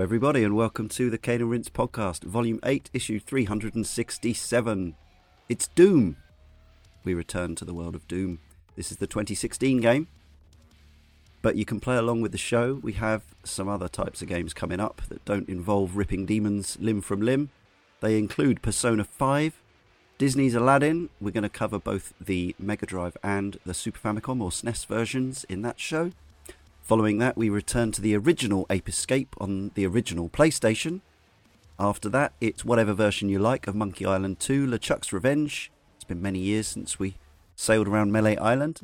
[0.00, 4.94] Everybody, and welcome to the Cane and Rinse podcast, volume 8, issue 367.
[5.50, 6.16] It's Doom.
[7.04, 8.38] We return to the world of Doom.
[8.76, 10.08] This is the 2016 game,
[11.42, 12.80] but you can play along with the show.
[12.82, 17.02] We have some other types of games coming up that don't involve ripping demons limb
[17.02, 17.50] from limb.
[18.00, 19.60] They include Persona 5,
[20.16, 21.10] Disney's Aladdin.
[21.20, 25.44] We're going to cover both the Mega Drive and the Super Famicom or SNES versions
[25.50, 26.12] in that show.
[26.90, 31.02] Following that, we return to the original Ape Escape on the original PlayStation.
[31.78, 35.70] After that, it's whatever version you like of Monkey Island 2, LeChuck's Revenge.
[35.94, 37.14] It's been many years since we
[37.54, 38.80] sailed around Melee Island.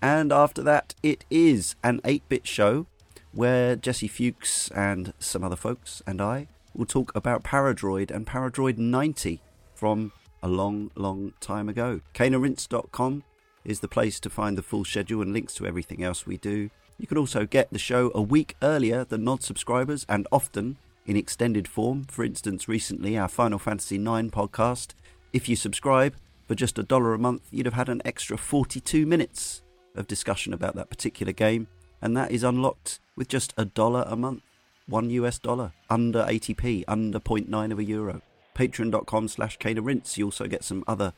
[0.00, 2.86] And after that, it is an 8 bit show
[3.32, 8.78] where Jesse Fuchs and some other folks and I will talk about Paradroid and Paradroid
[8.78, 9.42] 90
[9.74, 10.12] from
[10.42, 12.00] a long, long time ago.
[12.14, 13.22] CaneandRinse.com
[13.66, 16.70] is the place to find the full schedule and links to everything else we do.
[17.00, 21.16] You can also get the show a week earlier than non subscribers and often in
[21.16, 22.04] extended form.
[22.04, 24.88] For instance, recently our Final Fantasy IX podcast.
[25.32, 26.14] If you subscribe
[26.46, 29.62] for just a dollar a month, you'd have had an extra 42 minutes
[29.94, 31.68] of discussion about that particular game,
[32.02, 34.42] and that is unlocked with just a dollar a month.
[34.86, 38.20] One US dollar, under 80p, under 0.9 of a euro.
[38.54, 40.18] Patreon.com slash Rinse.
[40.18, 41.14] You also get some other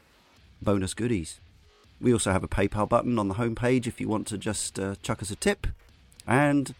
[0.63, 1.41] bonus goodies.
[2.03, 4.97] We also have a PayPal button on the homepage if you want to just uh,
[5.03, 5.69] chuck us a tip.
[6.27, 6.75] And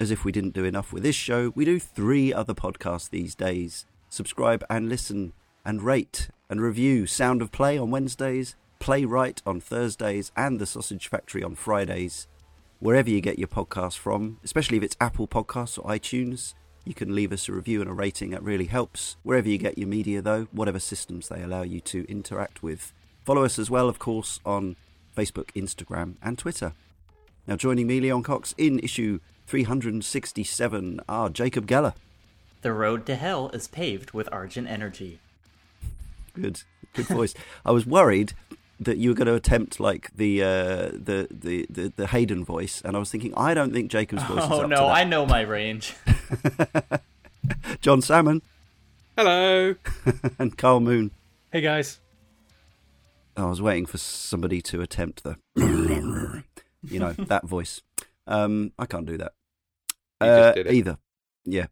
[0.00, 3.34] as if we didn't do enough with this show, we do three other podcasts these
[3.34, 3.84] days.
[4.08, 10.32] Subscribe and listen and rate and review Sound of Play on Wednesdays, Playwright on Thursdays,
[10.34, 12.26] and The Sausage Factory on Fridays.
[12.78, 16.54] Wherever you get your podcasts from, especially if it's Apple Podcasts or iTunes,
[16.84, 18.30] you can leave us a review and a rating.
[18.30, 19.16] That really helps.
[19.22, 22.94] Wherever you get your media, though, whatever systems they allow you to interact with.
[23.26, 24.76] Follow us as well, of course, on
[25.16, 26.74] Facebook, Instagram, and Twitter.
[27.48, 31.94] Now, joining me, Leon Cox, in issue 367 are Jacob Geller.
[32.62, 35.18] The road to hell is paved with Argent Energy.
[36.34, 36.62] Good,
[36.94, 37.34] good voice.
[37.64, 38.32] I was worried
[38.78, 40.46] that you were going to attempt like the, uh,
[40.92, 44.44] the, the the the Hayden voice, and I was thinking, I don't think Jacob's voice.
[44.44, 45.96] Oh is no, I know my range.
[47.80, 48.40] Jon Salmon.
[49.16, 49.74] Hello.
[50.38, 51.10] and Karl Moon.
[51.50, 51.98] Hey guys.
[53.36, 55.36] I was waiting for somebody to attempt the,
[56.82, 57.82] you know, that voice.
[58.26, 59.32] Um, I can't do that
[60.20, 60.98] uh, either.
[61.44, 61.66] Yeah.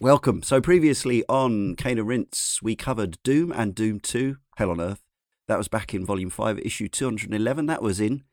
[0.00, 0.42] Welcome.
[0.42, 5.02] So previously on and Rinse, we covered Doom and Doom Two, Hell on Earth.
[5.48, 7.66] That was back in Volume Five, Issue 211.
[7.66, 8.24] That was in.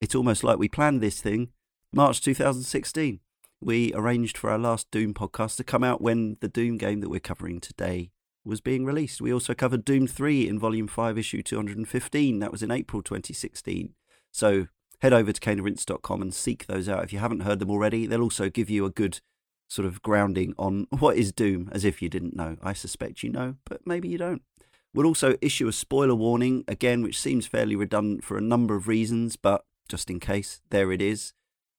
[0.00, 1.50] It's almost like we planned this thing,
[1.92, 3.20] March 2016.
[3.60, 7.08] We arranged for our last Doom podcast to come out when the Doom game that
[7.08, 8.10] we're covering today
[8.44, 9.20] was being released.
[9.20, 12.38] We also covered Doom 3 in Volume 5, Issue 215.
[12.38, 13.94] That was in April 2016.
[14.32, 14.66] So
[15.00, 18.06] head over to caneandrinse.com and seek those out if you haven't heard them already.
[18.06, 19.20] They'll also give you a good
[19.68, 22.56] sort of grounding on what is Doom, as if you didn't know.
[22.62, 24.42] I suspect you know, but maybe you don't.
[24.92, 28.86] We'll also issue a spoiler warning, again, which seems fairly redundant for a number of
[28.86, 31.32] reasons, but just in case, there it is.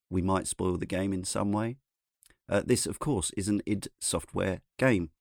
[0.09, 1.78] We might spoil the game in some way.
[2.50, 5.12] Uh, this, of course, is an id Software game.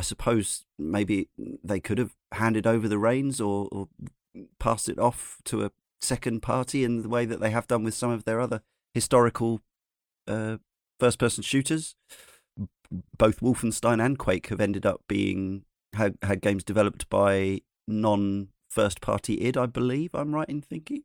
[0.00, 1.28] I suppose maybe
[1.62, 3.88] they could have handed over the reins or, or
[4.58, 7.92] passed it off to a second party in the way that they have done with
[7.92, 8.62] some of their other
[8.94, 9.60] historical
[10.26, 10.56] uh,
[10.98, 11.96] first person shooters.
[13.18, 19.02] Both Wolfenstein and Quake have ended up being had, had games developed by non first
[19.02, 21.02] party id, I believe I'm right in thinking.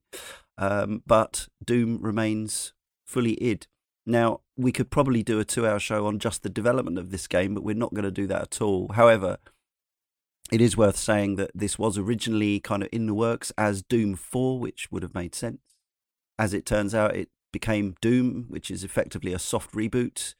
[0.57, 2.71] Um, but Doom remains
[3.05, 3.67] fully id.
[4.05, 7.27] Now, we could probably do a two hour show on just the development of this
[7.27, 8.89] game, but we're not going to do that at all.
[8.93, 9.37] However,
[10.51, 14.15] it is worth saying that this was originally kind of in the works as Doom
[14.15, 15.59] 4, which would have made sense.
[16.37, 20.35] As it turns out, it became Doom, which is effectively a soft reboot.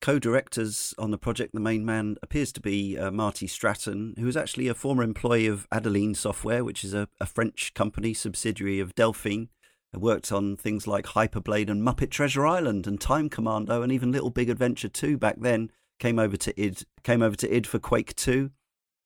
[0.00, 4.28] Co directors on the project, the main man appears to be uh, Marty Stratton, who
[4.28, 8.78] is actually a former employee of Adeline Software, which is a, a French company subsidiary
[8.78, 9.48] of Delphine.
[9.94, 14.10] I worked on things like Hyperblade and Muppet Treasure Island and Time Commando and even
[14.10, 15.70] Little Big Adventure 2 back then.
[16.00, 18.50] Came over to id came over to id for Quake 2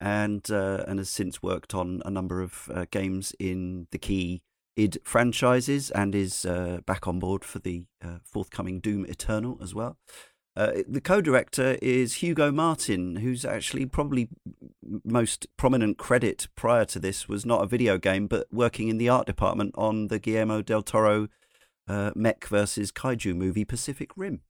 [0.01, 4.41] and uh, and has since worked on a number of uh, games in the key
[4.79, 9.75] id franchises and is uh, back on board for the uh, forthcoming Doom Eternal as
[9.75, 9.99] well.
[10.59, 14.29] Uh, the co-director is Hugo Martin, who's actually probably
[15.05, 19.09] most prominent credit prior to this was not a video game, but working in the
[19.09, 21.29] art department on the Guillermo del Toro
[21.87, 24.41] uh, mech versus kaiju movie Pacific Rim.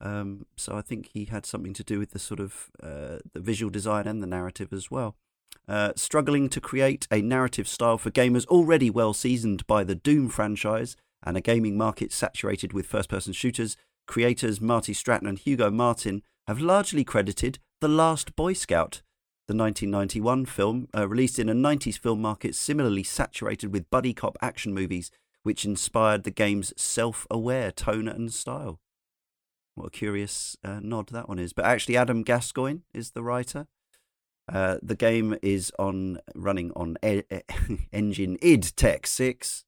[0.00, 3.40] Um, so I think he had something to do with the sort of uh, the
[3.40, 5.16] visual design and the narrative as well.
[5.66, 10.28] Uh, struggling to create a narrative style for gamers already well seasoned by the Doom
[10.28, 13.76] franchise and a gaming market saturated with first person shooters,
[14.06, 19.02] creators Marty Stratton and Hugo Martin have largely credited The Last Boy Scout,
[19.48, 24.36] the 1991 film, uh, released in a 90s film market similarly saturated with buddy cop
[24.40, 25.10] action movies,
[25.42, 28.80] which inspired the game's self aware tone and style.
[29.74, 31.52] What a curious uh, nod that one is.
[31.52, 33.66] But actually, Adam Gascoine is the writer.
[34.52, 39.64] Uh, the game is on running on e- e- engine id Tech 6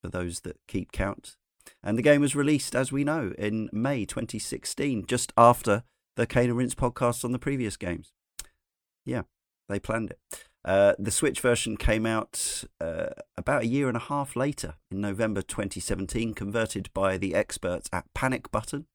[0.00, 1.36] for those that keep count.
[1.82, 5.82] And the game was released, as we know, in May 2016, just after
[6.16, 8.12] the Cane and Rinse podcast on the previous games.
[9.04, 9.22] Yeah,
[9.68, 10.48] they planned it.
[10.64, 13.06] Uh, the Switch version came out uh,
[13.36, 18.04] about a year and a half later, in November 2017, converted by the experts at
[18.14, 18.86] Panic Button.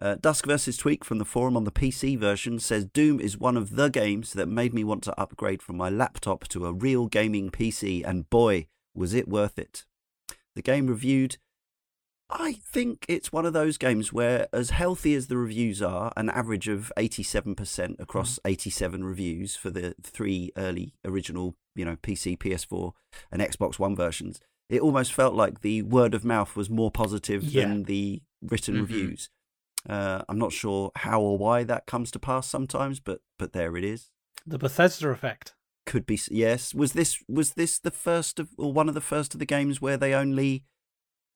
[0.00, 0.76] Uh, Dusk vs.
[0.76, 4.32] Tweak from the forum on the PC version says Doom is one of the games
[4.32, 8.28] that made me want to upgrade from my laptop to a real gaming PC, and
[8.28, 9.84] boy, was it worth it.
[10.56, 11.36] The game reviewed
[12.34, 16.30] I think it's one of those games where, as healthy as the reviews are, an
[16.30, 22.92] average of 87% across 87 reviews for the three early original, you know, PC, PS4,
[23.30, 24.40] and Xbox One versions,
[24.70, 27.66] it almost felt like the word of mouth was more positive Yeah.
[27.68, 28.80] than the written Mhm.
[28.80, 29.28] reviews.
[29.88, 33.76] Uh, I'm not sure how or why that comes to pass sometimes, but but there
[33.76, 34.10] it is.
[34.46, 35.54] The Bethesda effect.
[35.84, 36.72] Could be yes.
[36.72, 39.82] Was this was this the first of or one of the first of the games
[39.82, 40.64] where they only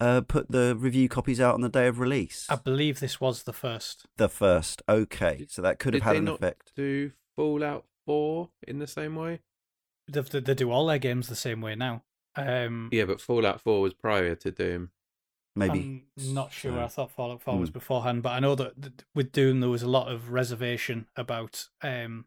[0.00, 2.46] uh, put the review copies out on the day of release?
[2.48, 4.06] I believe this was the first.
[4.16, 4.82] The first.
[4.88, 6.72] Okay, so that could have Did had they an not effect.
[6.76, 9.40] do Fallout 4 in the same way?
[10.08, 12.02] They, they, they do all their games the same way now.
[12.36, 14.90] Um, Yeah, but Fallout 4 was prior to Doom.
[15.58, 16.04] Maybe.
[16.18, 16.72] I'm not sure.
[16.72, 16.84] so.
[16.84, 17.72] I thought Fallout 4 was Hmm.
[17.72, 21.68] beforehand, but I know that that with Doom there was a lot of reservation about
[21.82, 22.26] um,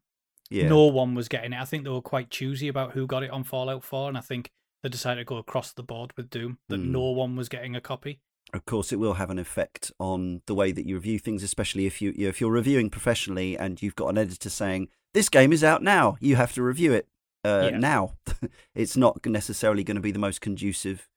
[0.50, 0.68] Yeah.
[0.68, 1.60] no one was getting it.
[1.62, 4.22] I think they were quite choosy about who got it on Fallout 4, and I
[4.22, 4.50] think
[4.84, 6.92] they decided to go across the board with Doom that Hmm.
[6.92, 8.20] no one was getting a copy.
[8.54, 11.86] Of course, it will have an effect on the way that you review things, especially
[11.86, 15.64] if you if you're reviewing professionally and you've got an editor saying this game is
[15.64, 17.08] out now, you have to review it
[17.46, 17.78] uh, Yeah.
[17.78, 18.16] now.
[18.76, 21.08] it's not necessarily going to be the most conducive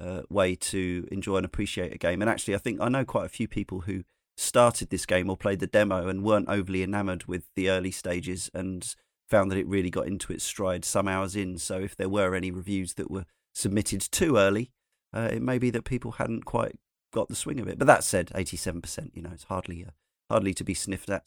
[0.00, 2.22] uh, way to enjoy and appreciate a game.
[2.22, 4.02] And actually, I think I know quite a few people who
[4.36, 8.50] started this game or played the demo and weren't overly enamored with the early stages
[8.54, 8.94] and
[9.30, 11.56] found that it really got into its stride some hours in.
[11.58, 14.72] So if there were any reviews that were submitted too early,
[15.14, 16.76] uh, it may be that people hadn't quite
[17.12, 17.78] got the swing of it.
[17.78, 19.90] But that said, eighty-seven percent, you know, it's hardly uh,
[20.30, 21.24] hardly to be sniffed at.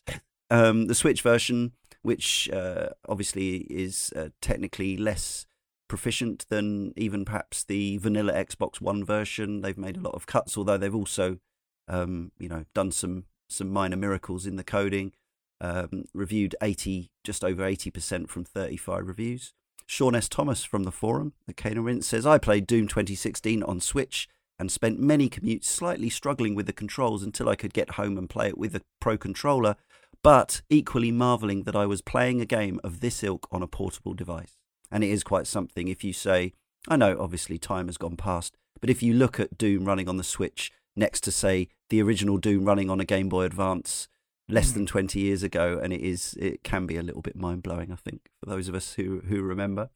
[0.49, 1.71] Um, the Switch version,
[2.01, 5.45] which uh, obviously is uh, technically less
[5.87, 10.57] proficient than even perhaps the vanilla Xbox One version, they've made a lot of cuts.
[10.57, 11.37] Although they've also,
[11.87, 15.11] um, you know, done some some minor miracles in the coding.
[15.63, 19.53] Um, reviewed eighty, just over eighty percent from thirty-five reviews.
[19.85, 20.27] Sean S.
[20.27, 24.27] Thomas from the forum, the Cane and Rinse, says, I played Doom 2016 on Switch
[24.59, 28.29] and spent many commutes slightly struggling with the controls until I could get home and
[28.29, 29.75] play it with a pro controller,
[30.21, 34.13] but equally marvelling that I was playing a game of this ilk on a portable
[34.13, 34.57] device.
[34.91, 36.53] And it is quite something if you say,
[36.87, 40.17] I know obviously time has gone past, but if you look at Doom running on
[40.17, 44.07] the Switch next to, say, the original Doom running on a Game Boy Advance
[44.49, 44.73] less Mm.
[44.73, 47.91] than 20 years ago, and it is it can be a little bit mind blowing,
[47.91, 49.89] I think, for those of us who, who remember.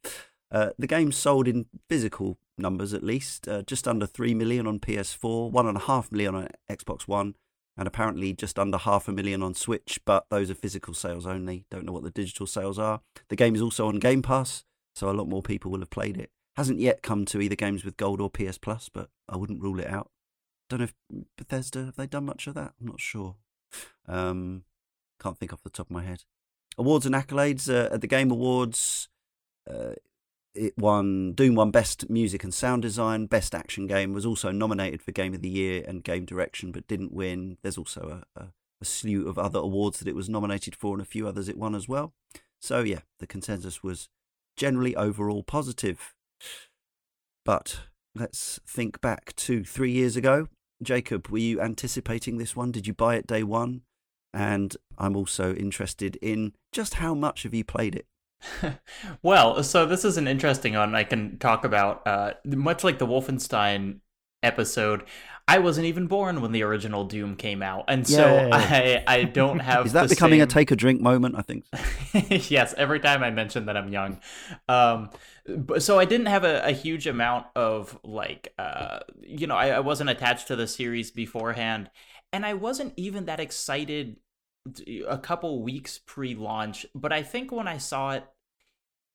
[0.50, 4.80] Uh, the game sold in physical numbers at least, uh, just under 3 million on
[4.80, 7.34] PS4, 1.5 million on Xbox One,
[7.76, 11.66] and apparently just under half a million on Switch, but those are physical sales only.
[11.70, 13.02] Don't know what the digital sales are.
[13.28, 14.64] The game is also on Game Pass,
[14.96, 16.30] so a lot more people will have played it.
[16.56, 19.78] Hasn't yet come to either games with Gold or PS Plus, but I wouldn't rule
[19.78, 20.10] it out.
[20.70, 20.94] Don't know if
[21.36, 22.72] Bethesda have they done much of that.
[22.80, 23.36] I'm not sure.
[24.06, 24.64] Um,
[25.20, 26.24] can't think off the top of my head.
[26.76, 29.08] Awards and accolades uh, at the Game Awards.
[29.68, 29.94] Uh,
[30.54, 34.12] it won Doom won Best Music and Sound Design, Best Action Game.
[34.12, 37.58] Was also nominated for Game of the Year and Game Direction, but didn't win.
[37.62, 38.46] There's also a, a,
[38.80, 41.58] a slew of other awards that it was nominated for, and a few others it
[41.58, 42.12] won as well.
[42.60, 44.08] So yeah, the consensus was
[44.56, 46.14] generally overall positive.
[47.44, 47.80] But
[48.14, 50.48] let's think back to three years ago.
[50.82, 52.72] Jacob, were you anticipating this one?
[52.72, 53.82] Did you buy it day one?
[54.32, 58.06] And I'm also interested in just how much have you played it?
[59.22, 62.06] well, so this is an interesting one I can talk about.
[62.06, 63.98] Uh, much like the Wolfenstein
[64.42, 65.04] episode,
[65.48, 69.58] I wasn't even born when the original Doom came out, and so I I don't
[69.70, 69.86] have.
[69.86, 71.36] Is that becoming a take a drink moment?
[71.36, 71.64] I think.
[72.50, 74.20] yes, every time I mention that I'm young.
[74.68, 75.10] Um,
[75.46, 79.68] but, so I didn't have a, a huge amount of like, uh, you know, I,
[79.70, 81.90] I wasn't attached to the series beforehand,
[82.30, 84.18] and I wasn't even that excited
[85.08, 86.84] a couple weeks pre-launch.
[86.94, 88.24] But I think when I saw it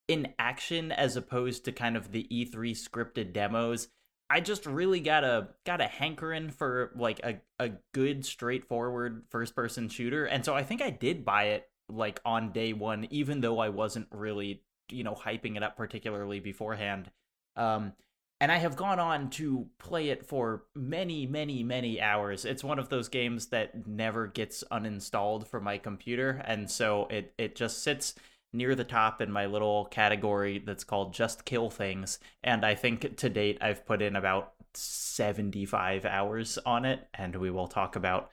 [0.08, 3.88] in action, as opposed to kind of the E3 scripted demos.
[4.34, 9.56] I just really got a got a hankering for like a, a good straightforward first
[9.56, 10.26] person shooter.
[10.26, 13.70] And so I think I did buy it like on day one, even though I
[13.70, 17.12] wasn't really, you know, hyping it up particularly beforehand.
[17.56, 17.94] Um
[18.42, 22.44] and I have gone on to play it for many, many, many hours.
[22.44, 27.36] It's one of those games that never gets uninstalled from my computer, and so it
[27.38, 28.16] it just sits
[28.54, 33.18] near the top in my little category that's called just kill things and i think
[33.18, 38.30] to date i've put in about 75 hours on it and we will talk about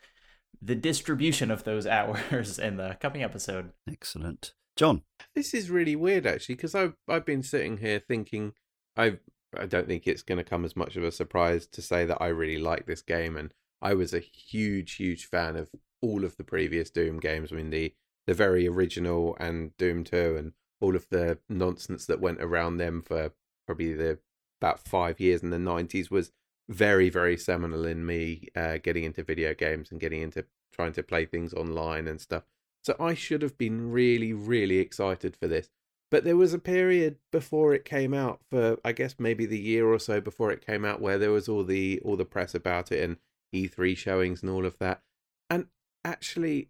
[0.62, 4.52] the distribution of those hours in the coming episode Excellent.
[4.80, 5.02] Jon.
[5.34, 8.54] This is really weird, actually, because I've I've been sitting here thinking
[8.96, 9.18] I
[9.54, 12.22] I don't think it's going to come as much of a surprise to say that
[12.22, 16.38] I really like this game, and I was a huge huge fan of all of
[16.38, 17.52] the previous Doom games.
[17.52, 17.94] I mean the
[18.30, 23.02] the very original and Doom Two, and all of the nonsense that went around them
[23.02, 23.32] for
[23.66, 24.20] probably the
[24.60, 26.30] about five years in the nineties was
[26.68, 31.02] very very seminal in me uh, getting into video games and getting into trying to
[31.02, 32.44] play things online and stuff.
[32.84, 35.68] So I should have been really, really excited for this.
[36.08, 39.88] But there was a period before it came out for I guess maybe the year
[39.88, 42.92] or so before it came out where there was all the all the press about
[42.92, 43.16] it and
[43.52, 45.02] E3 showings and all of that.
[45.48, 45.66] And
[46.04, 46.68] actually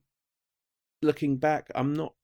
[1.02, 2.14] looking back, I'm not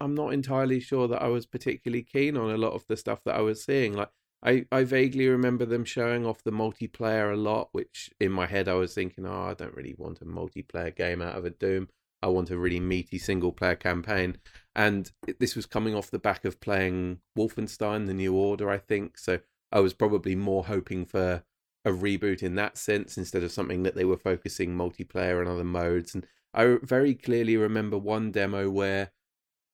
[0.00, 3.22] I'm not entirely sure that I was particularly keen on a lot of the stuff
[3.24, 3.94] that I was seeing.
[3.94, 4.10] Like
[4.42, 8.68] I, I vaguely remember them showing off the multiplayer a lot, which in my head
[8.68, 11.88] I was thinking, oh, I don't really want a multiplayer game out of a Doom.
[12.22, 14.38] I want a really meaty single player campaign.
[14.74, 19.18] And this was coming off the back of playing Wolfenstein, The New Order, I think.
[19.18, 19.40] So
[19.72, 21.42] I was probably more hoping for
[21.84, 25.64] a reboot in that sense instead of something that they were focusing multiplayer and other
[25.64, 26.14] modes.
[26.14, 26.26] And
[26.56, 29.12] I very clearly remember one demo where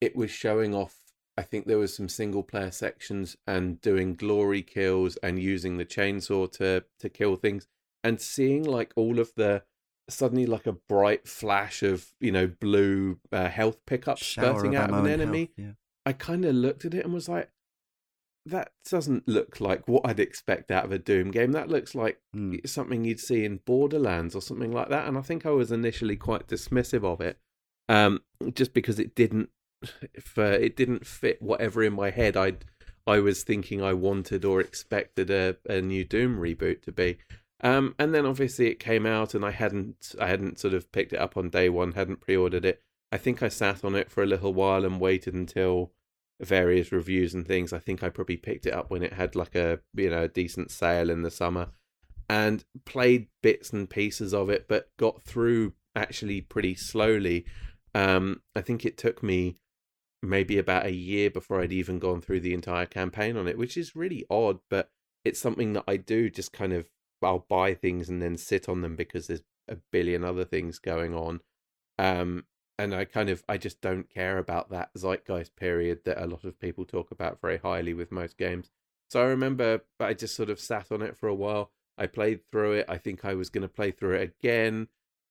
[0.01, 0.97] it was showing off.
[1.39, 5.87] I think there was some single player sections and doing glory kills and using the
[5.87, 7.69] chainsaw to to kill things
[8.05, 9.63] and seeing like all of the
[10.11, 14.91] suddenly like a bright flash of you know blue uh, health pickup Shower spurting out
[14.91, 15.51] of ammo an enemy.
[15.57, 15.73] health,
[16.05, 17.49] I kind of looked at it and was like,
[18.47, 21.53] that doesn't look like what I'd expect out of a Doom game.
[21.53, 22.67] That looks like Mm.
[22.69, 25.07] something you'd see in Borderlands or something like that.
[25.07, 27.39] And I think I was initially quite dismissive of it,
[27.89, 28.21] um,
[28.53, 29.51] just because it didn't,
[30.13, 32.65] if, uh, it didn't fit whatever in my head I'd
[33.05, 37.19] I was thinking I wanted or expected a, a new Doom reboot to be.
[37.61, 41.13] Um, and then obviously it came out, and I hadn't I hadn't sort of picked
[41.13, 42.81] it up on day one, hadn't pre-ordered it.
[43.11, 45.93] I think I sat on it for a little while and waited until
[46.43, 47.73] various reviews and things.
[47.73, 50.29] I think I probably picked it up when it had like a you know a
[50.29, 51.69] decent sale in the summer,
[52.29, 57.45] and played bits and pieces of it, but got through actually pretty slowly.
[57.95, 59.57] Um, I think it took me
[60.23, 63.77] maybe about a year before I'd even gone through the entire campaign on it, which
[63.77, 64.91] is really odd, but
[65.25, 66.87] it's something that I do just kind of
[67.23, 71.15] I'll buy things and then sit on them because there's a billion other things going
[71.15, 71.41] on.
[71.99, 72.45] Um,
[72.83, 76.43] and I kind of I just don't care about that zeitgeist period that a lot
[76.43, 78.71] of people talk about very highly with most games.
[79.09, 81.71] So I remember I just sort of sat on it for a while.
[81.97, 82.87] I played through it.
[82.89, 84.89] I think I was going to play through it again,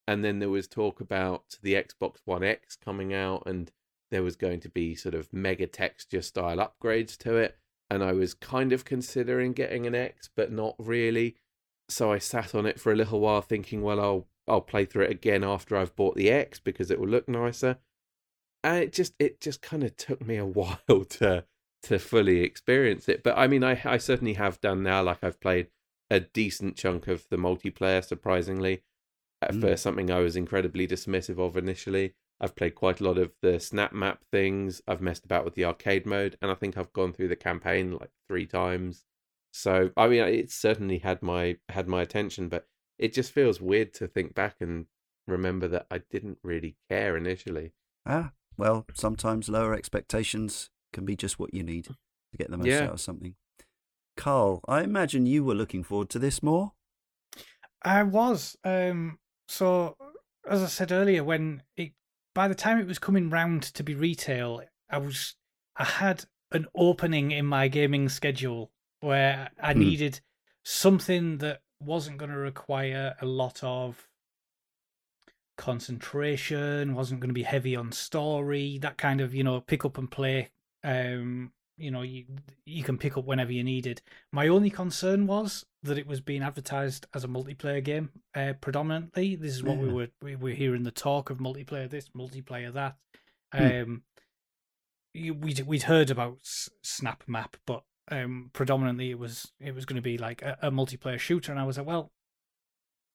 [0.07, 3.69] and then there was talk about the Xbox One X coming out, and
[4.11, 7.57] there was going to be sort of mega texture style upgrades to it.
[7.89, 11.35] And I was kind of considering getting an X, but not really.
[11.89, 15.05] So I sat on it for a little while, thinking, well, I'll I'll play through
[15.05, 17.79] it again after I've bought the X because it will look nicer.
[18.63, 21.45] And it just it just kind of took me a while to
[21.83, 23.23] to fully experience it.
[23.23, 25.03] But I mean, I I certainly have done now.
[25.03, 25.69] Like I've played
[26.09, 28.83] a decent chunk of the multiplayer, surprisingly,
[29.41, 29.77] uh, for Mm.
[29.77, 32.15] something I was incredibly dismissive of initially.
[32.39, 34.81] I've played quite a lot of the SnapMap things.
[34.87, 37.93] I've messed about with the arcade mode, and I think I've gone through the campaign
[37.93, 39.05] like three times.
[39.53, 42.67] So I mean, it certainly had my had my attention, but
[43.01, 44.85] it just feels weird to think back and
[45.27, 47.73] remember that I didn't really care initially.
[48.05, 51.95] Ah, well, sometimes lower expectations can be just what you need to
[52.37, 52.83] get the most Yeah.
[52.85, 53.35] out of something.
[54.15, 56.73] Karl, I imagine you were looking forward to this more.
[57.83, 58.57] I was.
[58.63, 59.97] Um, so,
[60.47, 61.93] as I said earlier, when it
[62.33, 65.35] by the time it was coming round to be retail, I was
[65.75, 69.79] I had an opening in my gaming schedule where I Hmm.
[69.79, 70.21] needed
[70.63, 74.07] something that wasn't going to require a lot of
[75.57, 79.97] concentration, wasn't going to be heavy on story, that kind of you know pick up
[79.97, 80.49] and play.
[80.83, 82.25] Um, you know, you
[82.65, 84.01] you can pick up whenever you needed.
[84.31, 89.35] My only concern was that it was being advertised as a multiplayer game uh, predominantly.
[89.35, 92.97] This is what we were we were hearing the talk of multiplayer this, multiplayer that.
[93.53, 93.63] Hmm.
[93.63, 94.03] Um,
[95.13, 96.39] we'd we'd heard about
[96.83, 101.19] SnapMap, but um, predominantly it was it was going to be like a, a multiplayer
[101.19, 102.11] shooter, and I was like, well,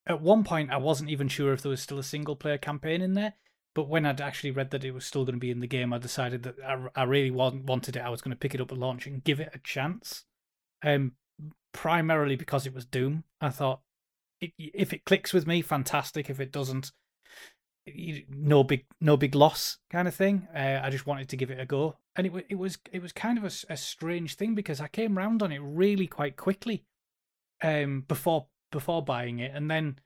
[0.07, 3.03] at one point I wasn't even sure if there was still a single player campaign
[3.03, 3.35] in there.
[3.75, 5.93] But when I'd actually read that it was still going to be in the game,
[5.93, 8.01] I decided that I, I really wanted it.
[8.01, 10.25] I was going to pick it up at launch and give it a chance.
[10.83, 11.13] Um,
[11.73, 13.25] primarily because it was Doom.
[13.39, 13.81] I thought
[14.41, 16.31] it, if it clicks with me, fantastic.
[16.31, 16.91] If it doesn't,
[18.29, 20.49] no big no big loss kind of thing.
[20.55, 23.13] Uh, I just wanted to give it a go, and it it was it was
[23.13, 26.85] kind of a, a strange thing because I came round on it really quite quickly,
[27.63, 29.99] um, before before buying it, and then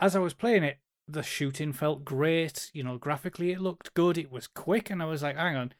[0.00, 2.70] as I was playing it, the shooting felt great.
[2.74, 4.18] You know, graphically it looked good.
[4.18, 5.72] It was quick, and I was like, hang on,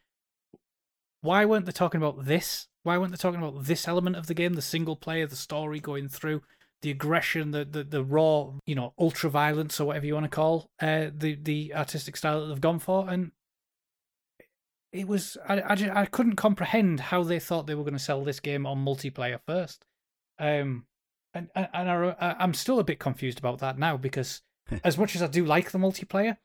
[1.20, 2.68] why weren't they talking about this?
[2.82, 5.80] Why weren't they talking about this element of the game, the single player, the story
[5.80, 6.42] going through?
[6.84, 10.28] The aggression, the, the, the raw, you know, ultra violence or whatever you want to
[10.28, 13.32] call uh, the the artistic style that they've gone for, and
[14.92, 17.98] it was I I, just, I couldn't comprehend how they thought they were going to
[17.98, 19.86] sell this game on multiplayer first,
[20.38, 20.84] um,
[21.32, 24.42] and and, and I, I'm still a bit confused about that now because
[24.84, 26.36] as much as I do like the multiplayer,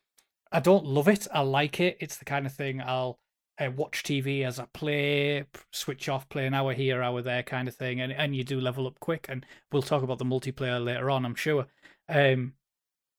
[0.54, 1.28] I don't love it.
[1.34, 1.98] I like it.
[2.00, 3.20] It's the kind of thing I'll
[3.60, 7.68] uh, watch TV as I play, switch off, play an hour here, hour there, kind
[7.68, 9.26] of thing, and and you do level up quick.
[9.30, 11.68] And we'll talk about the multiplayer later on, I'm sure.
[12.08, 12.54] Um,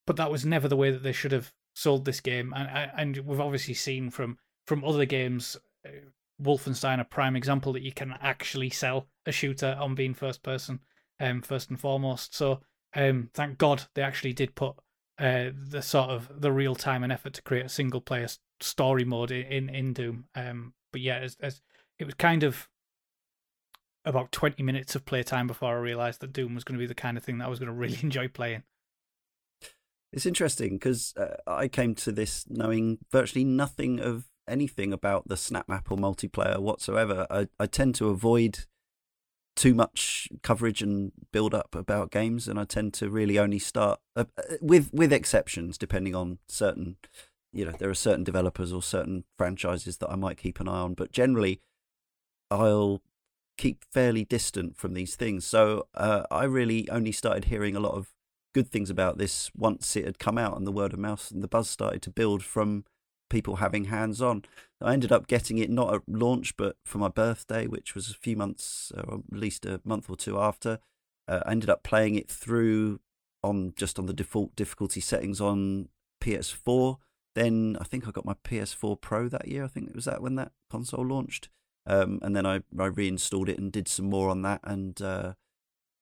[0.06, 3.26] but that was never the way that they should have sold this game, and and
[3.26, 5.56] we've obviously seen from from other games,
[5.87, 5.90] uh,
[6.42, 10.80] Wolfenstein a prime example that you can actually sell a shooter on being first person,
[11.18, 12.35] um, first and foremost.
[12.35, 12.61] So
[12.94, 14.76] um, thank God they actually did put
[15.18, 18.28] uh, the sort of the real time and effort to create a single player
[18.61, 20.25] story mode in in Doom.
[20.35, 21.63] Um, but yeah, as, as
[21.99, 22.69] it was kind of
[24.04, 26.95] about twenty minutes of playtime before I realised that Doom was going to be the
[26.95, 28.63] kind of thing that I was going to really enjoy playing.
[30.13, 35.37] It's interesting because uh, I came to this knowing virtually nothing of anything about the
[35.37, 37.26] SnapMap or multiplayer whatsoever.
[37.30, 38.65] I, I tend to avoid
[39.54, 44.00] too much coverage and build up about games, and I tend to really only start
[44.17, 46.97] uh, uh with with exceptions, depending on certain
[47.52, 50.80] you know there are certain developers or certain franchises that I might keep an eye
[50.80, 51.60] on, but generally
[52.50, 53.02] I'll
[53.56, 55.45] keep fairly distant from these things.
[55.45, 58.13] So uh, I really only started hearing a lot of
[58.54, 61.43] good things about this once it had come out and the word of mouth and
[61.43, 62.84] the buzz started to build from
[63.28, 64.45] people having hands on.
[64.80, 68.15] I ended up getting it not at launch, but for my birthday, which was a
[68.15, 70.78] few months, or at least a month or two after.
[71.28, 73.00] Uh, I ended up playing it through
[73.43, 75.89] on just on the default difficulty settings on
[76.21, 76.97] PS4
[77.34, 79.64] then I think I got my PS4 Pro that year.
[79.64, 81.49] I think it was that when that console launched.
[81.86, 85.32] Um, and then I, I reinstalled it and did some more on that and uh,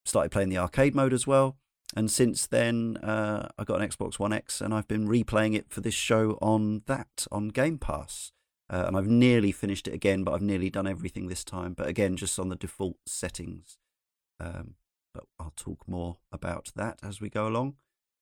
[0.04, 1.56] started playing the arcade mode as well.
[1.96, 5.70] And since then, uh, I got an Xbox One X and I've been replaying it
[5.70, 8.32] for this show on that, on Game Pass.
[8.70, 11.72] Uh, and I've nearly finished it again, but I've nearly done everything this time.
[11.72, 13.78] But again, just on the default settings.
[14.38, 14.74] Um,
[15.14, 17.76] but I'll talk more about that as we go along.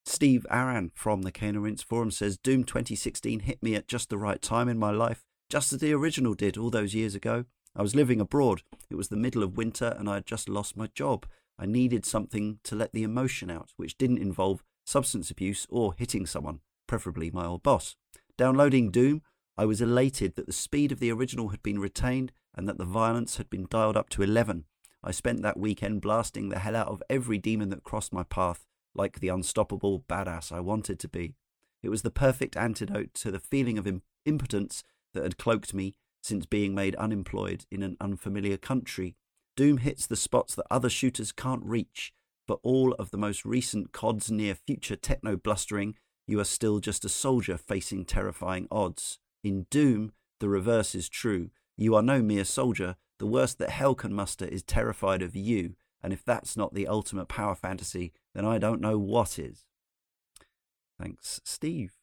[0.08, 4.16] Steve Aran from the and Rinse forum says Doom 2016 hit me at just the
[4.16, 7.44] right time in my life, just as the original did all those years ago.
[7.74, 8.62] I was living abroad.
[8.88, 11.26] It was the middle of winter and I had just lost my job.
[11.58, 16.24] I needed something to let the emotion out, which didn't involve substance abuse or hitting
[16.24, 17.96] someone, preferably my old boss.
[18.38, 19.22] Downloading Doom,
[19.58, 22.84] I was elated that the speed of the original had been retained and that the
[22.84, 24.66] violence had been dialed up to 11.
[25.02, 28.64] I spent that weekend blasting the hell out of every demon that crossed my path
[28.96, 31.34] like the unstoppable badass I wanted to be.
[31.82, 33.86] It was the perfect antidote to the feeling of
[34.24, 34.82] impotence
[35.14, 39.16] that had cloaked me since being made unemployed in an unfamiliar country.
[39.56, 42.12] Doom hits the spots that other shooters can't reach.
[42.46, 47.04] but all of the most recent COD's near future techno blustering, you are still just
[47.04, 49.18] a soldier facing terrifying odds.
[49.42, 51.50] In Doom, the reverse is true.
[51.76, 52.96] You are no mere soldier.
[53.18, 55.74] The worst that hell can muster is terrified of you,
[56.06, 59.64] and if that's not the ultimate power fantasy, then I don't know what is.
[61.00, 61.94] Thanks, Steve.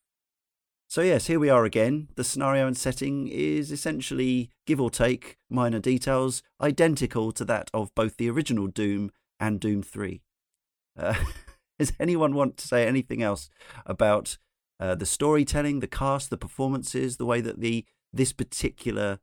[0.89, 2.09] So, yes, here we are again.
[2.15, 7.95] The scenario and setting is essentially, give or take minor details, identical to that of
[7.95, 10.21] both the original Doom and Doom 3.
[10.99, 11.15] Uh,
[11.79, 13.49] does anyone want to say anything else
[13.85, 14.37] about
[14.81, 19.19] uh, the storytelling, the cast, the performances, the way that the this particular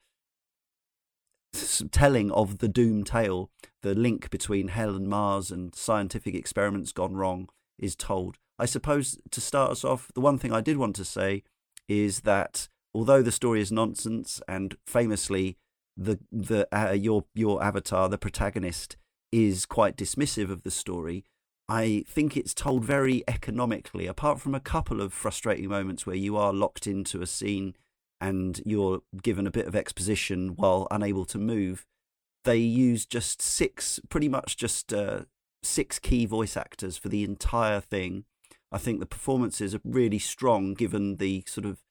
[1.91, 3.51] telling of the Doom tale,
[3.83, 8.39] the link between hell and Mars and scientific experiments gone wrong is told.
[8.59, 11.43] I suppose to start us off, the one thing I did want to say
[11.89, 15.57] is that although the story is nonsense and famously
[15.97, 18.97] the the uh, your your avatar, the protagonist,
[19.33, 21.25] is quite dismissive of the story.
[21.69, 26.37] I think it's told very economically, apart from a couple of frustrating moments where you
[26.37, 27.77] are locked into a scene
[28.21, 31.87] and you're given a bit of exposition while unable to move,
[32.45, 35.21] they use just six, pretty much just uh,
[35.63, 38.25] six key voice actors for the entire thing.
[38.73, 41.83] I think the performances are really strong given the sort of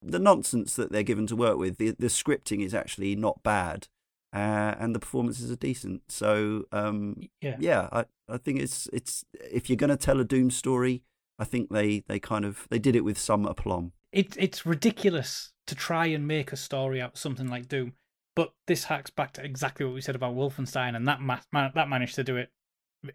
[0.00, 1.78] the nonsense that they're given to work with.
[1.78, 3.88] The the scripting is actually not bad,
[4.32, 6.02] uh, and the performances are decent.
[6.08, 7.56] So um, Yeah.
[7.58, 11.02] yeah, I, I think it's it's if you're going to tell a Doom story,
[11.38, 13.92] I think they they kind of they did it with some aplomb.
[14.12, 17.94] It, it's ridiculous to try and make a story out of something like Doom,
[18.36, 21.70] but this hacks back to exactly what we said about Wolfenstein, and that ma- ma-
[21.74, 22.50] that managed to do it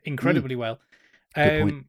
[0.03, 0.79] incredibly well.
[1.35, 1.73] Good point.
[1.73, 1.85] Um,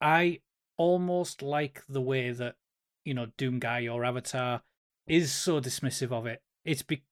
[0.00, 0.40] I
[0.76, 2.56] almost like the way that
[3.04, 4.62] you know Doom Guy or Avatar
[5.06, 6.42] is so dismissive of it.
[6.64, 7.02] It's be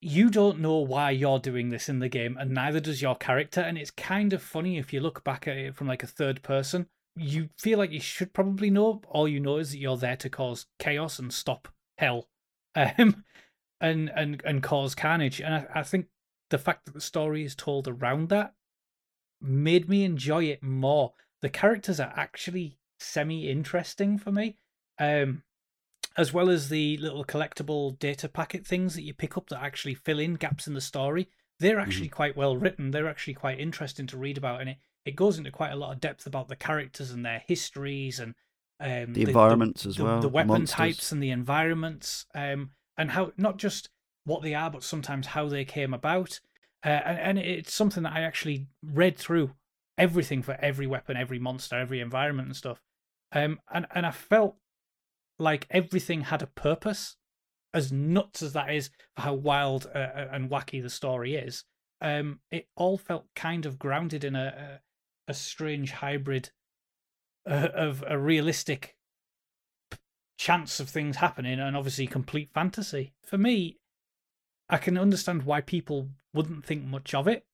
[0.00, 3.60] you don't know why you're doing this in the game, and neither does your character.
[3.60, 6.42] And it's kind of funny if you look back at it from like a third
[6.42, 6.86] person.
[7.22, 9.02] You feel like you should probably know.
[9.08, 12.28] All you know is that you're there to cause chaos and stop hell,
[12.74, 13.24] um,
[13.80, 15.40] and and and cause carnage.
[15.40, 16.06] And I, I think
[16.48, 18.54] the fact that the story is told around that
[19.40, 21.14] made me enjoy it more.
[21.42, 24.56] The characters are actually semi interesting for me.
[24.98, 25.42] Um,
[26.16, 29.94] as well as the little collectible data packet things that you pick up that actually
[29.94, 31.28] fill in gaps in the story.
[31.60, 32.90] They're actually quite well written.
[32.90, 35.92] They're actually quite interesting to read about, and it, it goes into quite a lot
[35.92, 38.34] of depth about the characters and their histories and
[38.80, 40.74] um, The environments as the, well, the weapon monsters.
[40.74, 43.90] types and the environments, um, and how not just
[44.24, 46.40] what they are, but sometimes how they came about.
[46.84, 49.52] Uh, and, and it's something that I actually read through
[49.98, 52.80] everything for every weapon, every monster, every environment and stuff.
[53.32, 54.56] Um, and and I felt
[55.38, 57.16] like everything had a purpose,
[57.74, 61.64] as nuts as that is for how wild uh, uh, and wacky the story is.
[62.00, 64.80] Um, it all felt kind of grounded in a
[65.30, 66.50] a, strange hybrid
[67.48, 68.96] uh, of a realistic
[70.38, 73.12] chance of things happening and obviously complete fantasy.
[73.26, 73.78] For me,
[74.68, 77.44] I can understand why people wouldn't think much of it,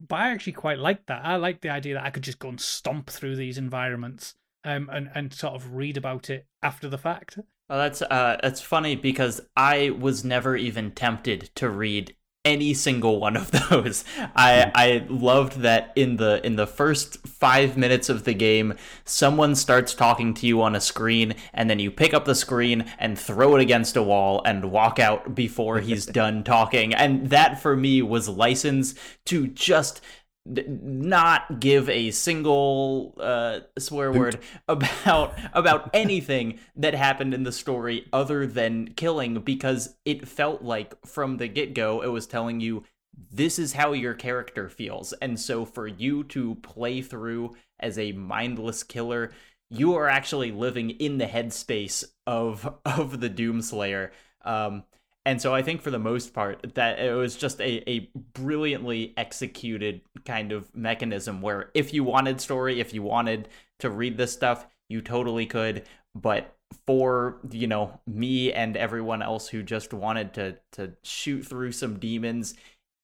[0.00, 1.24] but I actually quite like that.
[1.24, 4.88] I like the idea that I could just go and stomp through these environments um,
[4.92, 7.38] and and sort of read about it after the fact.
[7.68, 12.14] Well, that's uh, that's funny because I was never even tempted to read
[12.44, 14.04] any single one of those.
[14.34, 14.70] I hmm.
[14.74, 18.74] I loved that in the in the first five minutes of the game,
[19.04, 22.84] someone starts talking to you on a screen, and then you pick up the screen
[22.98, 26.94] and throw it against a wall and walk out before he's done talking.
[26.94, 28.94] And that for me was license
[29.26, 30.00] to just
[30.44, 38.06] not give a single uh, swear word about about anything that happened in the story
[38.12, 42.82] other than killing because it felt like from the get-go it was telling you
[43.30, 45.12] this is how your character feels.
[45.14, 49.32] And so for you to play through as a mindless killer
[49.70, 54.10] you are actually living in the headspace of of the doomslayer.
[54.44, 54.84] Um
[55.24, 59.14] and so I think for the most part that it was just a, a brilliantly
[59.16, 64.32] executed kind of mechanism where if you wanted story, if you wanted to read this
[64.32, 65.84] stuff, you totally could.
[66.14, 66.56] But
[66.86, 71.98] for, you know, me and everyone else who just wanted to to shoot through some
[72.00, 72.54] demons,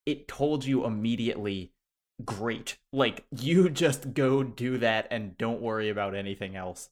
[0.04, 1.72] it told you immediately
[2.24, 2.78] great.
[2.92, 6.90] Like you just go do that and don't worry about anything else.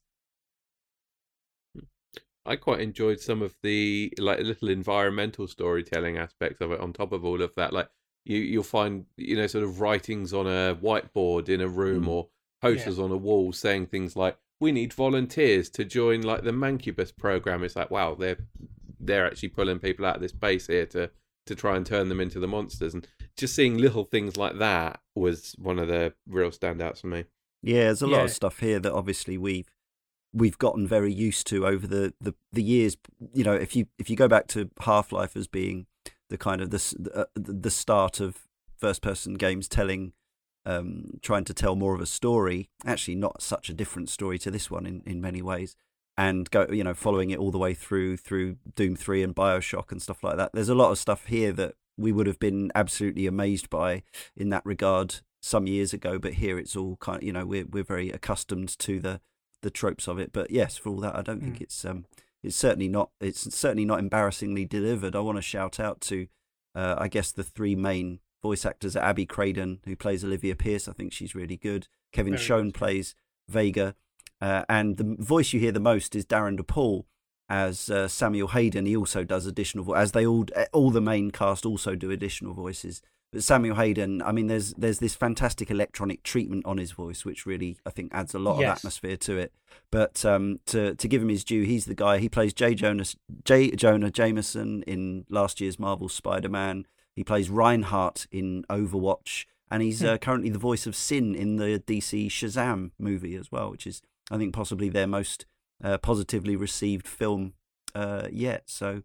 [2.46, 6.80] I quite enjoyed some of the like little environmental storytelling aspects of it.
[6.80, 7.88] On top of all of that, like
[8.24, 12.08] you you'll find you know sort of writings on a whiteboard in a room Mm.
[12.08, 12.28] or
[12.62, 17.16] posters on a wall saying things like "We need volunteers to join like the Mancubus
[17.16, 18.38] program." It's like wow, they're
[18.98, 21.10] they're actually pulling people out of this base here to
[21.46, 23.06] to try and turn them into the monsters, and
[23.36, 27.24] just seeing little things like that was one of the real standouts for me.
[27.62, 29.70] Yeah, there's a lot of stuff here that obviously we've
[30.36, 32.96] we've gotten very used to over the, the, the years.
[33.32, 35.86] You know, if you if you go back to Half Life as being
[36.28, 38.46] the kind of the uh, the start of
[38.76, 40.12] first person games telling,
[40.66, 42.68] um, trying to tell more of a story.
[42.84, 45.74] Actually, not such a different story to this one in, in many ways.
[46.18, 49.90] And go, you know, following it all the way through through Doom Three and Bioshock
[49.90, 50.50] and stuff like that.
[50.52, 54.02] There's a lot of stuff here that we would have been absolutely amazed by
[54.36, 57.66] in that regard some years ago, but here it's all kind of you know we're
[57.66, 59.20] we're very accustomed to the
[59.62, 60.32] the tropes of it.
[60.32, 61.62] But yes, for all that, I don't think Mm.
[61.62, 62.04] it's um
[62.42, 65.16] it's certainly not it's certainly not embarrassingly delivered.
[65.16, 66.26] I want to shout out to
[66.74, 70.86] uh, I guess the three main voice actors: are Abby Craden, who plays Olivia Pierce.
[70.88, 71.88] I think she's really good.
[72.12, 72.74] Kevin Very Schon good.
[72.74, 73.14] plays
[73.48, 73.94] Vega,
[74.40, 77.06] uh, and the voice you hear the most is Darin De Paul
[77.48, 78.86] as uh, Samuel Hayden.
[78.86, 83.00] He also does additional as they all all the main cast also do additional voices.
[83.36, 87.44] But Samuel Hayden, I mean, there's there's this fantastic electronic treatment on his voice, which
[87.44, 89.52] really I think adds a lot of atmosphere to it.
[89.90, 92.16] But um, to to give him his due, he's the guy.
[92.16, 92.74] He plays J.
[92.74, 93.72] Jonas J.
[93.72, 96.86] Jonah Jameson in last year's Marvel Spider-Man.
[97.14, 101.82] He plays Reinhardt in Overwatch, and he's uh, currently the voice of Sin in the
[101.86, 105.44] DC Shazam movie as well, which is, I think, possibly their most
[105.84, 107.52] uh, positively received film
[107.94, 108.62] uh, yet.
[108.70, 109.02] So,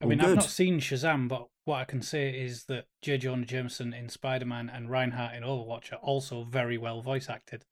[0.00, 3.18] I mean, all I've not seen Shazam, but what I can say is that J.
[3.18, 7.64] Jonah Jameson in Spider Man and Reinhardt in Overwatch are also very well voice acted.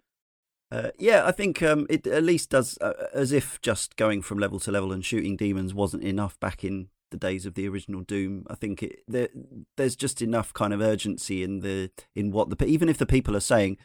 [0.71, 4.39] Uh, yeah, I think um, it at least does uh, as if just going from
[4.39, 8.01] level to level and shooting demons wasn't enough back in the days of the original
[8.01, 8.45] Doom.
[8.51, 9.29] I think it, there,
[9.77, 13.37] there's just enough kind of urgency in the in what the even if the people
[13.37, 13.77] are saying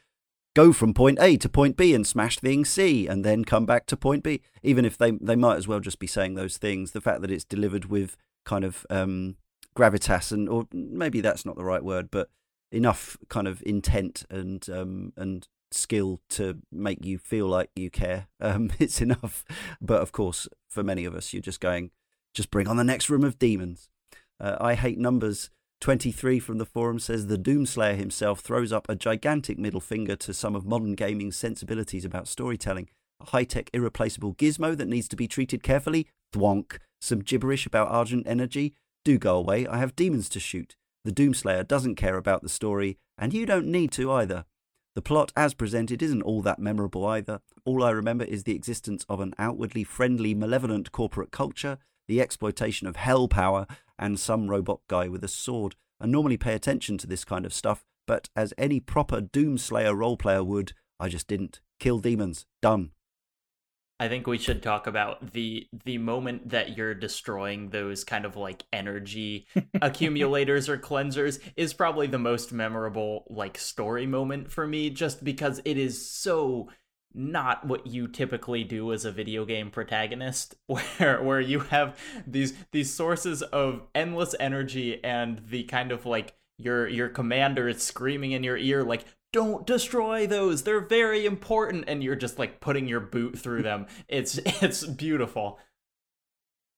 [0.55, 3.85] go from point A to point B and smash thing C and then come back
[3.87, 4.41] to point B.
[4.63, 6.91] Even if they they might as well just be saying those things.
[6.91, 9.35] The fact that it's delivered with kind of um,
[9.79, 12.29] gravitas and or maybe that's not the right word, but
[12.71, 18.27] enough kind of intent and um, and skill to make you feel like you care.
[18.41, 19.43] Um, it's enough.
[19.81, 21.91] But of course, for many of us, you're just going,
[22.33, 23.89] just bring on the next room of demons.
[24.39, 25.49] Uh, I hate numbers.
[25.81, 30.33] 23 from the forum says the Doomslayer himself throws up a gigantic middle finger to
[30.33, 32.89] some of modern gaming's sensibilities about storytelling.
[33.19, 36.07] A high tech, irreplaceable gizmo that needs to be treated carefully?
[36.33, 36.77] Thwonk.
[37.01, 38.73] Some gibberish about Argent energy?
[39.03, 40.75] Do go away, I have demons to shoot.
[41.05, 44.45] The Doomslayer doesn't care about the story, and you don't need to either.
[44.95, 47.39] The plot, as presented, isn't all that memorable either.
[47.63, 52.87] All I remember is the existence of an outwardly friendly, malevolent corporate culture, the exploitation
[52.87, 53.65] of hell power,
[53.97, 55.75] and some robot guy with a sword.
[56.01, 60.45] I normally pay attention to this kind of stuff, but as any proper Doomslayer roleplayer
[60.45, 61.61] would, I just didn't.
[61.79, 62.45] Kill demons.
[62.61, 62.91] Done.
[63.99, 68.37] I think we should talk about the the moment that you're destroying those kind of
[68.37, 69.47] like energy
[69.81, 75.61] accumulators or cleansers is probably the most memorable like story moment for me just because
[75.65, 76.69] it is so
[77.13, 82.53] not what you typically do as a video game protagonist where where you have these
[82.71, 88.31] these sources of endless energy and the kind of like your your commander is screaming
[88.31, 92.87] in your ear like don't destroy those they're very important and you're just like putting
[92.87, 95.59] your boot through them it's it's beautiful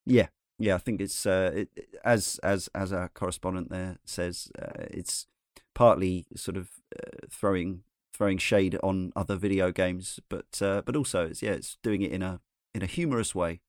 [0.05, 0.27] Yeah,
[0.59, 0.75] yeah.
[0.75, 1.69] I think it's uh, it,
[2.03, 5.27] as as as our correspondent there says, uh, it's
[5.73, 7.83] partly sort of uh, throwing
[8.13, 12.11] throwing shade on other video games, but uh, but also it's yeah, it's doing it
[12.11, 12.39] in a
[12.73, 13.61] in a humorous way,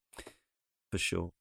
[0.91, 1.31] for sure.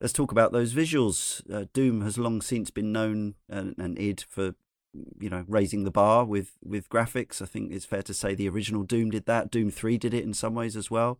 [0.00, 1.42] Let's talk about those visuals.
[1.52, 4.54] Uh, Doom has long since been known and, and id for
[5.20, 7.40] you know raising the bar with with graphics.
[7.42, 9.50] I think it's fair to say the original Doom did that.
[9.50, 11.18] Doom Three did it in some ways as well.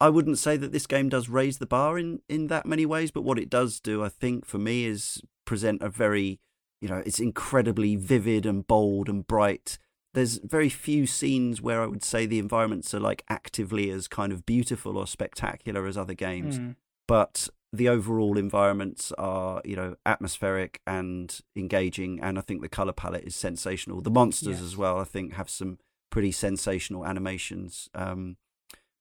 [0.00, 3.10] I wouldn't say that this game does raise the bar in in that many ways,
[3.10, 6.38] but what it does do, I think, for me, is present a very,
[6.80, 9.78] you know, it's incredibly vivid and bold and bright.
[10.14, 14.32] There's very few scenes where I would say the environments are like actively as kind
[14.32, 16.76] of beautiful or spectacular as other games, Mm.
[17.06, 22.92] but the overall environments are, you know, atmospheric and engaging, and I think the color
[22.92, 24.00] palette is sensational.
[24.00, 25.78] The monsters as well, I think, have some
[26.10, 27.88] pretty sensational animations.
[27.94, 28.36] Um,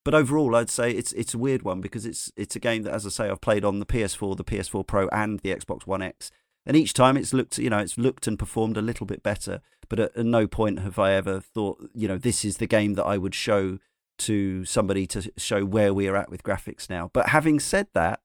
[0.03, 2.93] but overall, I'd say it's it's a weird one because it's it's a game that,
[2.93, 6.01] as I say, I've played on the PS4, the PS4 Pro, and the Xbox One
[6.01, 6.31] X,
[6.65, 9.61] and each time it's looked, you know, it's looked and performed a little bit better.
[9.89, 12.95] But at, at no point have I ever thought, you know, this is the game
[12.95, 13.79] that I would show
[14.19, 17.09] to somebody to show where we are at with graphics now.
[17.13, 18.19] But having said that,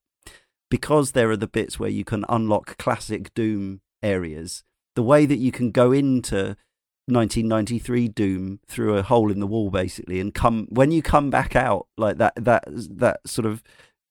[0.72, 4.64] because there are the bits where you can unlock classic Doom areas,
[4.96, 6.56] the way that you can go into
[7.08, 11.54] 1993 Doom through a hole in the wall basically and come when you come back
[11.54, 13.62] out like that that that sort of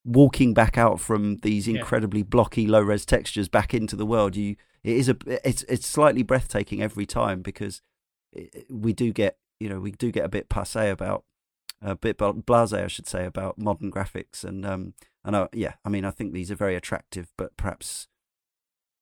[0.04, 1.78] walking back out from these Yeah.
[1.80, 5.16] incredibly blocky low res textures back into the world you it is a
[5.48, 7.80] it's it's slightly breathtaking every time because
[8.32, 11.24] it, we do get you know we do get a bit passe about
[11.80, 14.94] a bit blasé I should say about modern graphics and um
[15.24, 18.08] and uh, yeah I mean I think these are very attractive but perhaps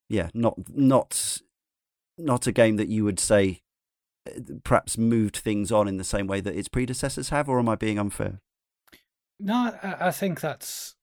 [0.09, 1.41] yeah not not
[2.19, 3.63] not a game that you would say
[4.29, 7.69] uh, perhaps moved things on in the same way that its predecessors have, or am
[7.69, 8.41] I being unfair?
[9.39, 10.97] No, I, I think that's.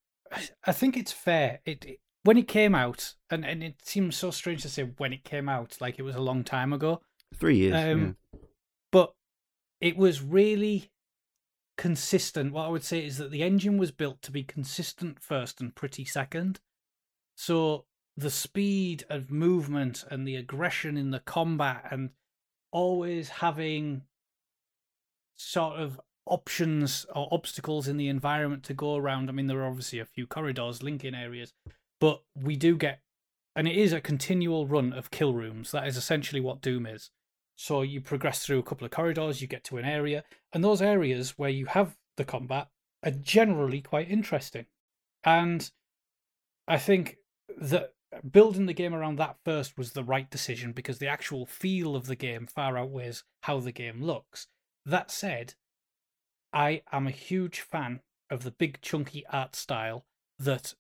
[0.65, 1.61] I think it's fair.
[1.65, 5.13] It, it when it came out, and, and it seems so strange to say when
[5.13, 7.01] it came out, like it was a long time ago.
[7.33, 7.75] Three years.
[7.75, 8.17] Um,
[8.91, 9.13] But
[9.81, 10.91] it was really
[11.77, 12.53] consistent.
[12.53, 15.75] What I would say is that the engine was built to be consistent first and
[15.75, 16.59] pretty second.
[17.35, 17.85] So
[18.15, 22.09] the speed of movement and the aggression in the combat and
[22.71, 24.01] always having
[25.35, 29.29] sort of options or obstacles in the environment to go around.
[29.29, 31.53] I mean, there are obviously a few corridors, linking areas,
[32.01, 33.01] but we do get,
[33.55, 35.71] and it is a continual run of kill rooms.
[35.71, 37.11] That is essentially what Doom is.
[37.57, 40.81] So you progress through a couple of corridors, you get to an area, and those
[40.81, 42.69] areas where you have the combat
[43.03, 44.67] are generally quite interesting.
[45.23, 45.69] And
[46.67, 47.17] I think
[47.59, 47.93] that
[48.29, 52.05] building the game around that first was the right decision because the actual feel of
[52.05, 54.47] the game far outweighs how the game looks.
[54.85, 55.55] That said,
[56.53, 60.05] I am a huge fan of the big chunky art style
[60.37, 60.75] that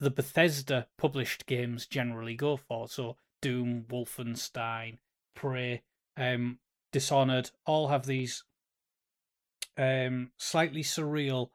[0.00, 2.88] the Bethesda published games generally go for.
[2.88, 4.98] So Doom, Wolfenstein,
[5.34, 5.82] Prey,
[6.16, 6.58] um,
[6.92, 8.44] Dishonored all have these
[9.76, 11.48] um, slightly surreal,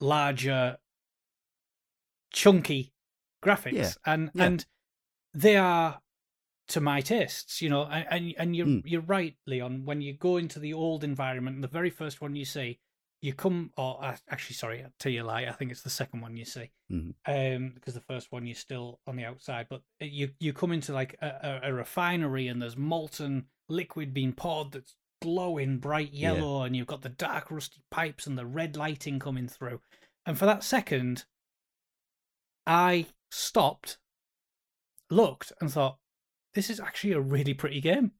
[0.00, 0.76] larger,
[2.32, 2.92] chunky
[3.42, 3.92] graphics, Yeah.
[4.04, 4.44] and Yeah.
[4.46, 4.66] and
[5.32, 6.02] they are
[6.68, 7.84] to my tastes, you know.
[7.84, 8.82] And and, and you're Mm.
[8.84, 9.84] you're right, Leon.
[9.86, 12.80] When you go into the old environment, the very first one you see,
[13.22, 13.72] you come.
[13.76, 15.46] Or uh, actually, sorry, I'll tell you a lie.
[15.46, 17.14] I think it's the second one you see, Mhm.
[17.26, 19.68] um, because the first one you're still on the outside.
[19.70, 24.32] But uh, you you come into like a, a refinery, and there's molten liquid being
[24.32, 26.34] poured that's glowing bright Yeah.
[26.34, 29.80] yellow, and you've got the dark rusty pipes and the red lighting coming through.
[30.26, 31.24] And for that second,
[32.66, 33.98] I stopped,
[35.10, 35.98] looked, and thought,
[36.54, 38.12] "This is actually a really pretty game."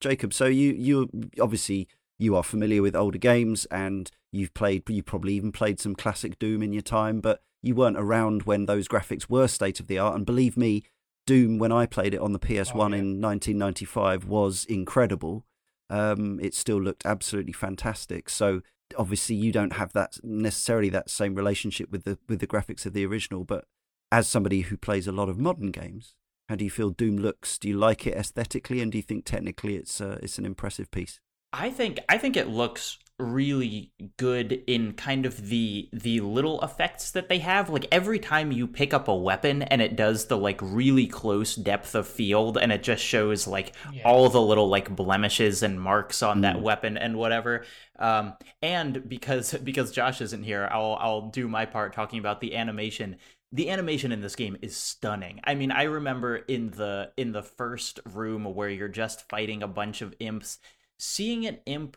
[0.00, 5.02] Jacob, so you you obviously you are familiar with older games and you've played you
[5.02, 8.88] probably even played some classic Doom in your time, but you weren't around when those
[8.88, 10.14] graphics were state of the art.
[10.14, 10.84] And believe me,
[11.26, 12.98] Doom when I played it on the PS1 yeah.
[12.98, 15.46] in 1995 was incredible.
[15.90, 18.28] Um, it still looked absolutely fantastic.
[18.28, 18.62] So
[18.96, 22.92] obviously you don't have that necessarily that same relationship with the with the graphics of
[22.92, 23.64] the original, but
[24.12, 26.14] as somebody who plays a lot of modern games,
[26.48, 27.58] how do you feel Doom looks?
[27.58, 30.90] Do you like it aesthetically, and do you think technically it's uh, it's an impressive
[30.90, 31.20] piece?
[31.52, 37.12] I think I think it looks really good in kind of the the little effects
[37.12, 40.36] that they have like every time you pick up a weapon and it does the
[40.36, 44.02] like really close depth of field and it just shows like Yeah.
[44.04, 46.62] all the little like blemishes and marks on that Mm.
[46.62, 47.64] weapon and whatever
[48.00, 52.56] um and because because Josh isn't here I'll I'll do my part talking about the
[52.56, 53.16] animation
[53.52, 55.40] the animation in this game is stunning.
[55.44, 59.68] I mean, I remember in the in the first room where you're just fighting a
[59.68, 60.58] bunch of imps,
[60.98, 61.96] seeing an imp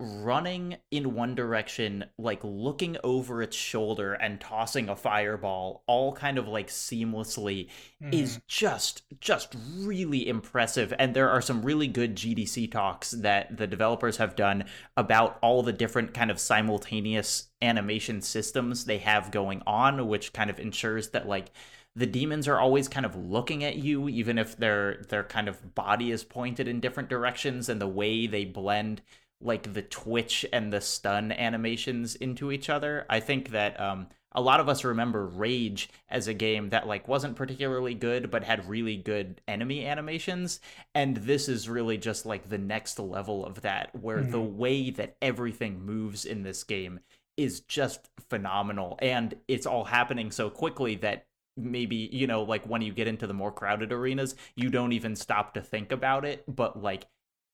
[0.00, 6.38] running in one direction, like looking over its shoulder and tossing a fireball, all kind
[6.38, 7.68] of like seamlessly,
[8.12, 8.44] is mm-hmm.
[8.46, 10.94] just just really impressive.
[10.98, 14.64] And there are some really good GDC talks that the developers have done
[14.96, 20.48] about all the different kind of simultaneous animation systems they have going on, which kind
[20.48, 21.50] of ensures that like
[21.96, 25.74] the demons are always kind of looking at you even if their their kind of
[25.74, 29.02] body is pointed in different directions and the way they blend
[29.40, 33.06] like the twitch and the stun animations into each other.
[33.08, 37.08] I think that um a lot of us remember rage as a game that like
[37.08, 40.60] wasn't particularly good but had really good enemy animations.
[40.94, 45.16] And this is really just like the next level of that where the way that
[45.22, 47.00] everything moves in this game
[47.36, 48.98] is just phenomenal.
[49.00, 53.26] And it's all happening so quickly that maybe you know like when you get into
[53.26, 56.44] the more crowded arenas you don't even stop to think about it.
[56.46, 57.06] But like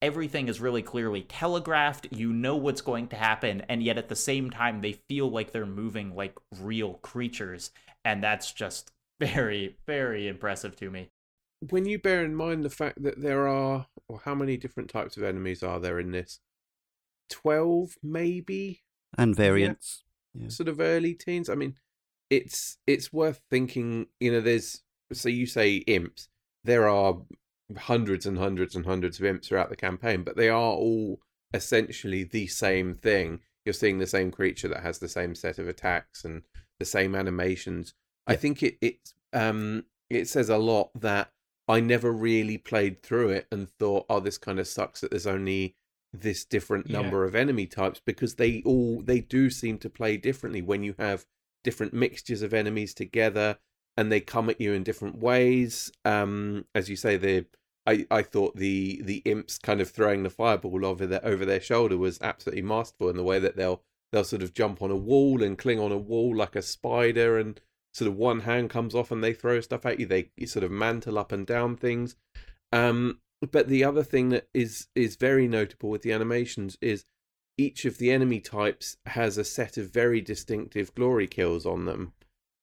[0.05, 4.14] everything is really clearly telegraphed you know what's going to happen and yet at the
[4.14, 7.71] same time they feel like they're moving like real creatures
[8.05, 11.09] and that's just very very impressive to me
[11.71, 15.17] when you bear in mind the fact that there are, or how many different types
[15.17, 16.40] of enemies are there in this?
[17.31, 18.83] 12 maybe
[19.17, 20.05] And variants.
[20.35, 20.49] Yeah.
[20.49, 21.77] sort of early teens i mean
[22.29, 26.29] it's it's worth thinking you know there's so you say imps
[26.64, 27.19] there are
[27.79, 31.20] hundreds and hundreds and hundreds of imps throughout the campaign but they are all
[31.55, 33.40] essentially the same thing.
[33.64, 36.42] You're seeing the same creature that has the same set of attacks and
[36.79, 37.94] the same animations.
[38.27, 41.31] I think it it um it says a lot that
[41.66, 45.27] i never really played through it and thought oh this kind of sucks that there's
[45.27, 45.74] only
[46.12, 47.01] this different Yeah.
[47.01, 50.95] number of enemy types because they all they do seem to play differently when you
[50.99, 51.24] have
[51.64, 53.59] different mixtures of enemies together
[53.97, 55.92] and they come at you in different ways.
[56.05, 57.47] Um as you say the
[57.86, 61.61] I, I thought the the imps kind of throwing the fireball over their over their
[61.61, 63.82] shoulder was absolutely masterful in the way that they'll
[64.12, 67.38] they'll sort of jump on a wall and cling on a wall like a spider
[67.38, 67.61] and
[67.92, 70.07] sort of one hand comes off and they throw stuff at you.
[70.07, 72.16] They sort of mantle up and down things.
[72.72, 73.20] Um
[73.53, 77.05] but the other thing that is is very notable with the animations is
[77.59, 82.14] each of the enemy types has a set of very distinctive glory kills on them.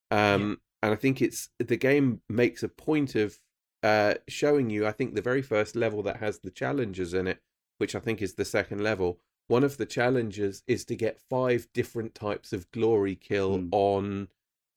[0.10, 3.40] Um and i think it's the game makes a point of
[3.84, 7.40] uh showing you i think the very first level that has the challenges in it
[7.78, 11.68] which i think is the second level one of the challenges is to get five
[11.74, 13.70] different types of glory kill Mm.
[13.72, 14.28] on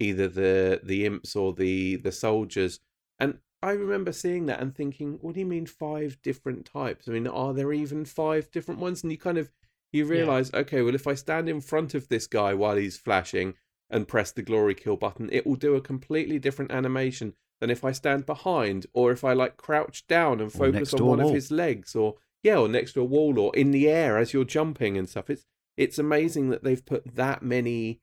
[0.00, 2.80] either the the imps or the the soldiers
[3.18, 7.08] and I remember seeing that and thinking, what do you mean five different types?
[7.08, 9.02] I mean, are there even five different ones?
[9.02, 9.50] And you kind of
[9.90, 13.54] you realize, okay, well, if I stand in front of this guy while he's flashing
[13.90, 17.84] and press the glory kill button, it will do a completely different animation than if
[17.84, 21.20] I stand behind or if I like crouch down and focus on to a one
[21.20, 24.32] of his legs or yeah, or next to a wall or in the air as
[24.32, 25.30] you're jumping and stuff.
[25.30, 28.00] It's it's amazing that they've put that many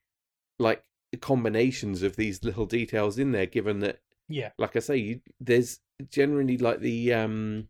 [0.58, 0.84] like
[1.20, 4.52] combinations of these little details in there given that Yeah.
[4.58, 5.80] like I say, you, there's
[6.10, 7.68] generally like the um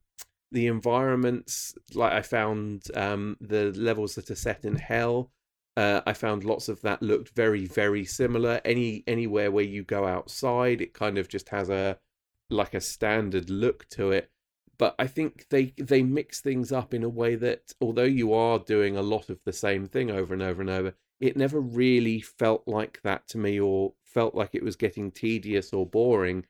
[0.51, 1.73] the environments.
[1.93, 5.31] Like I found um the levels that are set in hell.
[5.77, 8.61] Uh, I found lots of that looked very very similar.
[8.65, 11.97] Any anywhere where you go outside, it kind of just has a
[12.49, 14.29] like a standard look to it.
[14.77, 18.59] But I think they they mix things up in a way that although you are
[18.59, 22.19] doing a lot of the same thing over and over and over, it never really
[22.19, 26.45] felt like that to me or felt like it was getting tedious or boring.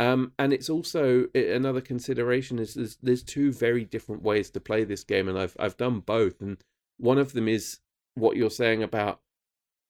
[0.00, 4.82] Um, and it's also another consideration is there's, there's two very different ways to play
[4.82, 6.56] this game, and I've I've done both, and
[6.96, 7.78] one of them is
[8.14, 9.20] what you're saying about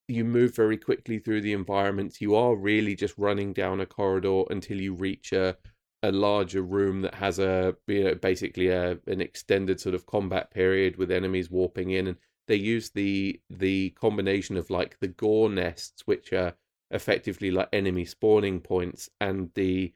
[0.08, 2.20] you move very quickly through the environments.
[2.20, 5.56] You are really just running down a corridor until you reach a
[6.02, 10.50] a larger room that has a you know basically a an extended sort of combat
[10.50, 15.48] period with enemies warping in, and they use the the combination of like the gore
[15.48, 16.54] nests, which are
[16.90, 19.92] effectively like enemy spawning points, and the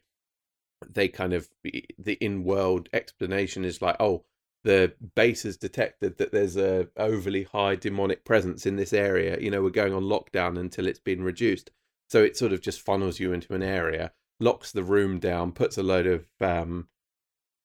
[0.88, 4.24] they kind of the in-world explanation is like, oh,
[4.64, 9.38] the base has detected that there's a overly high demonic presence in this area.
[9.40, 11.70] You know, we're going on lockdown until it's been reduced.
[12.08, 15.76] So it sort of just funnels you into an area, locks the room down, puts
[15.76, 16.88] a load of um,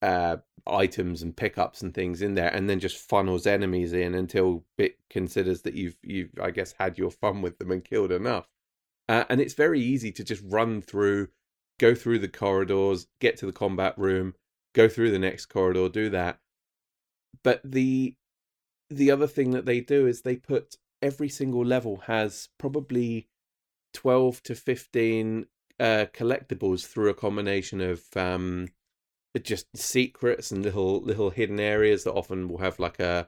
[0.01, 0.37] uh,
[0.67, 4.97] items and pickups and things in there, and then just funnels enemies in until it
[5.09, 8.47] considers that you've you've I guess had your fun with them and killed enough.
[9.09, 11.29] Uh, and it's very easy to just run through,
[11.79, 14.35] go through the corridors, get to the combat room,
[14.73, 16.39] go through the next corridor, do that.
[17.43, 18.15] But the
[18.89, 23.27] the other thing that they do is they put every single level has probably
[23.93, 25.45] 12 to 15
[25.79, 28.67] uh, collectibles through a combination of um,
[29.41, 33.27] just secrets and little little hidden areas that often will have like a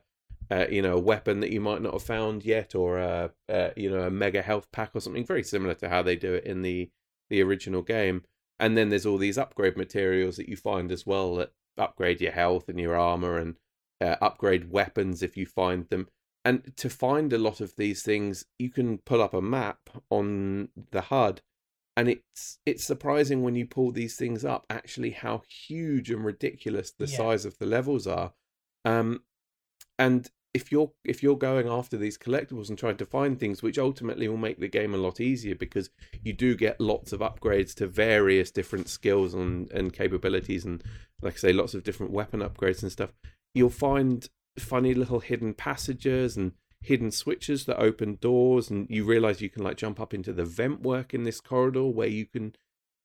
[0.51, 3.72] uh, you know a weapon that you might not have found yet or a, a
[3.76, 6.45] you know a mega health pack or something very similar to how they do it
[6.45, 6.89] in the
[7.30, 8.24] the original game.
[8.60, 12.32] And then there's all these upgrade materials that you find as well that upgrade your
[12.32, 13.56] health and your armor and
[14.02, 16.08] uh, upgrade weapons if you find them.
[16.43, 20.70] And to find a lot of these things you can pull up a map on
[20.91, 21.41] the HUD
[21.98, 26.91] and it's it's surprising when you pull these things up actually how huge and ridiculous
[26.91, 27.18] the Yeah.
[27.18, 28.34] size of the levels are.
[28.84, 29.24] Um
[29.98, 33.78] and if you're if you're going after these collectibles and trying to find things which
[33.78, 35.89] ultimately will make the game a lot easier because
[36.24, 40.82] you do get lots of upgrades to various different skills and and capabilities and
[41.22, 43.12] like i say lots of different weapon upgrades and stuff
[43.56, 44.30] you'll find
[44.60, 46.51] funny little hidden passages and
[46.82, 50.45] hidden switches that open doors and you realize you can like jump up into the
[50.45, 52.56] vent work in this corridor where you can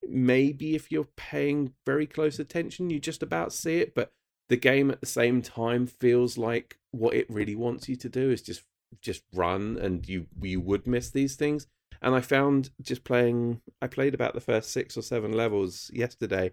[0.06, 4.12] maybe if you're paying very close attention you just about see it but
[4.50, 8.30] the game at the same time feels like what it really wants you to do
[8.30, 8.62] is just
[9.00, 11.66] just run and you you would miss these things.
[12.02, 16.52] And i found just playing i played about the first 6 or 7 levels yesterday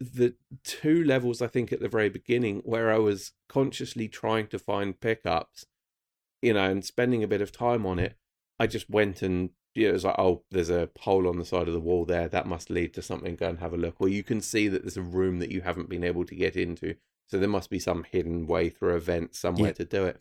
[0.00, 0.34] the
[0.64, 5.00] two levels i think at the very beginning where i was consciously trying to find
[5.00, 5.66] pickups
[6.42, 8.16] you know and spending a bit of time on it
[8.58, 11.44] i just went and you know, it was like, oh, there's a hole on the
[11.44, 12.28] side of the wall there.
[12.28, 13.34] That must lead to something.
[13.34, 13.96] Go and have a look.
[13.98, 16.54] Or you can see that there's a room that you haven't been able to get
[16.56, 16.94] into.
[17.26, 19.72] So there must be some hidden way through a vent somewhere Yeah.
[19.72, 20.20] to do it.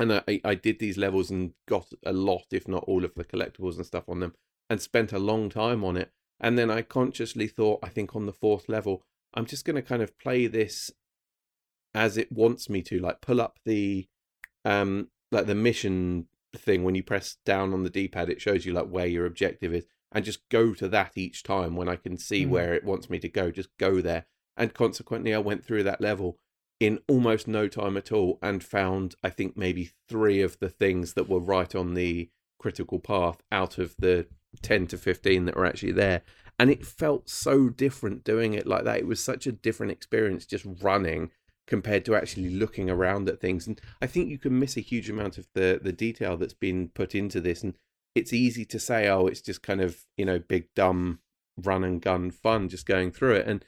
[0.00, 3.24] And I, I did these levels and got a lot, if not all of the
[3.24, 4.34] collectibles and stuff on them,
[4.68, 6.10] and spent a long time on it.
[6.40, 9.02] And then I consciously thought, I think on the fourth level,
[9.34, 10.90] I'm just going to kind of play this
[11.94, 14.06] as it wants me to, like pull up the,
[14.64, 16.84] um, like the mission thing.
[16.84, 19.86] When you press down on the d-pad it shows you like where your objective is
[20.12, 22.48] and just go to that each time when i can see Mm.
[22.48, 23.50] where it wants me to go.
[23.50, 24.24] Just go there.
[24.56, 26.38] And consequently i went through that level
[26.80, 31.12] in almost no time at all and found i think maybe 3 of the things
[31.14, 34.26] that were right on the critical path out of the
[34.62, 36.22] 10 to 15 that were actually there.
[36.58, 38.98] And it felt so different doing it like that.
[38.98, 41.30] It was such a different experience just running
[41.66, 43.66] compared to actually looking around at things.
[43.66, 46.88] And i think you can miss a huge amount of the the detail that's been
[46.88, 47.62] put into this.
[47.62, 47.74] And
[48.14, 51.18] it's easy to say oh it's just kind of you know big dumb
[51.58, 53.46] run and gun fun just going through it.
[53.46, 53.64] And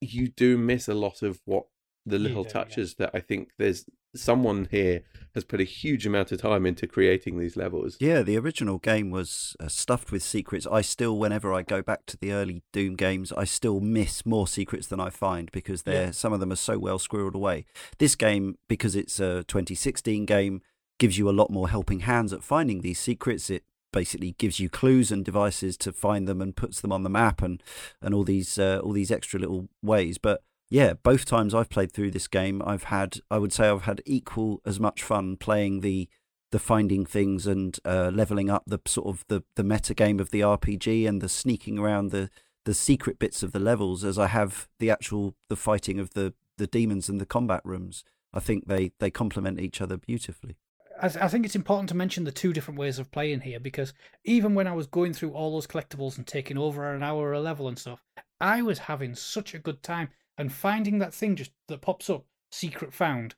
[0.00, 1.66] you do miss a lot of what
[2.06, 2.52] the little do, yeah.
[2.52, 5.02] touches that i think there's someone here
[5.34, 9.10] has put a huge amount of time into creating these levels Yeah, the original game
[9.10, 10.66] was uh, stuffed with secrets.
[10.70, 14.46] I still, whenever I go back to the early Doom games, I still miss more
[14.46, 16.10] secrets than I find because they're Yeah.
[16.12, 17.64] some of them are so well squirreled away.
[17.98, 20.62] This game, because it's a 2016 game,
[21.00, 23.50] gives you a lot more helping hands at finding these secrets.
[23.50, 27.10] It basically gives you clues and devices to find them and puts them on the
[27.10, 27.60] map and
[28.00, 30.18] and all these uh, all these extra little ways.
[30.18, 30.42] But
[30.74, 34.02] yeah, both times I've played through this game, I've had I would say I've had
[34.04, 36.08] equal as much fun playing the
[36.50, 40.32] the finding things and uh, leveling up the sort of the the meta game of
[40.32, 42.28] the RPG and the sneaking around the
[42.64, 46.34] the secret bits of the levels as I have the actual the fighting of the
[46.58, 48.02] the demons and the combat rooms.
[48.32, 50.56] I think they they complement each other beautifully.
[51.00, 53.94] I, I think it's important to mention the two different ways of playing here because
[54.24, 57.38] even when I was going through all those collectibles and taking over an hour a
[57.38, 58.02] level and stuff,
[58.40, 60.08] I was having such a good time
[60.38, 63.34] and finding that thing just that pops up, secret found.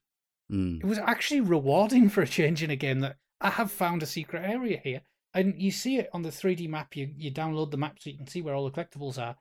[0.52, 0.80] Mm.
[0.80, 4.06] It was actually rewarding for a change in a game that I have found a
[4.06, 5.02] secret area here.
[5.34, 8.16] And you see it on the 3D map, you, you download the map so you
[8.16, 9.36] can see where all the collectibles are.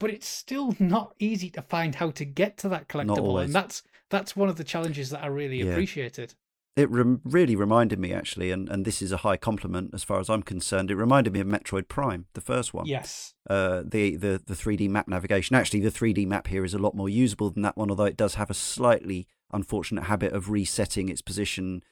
[0.00, 3.42] But it's still not easy to find how to get to that collectible.
[3.44, 5.66] And that's that's one of the challenges that I really Yeah.
[5.72, 6.34] appreciated.
[6.76, 10.20] It rem- really reminded me actually, and, and this is a high compliment as far
[10.20, 10.90] as I'm concerned.
[10.90, 12.84] It reminded me of Metroid Prime, the first one.
[12.86, 13.32] Yes.
[13.48, 15.56] uh, the, the the 3D map navigation.
[15.56, 18.16] Actually, the 3D map here is a lot more usable than that one, although it
[18.16, 21.82] does have a slightly unfortunate habit of resetting its position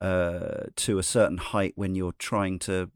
[0.00, 2.90] uh, to a certain height when you're trying to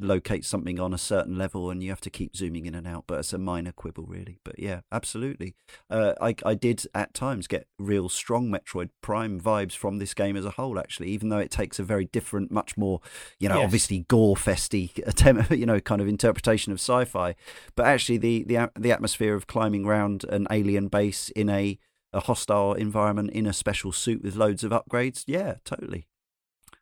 [0.00, 3.04] locate something on a certain level, and you have to keep zooming in and out.
[3.06, 4.38] But it's a minor quibble, really.
[4.44, 5.54] But yeah, absolutely.
[5.90, 10.36] Uh, I I did at times get real strong Metroid Prime vibes from this game
[10.36, 10.78] as a whole.
[10.78, 13.00] Actually, even though it takes a very different, much more
[13.38, 13.64] you know, Yes.
[13.64, 17.34] obviously gore festy attempt, you know, kind of interpretation of sci-fi
[17.74, 21.78] but actually the the the atmosphere of climbing around an alien base in a
[22.12, 26.06] a hostile environment in a special suit with loads of upgrades yeah totally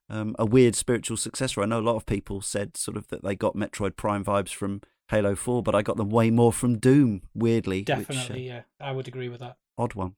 [0.08, 3.22] um, a weird spiritual successor i know a lot of people said sort of that
[3.22, 4.80] they got metroid prime vibes from
[5.10, 8.62] halo 4 but i got them way more from doom weirdly which, uh, Definitely, yeah.
[8.80, 9.56] I would agree with that.
[9.78, 10.14] odd one.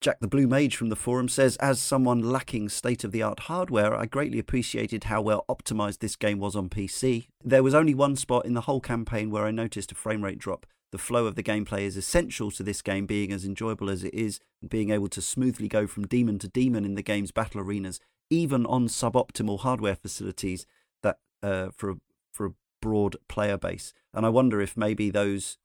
[0.00, 3.40] Jack the Blue Mage from the forum says, as someone lacking state of the art
[3.40, 7.26] hardware, I greatly appreciated how well optimized this game was on PC.
[7.44, 10.38] There was only one spot in the whole campaign where I noticed a frame rate
[10.38, 10.64] drop.
[10.90, 14.14] The flow of the gameplay is essential to this game being as enjoyable as it
[14.14, 17.60] is, and being able to smoothly go from demon to demon in the game's battle
[17.60, 18.00] arenas,
[18.30, 20.66] even on suboptimal hardware facilities
[21.02, 21.96] that uh, for a,
[22.32, 23.92] for a broad player base.
[24.14, 25.58] And I wonder if maybe those,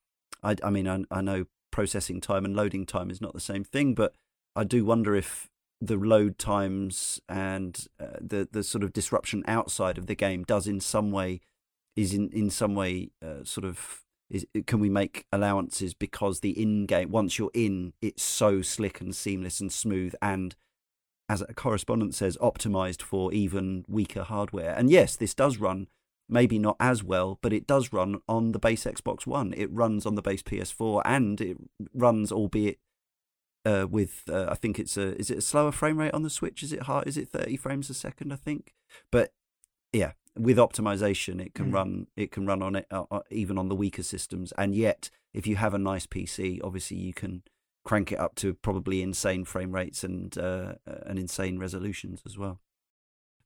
[0.44, 3.64] I, I mean, I, I know processing time and loading time is not the same
[3.64, 4.16] thing, but
[4.56, 5.50] I do wonder if
[5.82, 10.68] the load times and uh, the the sort of disruption outside of the game does
[10.68, 11.42] in some way
[11.96, 16.60] is in in some way uh, sort of is can we make allowances because the
[16.60, 20.56] in game once you're in it's so slick and seamless and smooth and
[21.28, 25.88] as a correspondent says optimized for even weaker hardware and yes this does run
[26.30, 30.06] maybe not as well but it does run on the base Xbox 1 it runs
[30.06, 31.58] on the base PS4 and it
[31.94, 32.80] runs albeit
[33.66, 36.30] uh, with uh, I think it's a is it a slower frame rate on the
[36.30, 36.62] Switch?
[36.62, 37.08] Is it hard?
[37.08, 38.32] Is it thirty frames a second?
[38.32, 38.76] I think,
[39.12, 39.34] but
[39.92, 41.74] yeah, with optimization, it can Mm.
[41.74, 44.52] run it can run on it uh, uh, even on the weaker systems.
[44.56, 47.42] And yet, if you have a nice PC, obviously you can
[47.86, 52.38] crank it up to probably insane frame rates and uh, uh, and insane resolutions as
[52.38, 52.60] well.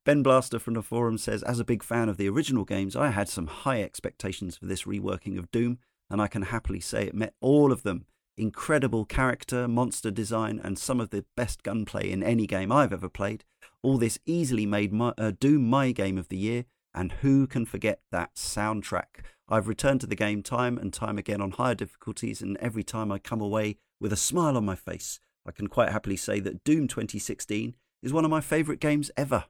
[0.05, 3.09] Ben Blaster from the forum says, as a big fan of the original games, I
[3.09, 5.77] had some high expectations for this reworking of Doom,
[6.09, 8.05] and I can happily say it met all of them
[8.39, 13.09] incredible character, monster design, and some of the best gunplay in any game I've ever
[13.09, 13.43] played.
[13.83, 17.65] All this easily made my, uh, Doom my game of the year, and who can
[17.65, 19.23] forget that soundtrack?
[19.47, 23.11] I've returned to the game time and time again on higher difficulties, and every time
[23.11, 26.63] I come away with a smile on my face, I can quite happily say that
[26.63, 29.45] Doom 2016 is one of my favourite games ever.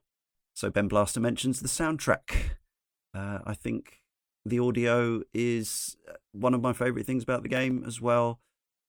[0.53, 2.55] So Ben Blaster mentions the soundtrack.
[3.13, 4.03] Uh, I think
[4.45, 8.39] the audio is uh, one of my favourite things about the game as well.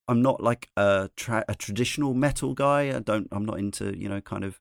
[0.08, 2.94] I'm not like a, tra- a traditional metal guy.
[2.94, 3.28] I don't.
[3.30, 4.61] I'm not into you know kind of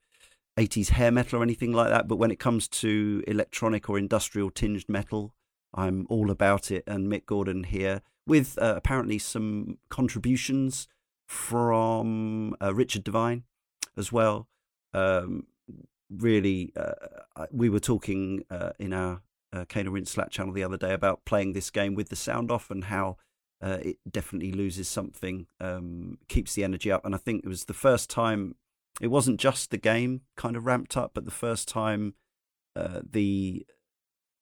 [0.58, 2.08] 80s hair metal or anything like that.
[2.08, 5.34] But when it comes to electronic or industrial tinged metal,
[5.74, 6.84] I'm all about it.
[6.86, 10.88] And Mick Gordon here with uh, apparently some contributions
[11.28, 13.44] from uh, Richard Devine
[13.98, 14.48] as well.
[14.94, 15.48] Um,
[16.10, 19.22] really, uh, we were talking uh, in our
[19.52, 22.16] uh, Cane and Rinse Slack channel the other day about playing this game with the
[22.16, 23.18] sound off and how
[23.62, 27.06] uh, it definitely loses something, um, keeps the energy up.
[27.06, 28.56] And I think it was the first time,
[29.02, 32.14] it wasn't just the game kind of ramped up, but the first time
[32.76, 33.66] uh, the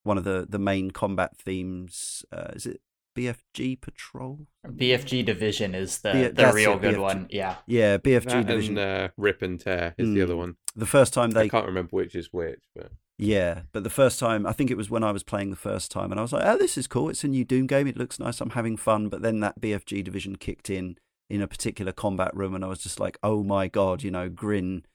[0.04, 2.80] one of the, the main combat themes, uh, is it
[3.18, 4.48] BFG Patrol?
[4.68, 7.02] BFG Division is the B- the real it, good BFG.
[7.02, 7.28] one.
[7.30, 7.56] Yeah.
[7.66, 8.78] Yeah, BFG That Division.
[8.78, 10.24] and uh, Rip and Tear is the Mm.
[10.24, 10.56] other one.
[10.76, 11.44] the first time they.
[11.46, 14.78] I can't remember which is which, but Yeah, but the first time, I think it
[14.78, 16.86] was when I was playing the first time, and I was like, "Oh, this is
[16.88, 17.10] cool.
[17.10, 17.88] It's a new Doom game.
[17.88, 18.40] It looks nice.
[18.42, 20.98] I'm having fun." But then that BFG division kicked in
[21.30, 24.30] in a particular combat room, and I was just like, "Oh my god!" You know,
[24.30, 24.86] grin,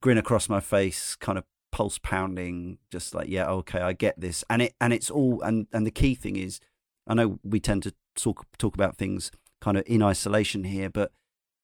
[0.00, 4.44] grin across my face, kind of pulse pounding, just like yeah, okay, I get this,
[4.48, 6.60] and it and it's all and and the key thing is,
[7.06, 9.30] I know we tend to talk talk about things
[9.60, 11.12] kind of in isolation here, but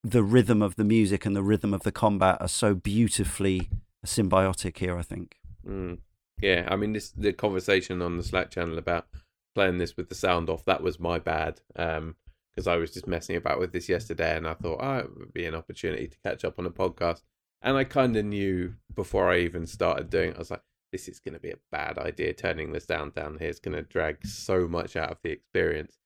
[0.02, 3.70] the rhythm of the music and the rhythm of the combat are so beautifully
[4.04, 4.96] symbiotic here.
[4.98, 5.36] I think.
[5.66, 5.98] Mm.
[6.40, 9.06] Yeah, I mean, this the conversation on the Slack channel about
[9.54, 11.60] playing this with the sound off that was my bad.
[11.76, 12.16] Um,
[12.50, 15.32] because I was just messing about with this yesterday, and I thought, oh, it would
[15.32, 17.22] be an opportunity to catch up on a podcast.
[17.62, 20.62] And I kind of knew before I even started doing it, I was like,
[20.92, 22.32] this is going to be a bad idea.
[22.32, 25.98] Turning the sound down here is going to drag so much out of the experience.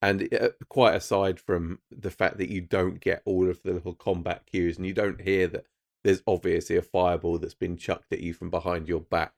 [0.00, 3.94] And uh, quite aside from the fact that you don't get all of the little
[3.94, 5.64] combat cues and you don't hear that
[6.04, 9.32] there's obviously a fireball that's been chucked at you from behind your back,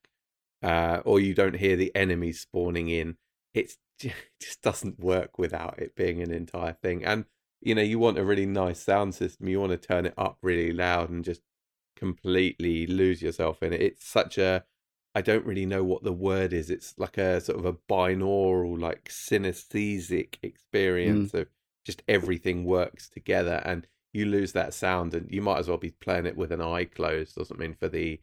[0.63, 3.17] uh, or you don't hear the enemies spawning in,
[3.55, 7.05] it's, it just doesn't work without it being an entire thing.
[7.05, 7.25] And,
[7.63, 10.39] you know, you want a really nice sound system, you want to turn it up
[10.43, 11.41] really loud and just
[11.97, 13.81] completely lose yourself in it.
[13.81, 14.65] It's such a
[15.15, 16.71] I don't really know what the word is.
[16.71, 21.41] It's like a sort of a binaural, like synesthetic experience mm.
[21.41, 21.49] of
[21.85, 25.91] just everything works together, and you lose that sound, and you might as well be
[25.91, 28.21] playing it with an eye closed or something for the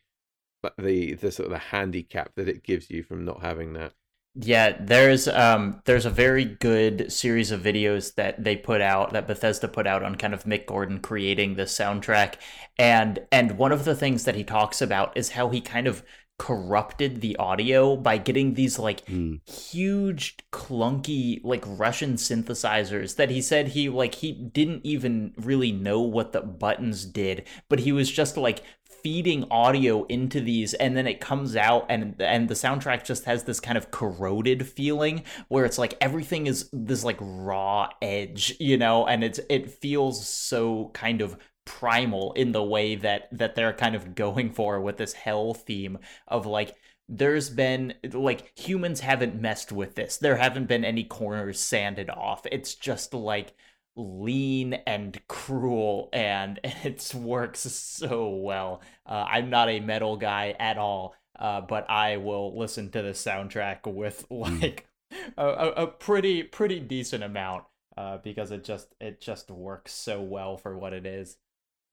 [0.77, 3.93] the the sort of the handicap that it gives you from not having that.
[4.39, 9.27] Yeah, there's um there's a very good series of videos that they put out that
[9.27, 12.35] Bethesda put out on kind of Mick Gordon creating the soundtrack
[12.77, 16.03] and and one of the things that he talks about is how he kind of
[16.39, 19.39] corrupted the audio by getting these like mm.
[19.49, 25.99] huge clunky like russian synthesizers that he said he like he didn't even really know
[25.99, 28.61] what the buttons did but he was just like
[29.01, 33.43] feeding audio into these and then it comes out and and the soundtrack just has
[33.43, 38.77] this kind of corroded feeling where it's like everything is this like raw edge you
[38.77, 41.37] know and it's it feels so kind of
[41.67, 45.99] primal in the way that that they're kind of going for with this hell theme
[46.27, 46.75] of like
[47.09, 50.17] there's been like humans haven't messed with this.
[50.17, 52.45] There haven't been any corners sanded off.
[52.51, 53.53] It's just like
[53.95, 58.81] lean and cruel and it works so well.
[59.05, 63.11] Uh, i'm not a metal guy at all uh, but i will listen to the
[63.11, 64.59] soundtrack with hmm.
[64.59, 64.87] like
[65.37, 67.63] a, a pretty pretty decent amount
[67.97, 71.37] uh, because it just it just works so well for what it is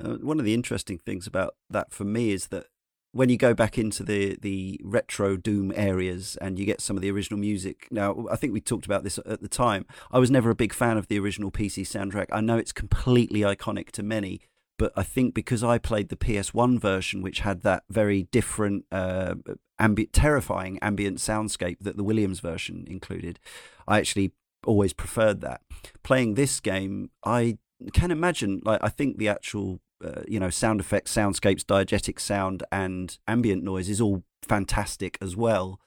[0.05, 2.67] uh, one of the interesting things about that for me is that
[3.13, 7.03] when you go back into the the retro Doom areas and you get some of
[7.03, 7.87] the original music.
[7.91, 9.87] Now, I think we talked about this at the time.
[10.11, 12.27] I was never a big fan of the original PC soundtrack.
[12.33, 14.41] I know it's completely iconic to many,
[14.79, 19.37] but I think because I played the PS1 version, which had that very different, uh,
[19.81, 23.39] ambi- terrifying ambient soundscape that the Williams version included,
[23.87, 24.33] I actually
[24.67, 25.61] always preferred that.
[26.03, 27.59] Playing this game, I
[27.93, 28.61] can imagine.
[28.65, 33.63] Like, I think the actual uh, you know sound effects, soundscapes, diegetic sound, and ambient
[33.63, 35.81] noise is all fantastic as well.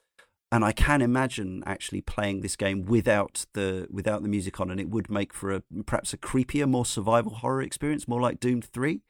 [0.50, 4.80] And I can imagine actually playing this game without the without the music on, and
[4.80, 8.62] it would make for a perhaps a creepier, more survival horror experience, more like Doom
[8.62, 9.02] Three.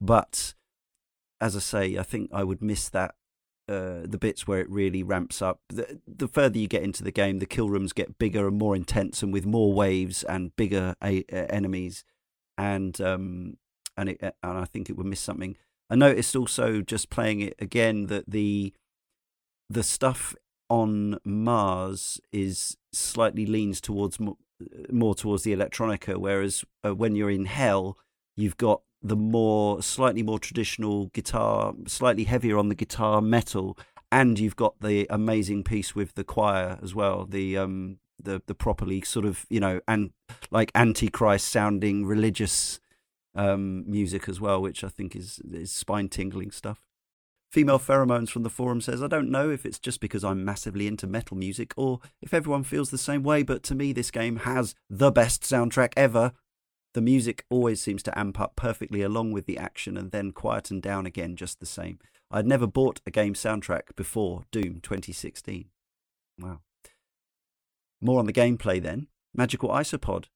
[0.00, 0.54] But
[1.40, 3.14] as I say, I think I would miss that
[3.68, 5.60] uh, the bits where it really ramps up.
[5.68, 8.76] The, the, further you get into the game, the kill rooms get bigger and more
[8.76, 12.04] intense, and with more waves and bigger a- enemies.
[12.56, 13.56] And um,
[13.96, 15.56] and it, and I think it would miss something.
[15.88, 18.72] I noticed also just playing it again that the
[19.68, 20.34] the stuff
[20.68, 24.36] on Mars is slightly leans towards more,
[24.90, 27.98] more towards the electronica, whereas uh, when you're in Hell,
[28.36, 33.78] you've got the more slightly more traditional guitar, slightly heavier on the guitar metal,
[34.10, 37.26] and you've got the amazing piece with the choir as well.
[37.26, 40.10] The um the the properly sort of you know and
[40.50, 42.80] like antichrist sounding religious
[43.36, 46.86] um, music as well, which I think is is spine tingling stuff.
[47.52, 50.88] Female Pheromones from the forum says, I don't know if it's just because I'm massively
[50.88, 54.38] into metal music or if everyone feels the same way, but to me, this game
[54.38, 56.32] has the best soundtrack ever.
[56.92, 60.80] The music always seems to amp up perfectly along with the action and then quieten
[60.80, 61.98] down again just the same.
[62.30, 65.66] I'd never bought a game soundtrack before Doom 2016.
[66.40, 66.60] Wow.
[68.00, 69.06] More on the gameplay then.
[69.34, 70.26] Magical Isopod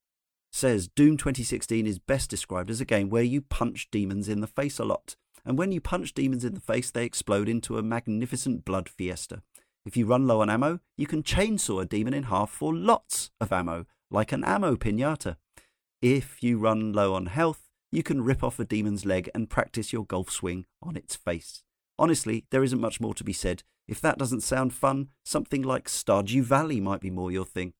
[0.50, 4.46] says Doom 2016 is best described as a game where you punch demons in the
[4.46, 5.16] face a lot.
[5.44, 9.42] And when you punch demons in the face, they explode into a magnificent blood fiesta.
[9.86, 13.30] If you run low on ammo, you can chainsaw a demon in half for lots
[13.40, 15.36] of ammo, like an ammo pinata.
[16.02, 19.92] If you run low on health, you can rip off a demon's leg and practice
[19.92, 21.62] your golf swing on its face.
[21.98, 23.62] Honestly, there isn't much more to be said.
[23.88, 27.72] If that doesn't sound fun, something like Stardew Valley might be more your thing.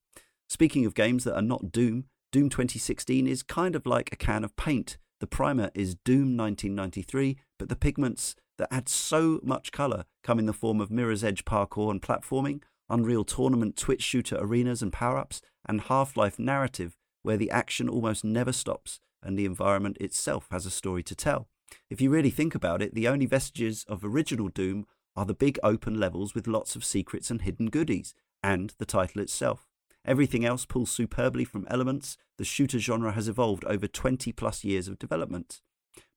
[0.48, 4.44] Speaking of games that are not Doom, Doom 2016 is kind of like a can
[4.44, 4.98] of paint.
[5.18, 10.46] The primer is Doom 1993, but the pigments that add so much colour come in
[10.46, 15.18] the form of Mirror's Edge parkour and platforming, Unreal Tournament Twitch shooter arenas and power
[15.18, 20.46] ups, and Half Life narrative where the action almost never stops and the environment itself
[20.52, 21.48] has a story to tell.
[21.90, 25.58] If you really think about it, the only vestiges of original Doom are the big
[25.64, 29.69] open levels with lots of secrets and hidden goodies, and the title itself.
[30.04, 34.88] Everything else pulls superbly from elements the shooter genre has evolved over 20 plus years
[34.88, 35.60] of development.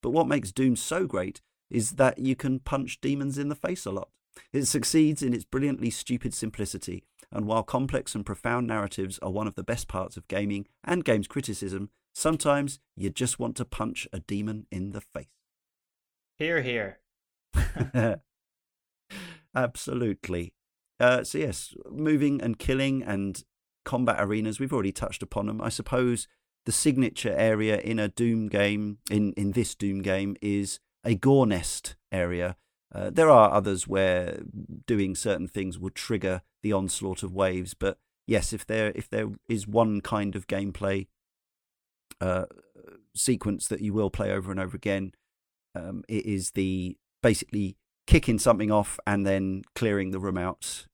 [0.01, 3.86] But what makes Doom so great is that you can punch demons in the face
[3.86, 4.09] a lot.
[4.51, 9.47] It succeeds in its brilliantly stupid simplicity, and while complex and profound narratives are one
[9.47, 14.07] of the best parts of gaming and games criticism, sometimes you just want to punch
[14.13, 15.27] a demon in the face.
[16.38, 16.99] Here, here.
[19.55, 20.53] Absolutely.
[20.99, 23.43] Uh, so, yes, moving and killing and
[23.84, 25.61] combat arenas, we've already touched upon them.
[25.61, 26.27] I suppose
[26.65, 31.45] the signature area in a Doom game, in, in this Doom game, is a gore
[31.45, 32.55] nest area.
[32.93, 34.39] Uh, there are others where
[34.86, 39.29] doing certain things would trigger the onslaught of waves, but yes, if there if there
[39.49, 41.07] is one kind of gameplay
[42.21, 42.45] uh,
[43.15, 45.13] sequence that you will play over and over again,
[45.75, 50.86] um, it is the basically kicking something off and then clearing the room out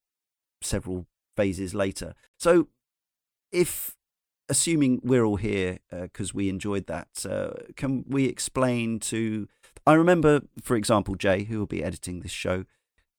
[0.62, 2.14] several phases later.
[2.38, 2.68] So,
[3.52, 3.96] if
[4.48, 9.48] assuming we're all here because uh, we enjoyed that, uh, can we explain to
[9.90, 12.66] I remember, for example, Jay, who will be editing this show,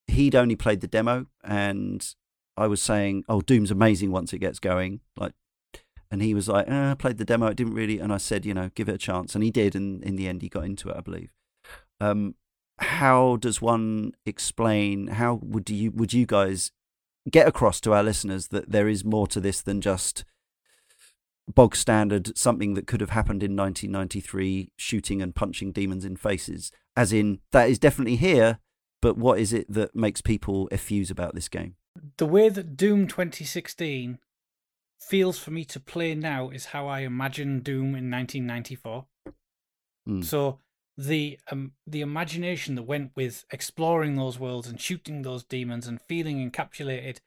[0.07, 2.15] he'd only played the demo, and
[2.57, 5.33] I was saying, "Oh, Doom's amazing once it gets going." Like,
[6.11, 8.47] and he was like, eh, "I played the demo, it didn't really," and I said,
[8.47, 10.65] "You know, give it a chance," and he did, and in the end, he got
[10.65, 11.33] into it, I believe.
[12.01, 12.37] Um,
[12.79, 15.09] how does one explain?
[15.09, 16.73] How would you would you guys
[17.31, 20.25] get across to our listeners that there is more to this than just
[21.53, 26.71] bog standard something that could have happened in 1993 shooting and punching demons in faces.
[26.97, 28.61] As in that is definitely here
[29.03, 31.77] but what is it that makes people effuse about this game?
[32.19, 34.19] The way that doom 2016
[35.01, 39.07] feels for me to play now is how i imagine doom in 1994
[40.07, 40.25] mm.
[40.25, 40.59] so
[40.97, 46.01] the um, the imagination that went with exploring those worlds and shooting those demons and
[46.03, 47.19] feeling encapsulated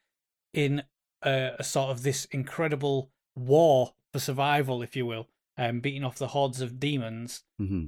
[0.53, 0.83] in
[1.23, 6.17] a, a sort of this incredible war for survival, if you will, um, beating off
[6.17, 7.43] the hordes of demons.
[7.59, 7.85] Mm-hmm.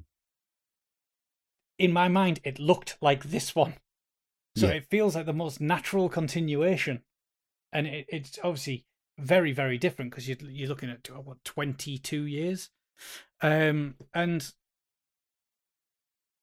[1.77, 3.75] In my mind, it looked like this one.
[4.57, 4.75] So yeah.
[4.75, 7.01] it feels like the most natural continuation.
[7.73, 8.85] And it, it's obviously
[9.19, 12.69] very, very different because you're, you're looking at, what, 22 years?
[13.41, 14.51] Um, and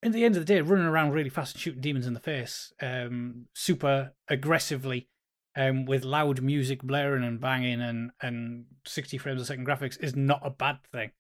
[0.03, 2.21] in the end of the day, running around really fast and shooting demons in the
[2.21, 5.09] face, um, super aggressively,
[5.57, 10.17] um, with loud music blaring and banging and, and 60 frames a second graphics is
[10.17, 11.13] not a bad thing.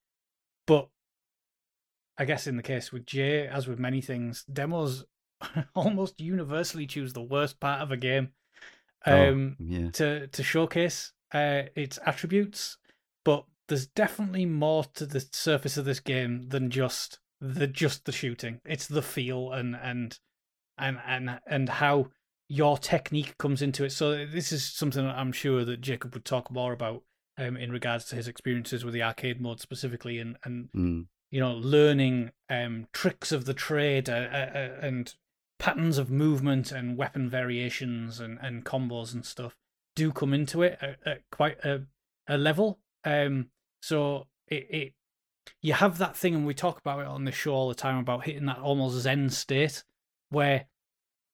[0.66, 0.88] But
[2.18, 5.04] I guess in the case with Jay, as with many things, demos
[5.74, 8.30] almost universally choose the worst part of a game
[9.06, 9.90] oh, um, oh, yeah.
[9.90, 12.78] to, to showcase uh, its attributes.
[13.24, 18.12] But there's definitely more to the surface of this game than just the just the
[18.12, 18.60] shooting.
[18.64, 20.18] It's the feel and and
[20.78, 22.06] and and and how
[22.48, 23.90] your technique comes into it.
[23.90, 27.02] So this is something I'm sure that Jacob would talk more about
[27.36, 31.06] um, in regards to his experiences with the arcade mode specifically, and and mm.
[31.30, 35.14] you know learning um, tricks of the trade uh, uh, uh, and
[35.58, 39.54] patterns of movement and weapon variations and, and combos and stuff
[39.94, 41.82] do come into it at, at quite a,
[42.28, 42.80] a level.
[43.04, 43.48] Um,
[43.80, 44.92] so it, it
[45.60, 47.98] you have that thing, and we talk about it on the show all the time
[47.98, 49.84] about hitting that almost zen state
[50.30, 50.66] where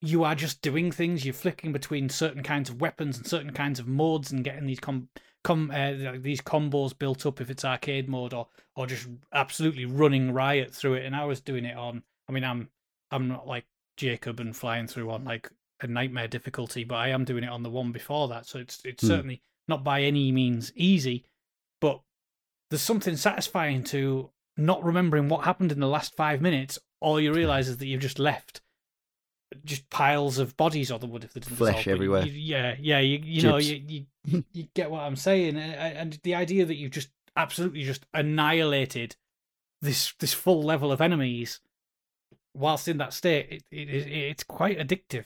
[0.01, 1.25] you are just doing things.
[1.25, 4.81] You're flicking between certain kinds of weapons and certain kinds of modes and getting these
[4.81, 5.09] com,
[5.45, 10.33] com uh, these combos built up if it's arcade mode or or just absolutely running
[10.33, 11.05] riot through it.
[11.05, 12.03] And I was doing it on.
[12.29, 12.69] I mean, I'm
[13.11, 15.51] I'm not like Jacob and flying through on like
[15.81, 18.47] a nightmare difficulty, but I am doing it on the one before that.
[18.47, 19.09] So it's it's hmm.
[19.09, 21.25] certainly not by any means easy,
[22.71, 26.79] there's something satisfying to not remembering what happened in the last five minutes.
[27.01, 28.61] All you realize is that you've just left
[29.65, 32.25] just piles of bodies or the wood if they didn't flesh dissolve, everywhere.
[32.25, 36.21] You, yeah, yeah, you you know you, you you get what I'm saying, and, and
[36.23, 39.17] the idea that you've just absolutely just annihilated
[39.81, 41.61] this this full level of enemies
[42.55, 45.25] whilst in that state, it, it, it it's quite addictive,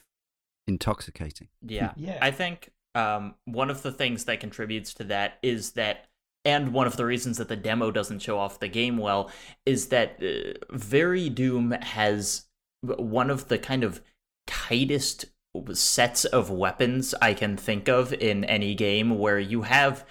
[0.66, 1.49] intoxicating.
[1.62, 2.18] Yeah, yeah.
[2.20, 6.07] I think um, one of the things that contributes to that is that
[6.45, 9.30] and one of the reasons that the demo doesn't show off the game well
[9.64, 12.47] is that uh, Very Doom has
[12.82, 14.01] one of the kind of
[14.47, 15.26] tightest
[15.72, 20.05] sets of weapons I can think of in any game where you have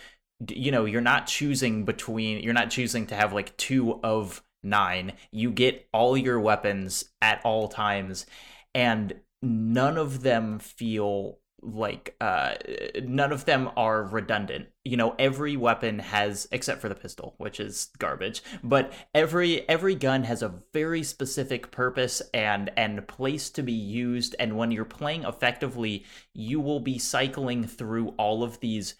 [0.49, 5.13] you know you're not choosing between you're not choosing to have like two of nine.
[5.31, 8.25] You get all your weapons at all times
[8.73, 12.55] and none of them feel like uh
[13.03, 14.67] none of them are redundant.
[14.83, 18.43] You know every weapon has except for the pistol which is garbage.
[18.63, 24.35] But every every gun has a very specific purpose and and place to be used.
[24.39, 28.95] And when you're playing effectively you will be cycling through all of these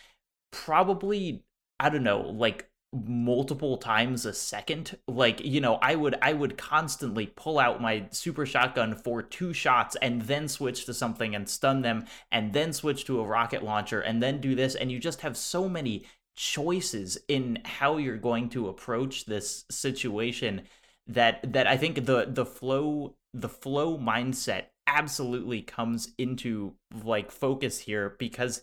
[0.51, 1.43] probably
[1.79, 4.97] i don't know like multiple times a second.
[5.07, 9.53] Like you know i would i would constantly pull out my super shotgun for two
[9.53, 13.63] shots and then switch to something and stun them and then switch to a rocket
[13.63, 14.75] launcher and then do this.
[14.75, 20.61] And you just have so many choices in how you're going to approach this situation
[21.07, 26.73] that that i think the the flow the flow mindset absolutely comes into
[27.03, 28.61] like focus here because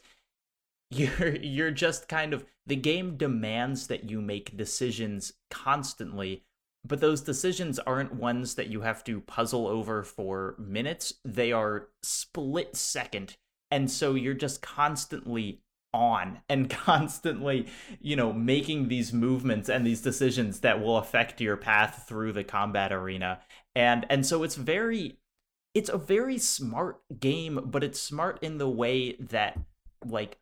[0.90, 6.42] you're you're just kind of the game demands that you make decisions constantly
[6.84, 11.14] but those decisions aren't ones that you have to puzzle over for minutes.
[11.24, 13.36] They are split second
[13.70, 15.60] and so you're just constantly
[15.92, 17.66] on and constantly
[18.00, 22.44] you know making these movements and these decisions that will affect your path through the
[22.44, 23.40] combat arena.
[23.74, 25.18] And and so it's very
[25.74, 29.58] it's a very smart game but it's smart in the way that
[30.04, 30.38] like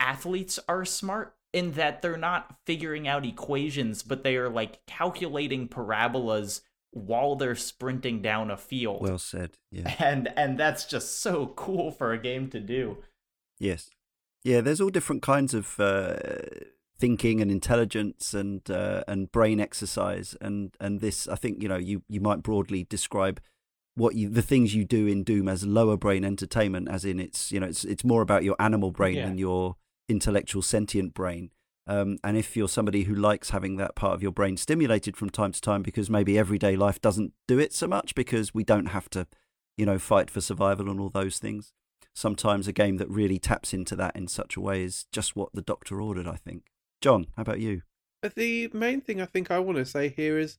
[0.00, 5.68] athletes are smart in that they're not figuring out equations, but they are like calculating
[5.68, 9.02] parabolas while they're sprinting down a field.
[9.02, 9.58] Well said.
[9.70, 9.94] Yeah.
[10.04, 12.98] And and that's just so cool for a game to do.
[13.58, 13.90] Yes.
[14.44, 16.16] Yeah, there's all different kinds of uh,
[16.98, 21.76] thinking and intelligence and uh, and brain exercise and and this I think you know
[21.78, 23.40] you you might broadly describe
[23.96, 27.50] what you the things you do in Doom as lower brain entertainment as in it's
[27.52, 29.26] you know it's it's more about your animal brain Yeah.
[29.26, 29.76] than your
[30.08, 31.50] intellectual sentient brain.
[31.86, 35.28] Um, and if you're somebody who likes having that part of your brain stimulated from
[35.28, 38.86] time to time because maybe everyday life doesn't do it so much because we don't
[38.86, 39.26] have to
[39.76, 41.74] you know fight for survival and all those things
[42.14, 45.50] sometimes a game that really taps into that in such a way is just what
[45.52, 46.64] the doctor ordered i think.
[47.02, 47.82] Jon how about you?
[48.22, 50.56] But the main thing I think I want to say here is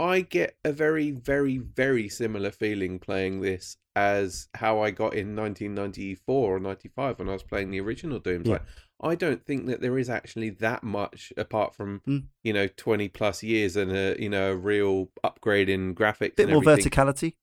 [0.00, 5.36] I get a very, very, very similar feeling playing this as how I got in
[5.36, 8.46] 1994 or 95 when I was playing the original Dooms.
[8.46, 8.52] Yeah.
[8.54, 8.62] Like,
[9.02, 12.24] I don't think that there is actually that much apart from, Mm.
[12.44, 16.36] you know, 20 plus years and a, you know, a real upgrade in graphics.
[16.36, 16.90] bit more everything.
[16.90, 17.34] verticality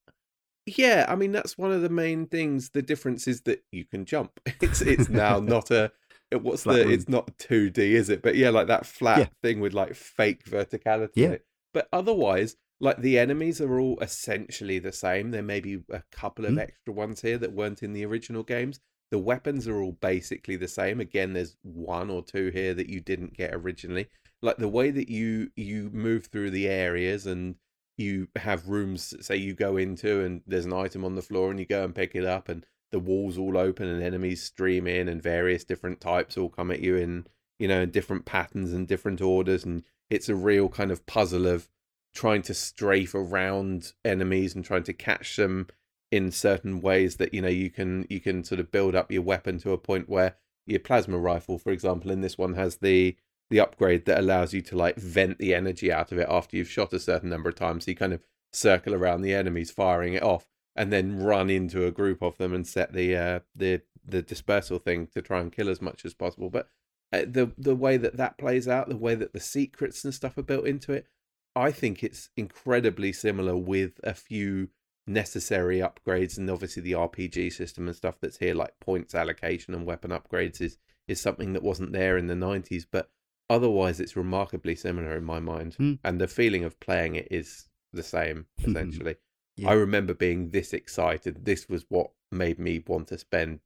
[0.66, 2.72] Yeah, I mean that's one of the main things.
[2.72, 4.40] The difference is that you can jump.
[4.62, 5.92] It's it's now not a
[6.32, 6.94] it- what's Flat the room.
[6.94, 8.22] it's not two D, is it?
[8.22, 9.28] But yeah, like that flat Yeah.
[9.42, 11.12] thing with like fake verticality.
[11.16, 11.38] Yeah.
[11.78, 15.30] But otherwise, like the enemies are all essentially the same.
[15.30, 16.62] There may be a couple of Mm.
[16.62, 18.80] extra ones here that weren't in the original games.
[19.12, 21.00] The weapons are all basically the same.
[21.00, 24.08] Again, there's one or two here that you didn't get originally.
[24.42, 27.58] Like the way that you you move through the areas and
[27.96, 31.60] you have rooms say you go into and there's an item on the floor and
[31.60, 35.08] you go and pick it up and the walls all open and enemies stream in
[35.08, 37.28] and various different types all come at you in
[37.60, 41.48] you know in different patterns and different orders and it's a real kind of puzzle
[41.48, 41.70] of
[42.14, 45.68] trying to strafe around enemies and trying to catch them
[46.12, 49.22] in certain ways that you know you can you can sort of build up your
[49.22, 50.36] weapon to a point where
[50.66, 53.16] your plasma rifle for example in this one has the
[53.50, 56.70] the upgrade that allows you to like vent the energy out of it after you've
[56.70, 57.86] shot a certain number of times.
[57.86, 61.86] So you kind of circle around the enemies, firing it off, and then run into
[61.86, 65.52] a group of them and set the uh, the the dispersal thing to try and
[65.52, 66.50] kill as much as possible.
[66.50, 66.70] But
[67.14, 70.38] uh, the the way that that plays out, the way that the secrets and stuff
[70.38, 71.08] are built into it,
[71.56, 74.70] I think it's incredibly similar with a few
[75.10, 79.86] necessary upgrades and obviously the RPG system and stuff that's here like points allocation and
[79.86, 80.78] weapon upgrades is
[81.08, 83.10] is something that wasn't there in the 90s but
[83.50, 85.94] otherwise it's remarkably similar in my mind Hmm.
[86.04, 89.16] and the feeling of playing it is the same essentially
[89.56, 89.70] Yeah.
[89.70, 93.62] i remember being this excited this was what made me want to spend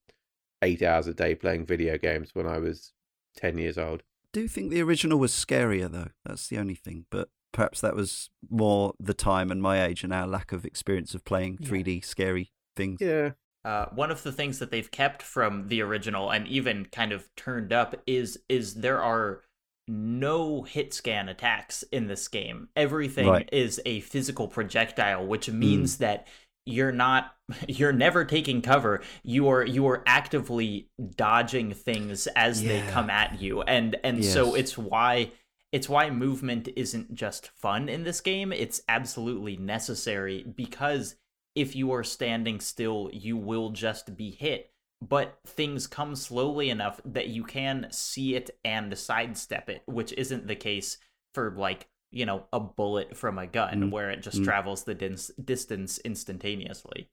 [0.62, 2.94] 8 hours a day playing video games when i was
[3.36, 4.04] 10 years old
[4.34, 6.08] do think the original was scarier though.
[6.26, 7.06] That's the only thing.
[7.10, 11.14] But perhaps that was more the time and my age and our lack of experience
[11.14, 11.68] of playing Yeah.
[11.70, 13.02] 3D scary things.
[13.02, 13.32] yeah
[13.66, 17.30] Uh, one of the things that they've kept from the original and even kind of
[17.36, 19.44] turned up is is there are
[19.88, 22.70] no hit scan attacks in this game.
[22.76, 23.50] Everything Right.
[23.52, 26.26] is a physical projectile, which means that
[26.66, 27.36] you're not
[27.68, 29.02] you're never taking cover.
[29.24, 33.62] You are you are actively dodging things as they come at you.
[33.62, 35.32] And and so it's why
[35.72, 38.52] it's why movement isn't just fun in this game.
[38.52, 41.16] It's absolutely necessary because
[41.56, 44.72] if you are standing still, you will just be hit.
[45.02, 50.48] But things come slowly enough that you can see it and sidestep it, which isn't
[50.48, 50.98] the case
[51.34, 53.92] for like, you know, a bullet from a gun Mm.
[53.92, 54.46] where it just Mm.
[54.46, 57.10] travels the dis- distance instantaneously.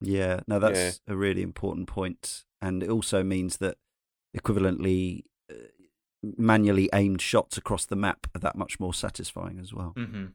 [0.00, 3.76] Yeah, no, that's a really important point, and it also means that
[4.36, 5.54] equivalently uh,
[6.22, 9.92] manually aimed shots across the map are that much more satisfying as well.
[9.96, 10.26] hmm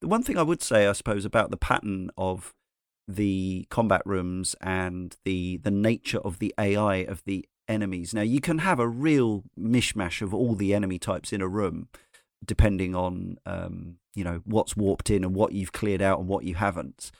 [0.00, 2.54] The one thing I would say, I suppose, about the pattern of
[3.08, 8.14] the combat rooms and the the nature of the AI of the enemies.
[8.14, 11.88] Now, you can have a real mishmash of all the enemy types in a room,
[12.44, 16.44] depending on um, you know what's warped in and what you've cleared out and what
[16.44, 17.10] you haven't.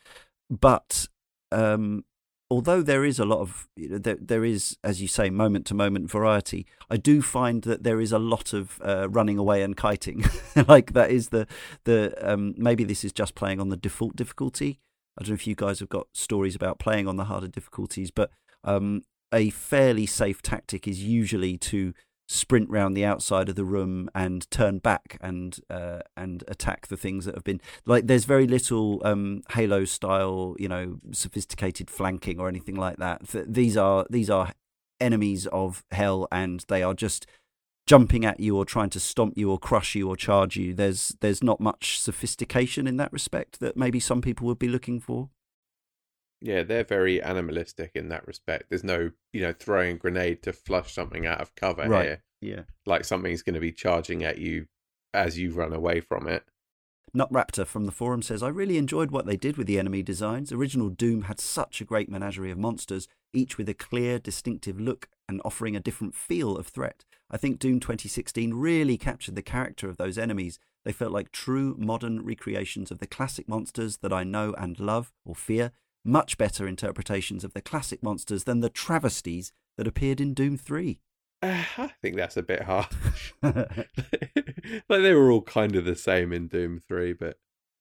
[0.50, 1.08] But
[1.52, 2.04] um,
[2.50, 5.66] although there is a lot of you know, there, there is as you say moment
[5.66, 9.62] to moment variety i do find that there is a lot of uh, running away
[9.62, 10.24] and kiting
[10.68, 11.46] like that is the
[11.84, 14.80] the um, maybe this is just playing on the default difficulty
[15.18, 18.10] i don't know if you guys have got stories about playing on the harder difficulties
[18.10, 18.30] but
[18.64, 19.02] um,
[19.32, 21.92] a fairly safe tactic is usually to
[22.28, 26.96] sprint round the outside of the room and turn back and uh, and attack the
[26.96, 32.38] things that have been like there's very little um, Halo style you know sophisticated flanking
[32.38, 33.28] or anything like that.
[33.28, 34.52] Th- these are these are
[35.00, 37.26] enemies of hell and they are just
[37.86, 40.74] jumping at you or trying to stomp you or crush you or charge you.
[40.74, 45.00] There's there's not much sophistication in that respect that maybe some people would be looking
[45.00, 45.30] for
[46.40, 48.66] Yeah, they're very animalistic in that respect.
[48.68, 52.04] There's no, you know, throwing a grenade to flush something out of cover Right.
[52.06, 52.22] here.
[52.40, 54.66] yeah Like something's going to be charging at you
[55.12, 56.44] as you run away from it.
[57.16, 60.52] Nutraptor from the forum says, I really enjoyed what they did with the enemy designs.
[60.52, 65.08] Original Doom had such a great menagerie of monsters, each with a clear, distinctive look
[65.28, 67.04] and offering a different feel of threat.
[67.30, 70.58] I think Doom 2016 really captured the character of those enemies.
[70.84, 75.10] They felt like true modern recreations of the classic monsters that I know and love
[75.24, 75.72] or fear,
[76.08, 80.98] much better interpretations of the classic monsters than the travesties that appeared in Doom 3.
[81.40, 82.88] Uh, I think that's a bit harsh.
[83.42, 83.56] like
[84.88, 87.38] they were all kind of the same in Doom 3, but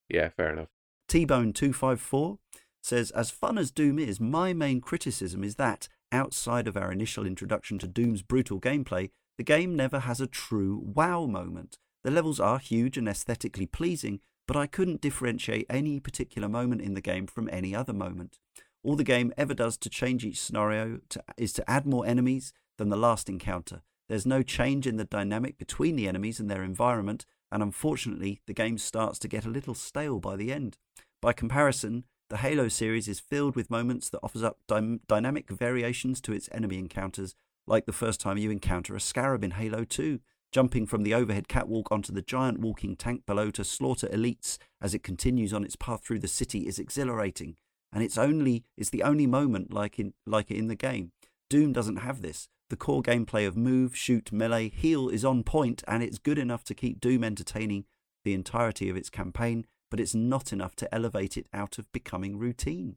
[0.10, 0.70] yeah, fair enough.
[1.08, 2.38] T-Bone254
[2.84, 7.26] says, As fun as Doom is, my main criticism is that, outside of our initial
[7.26, 11.78] introduction to Doom's brutal gameplay, the game never has a true wow moment.
[12.04, 16.94] The levels are huge and aesthetically pleasing, but I couldn't differentiate any particular moment in
[16.94, 18.40] the game from any other moment.
[18.84, 22.54] All the game ever does to change each scenario to, is to add more enemies
[22.78, 23.82] than the last encounter.
[24.08, 28.54] There's no change in the dynamic between the enemies and their environment, and unfortunately, the
[28.54, 30.78] game starts to get a little stale by the end.
[31.22, 36.22] By comparison, the Halo series is filled with moments that offers up dy- dynamic variations
[36.22, 37.36] to its enemy encounters,
[37.66, 40.20] like the first time you encounter a scarab in Halo 2,
[40.58, 44.96] jumping from the overhead catwalk onto the giant walking tank below to slaughter elites as
[44.96, 47.56] it continues on its path through the city is exhilarating,
[47.94, 51.12] and it's only it's the only moment like in like in the game.
[51.48, 52.50] Doom doesn't have this.
[52.72, 56.64] The core gameplay of move, shoot, melee, heal is on point, and it's good enough
[56.64, 57.86] to keep Doom entertaining
[58.24, 62.40] the entirety of its campaign, but it's not enough to elevate it out of becoming
[62.40, 62.96] routine.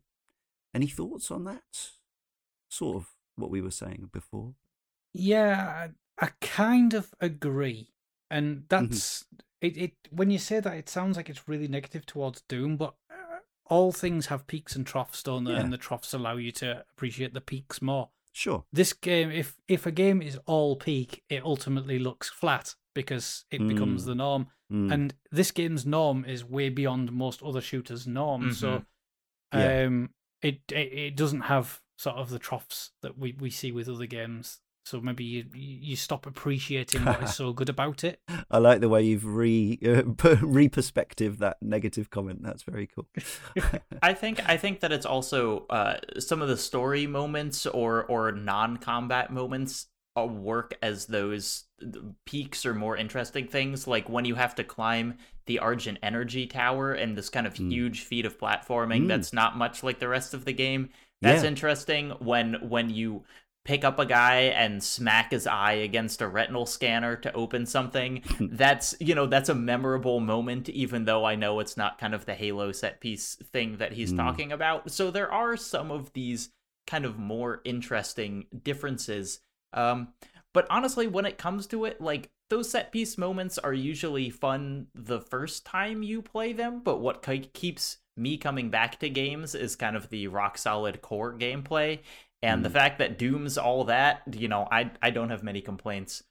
[0.75, 1.91] Any thoughts on that?
[2.71, 4.55] Sort of what we were saying before.
[5.13, 5.89] Yeah,
[6.21, 7.93] I, kind of agree,
[8.31, 9.25] and that's
[9.61, 9.93] it, it.
[10.11, 13.93] When you say that, it sounds like it's really negative towards Doom, but uh, all
[13.93, 15.53] things have peaks and troughs, don't they?
[15.53, 15.61] Yeah.
[15.61, 18.11] And the troughs allow you to appreciate the peaks more.
[18.33, 18.65] Sure.
[18.73, 23.67] This game, if if a game is all peak, it ultimately looks flat because it
[23.67, 24.07] becomes Mm.
[24.07, 24.47] the norm.
[24.73, 24.93] Mm.
[24.93, 28.53] And this game's norm is way beyond most other shooters' norm.
[28.53, 28.85] So,
[29.53, 29.85] Yeah.
[29.87, 30.11] um,
[30.43, 34.07] it, it it doesn't have sort of the troughs that we, we see with other
[34.07, 34.61] games.
[34.85, 38.21] So maybe you you stop appreciating what is so good about it.
[38.51, 40.03] I like the way you've re uh,
[40.43, 42.43] re-perspective that negative comment.
[42.43, 43.07] That's very cool.
[44.03, 48.33] I think I think that it's also uh, some of the story moments or or
[48.33, 49.87] non-combat moments
[50.19, 51.65] uh, work as those
[52.27, 55.15] peaks or more interesting things, like when you have to climb
[55.47, 57.71] the Argent Energy Tower and this kind of Mm.
[57.71, 59.09] huge feat of platforming Mm.
[59.09, 60.89] that's not much like the rest of the game.
[61.23, 61.49] That's Yeah.
[61.49, 63.25] interesting when when you
[63.65, 68.23] pick up a guy and smack his eye against a retinal scanner to open something
[68.41, 72.25] that's you know that's a memorable moment even though i know it's not kind of
[72.25, 74.17] the halo set piece thing that he's Mm.
[74.17, 76.51] talking about so there are some of these
[76.87, 79.41] kind of more interesting differences
[79.75, 80.09] um
[80.55, 84.87] but honestly when it comes to it like those set piece moments are usually fun
[84.95, 89.77] the first time you play them but what keeps me coming back to games is
[89.77, 92.01] kind of the rock solid core gameplay
[92.43, 96.23] and the fact that doom's all that you know i i don't have many complaints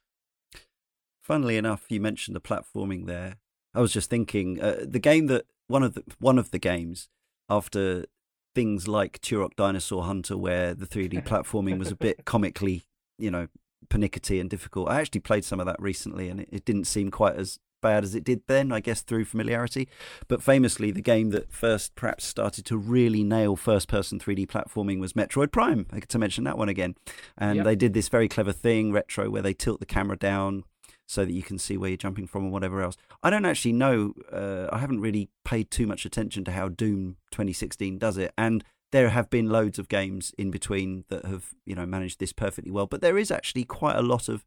[1.30, 3.36] Funnily enough, you mentioned the platforming there.
[3.72, 7.08] I was just thinking uh, the game that one of the one of the games
[7.48, 8.06] after
[8.52, 12.82] things like Turok Dinosaur Hunter, where the 3D platforming was a bit comically,
[13.16, 13.46] you know,
[13.88, 14.88] pernickety and difficult.
[14.88, 18.04] I actually played some of that recently, and it, it didn't seem quite as bad
[18.04, 19.88] as it did then, I guess through familiarity.
[20.28, 25.00] But famously, the game that first perhaps started to really nail first person 3D platforming
[25.00, 26.94] was Metroid Prime, to mention that one again.
[27.36, 27.64] And Yep.
[27.64, 30.64] they did this very clever thing, retro, where they tilt the camera down
[31.06, 32.96] so that you can see where you're jumping from and whatever else.
[33.22, 37.16] I don't actually know, uh, I haven't really paid too much attention to how Doom
[37.32, 38.32] 2016 does it.
[38.38, 38.62] And
[38.92, 42.70] there have been loads of games in between that have, you know, managed this perfectly
[42.70, 42.86] well.
[42.86, 44.44] But there is actually quite a lot of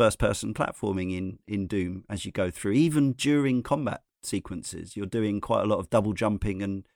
[0.00, 2.72] first person platforming in, in Doom as you go through.
[2.72, 6.86] Even during combat sequences, you're doing quite a lot of double jumping and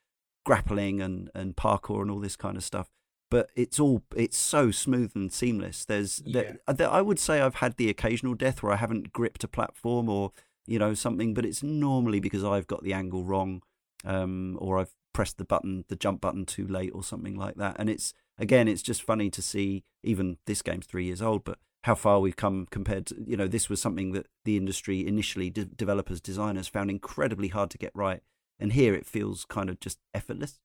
[0.43, 2.89] grappling and, and parkour and all this kind of stuff.
[3.29, 5.85] But it's all it's so smooth and seamless.
[5.85, 9.43] There's there, there, I would say I've had the occasional death where I haven't gripped
[9.43, 10.31] a platform or
[10.65, 13.61] you know something, but it's normally because I've got the angle wrong,
[14.03, 17.75] um, or I've pressed the button, the jump button too late, or something like that.
[17.77, 19.83] And it's again, it's just funny to see.
[20.03, 23.47] Even this game's three years old, but how far we've come compared to you know
[23.47, 27.91] this was something that the industry initially de- developers designers found incredibly hard to get
[27.93, 28.21] right.
[28.59, 30.59] And here it feels kind of just effortless.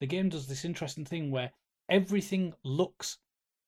[0.00, 1.52] The game does this interesting thing where
[1.88, 3.18] everything looks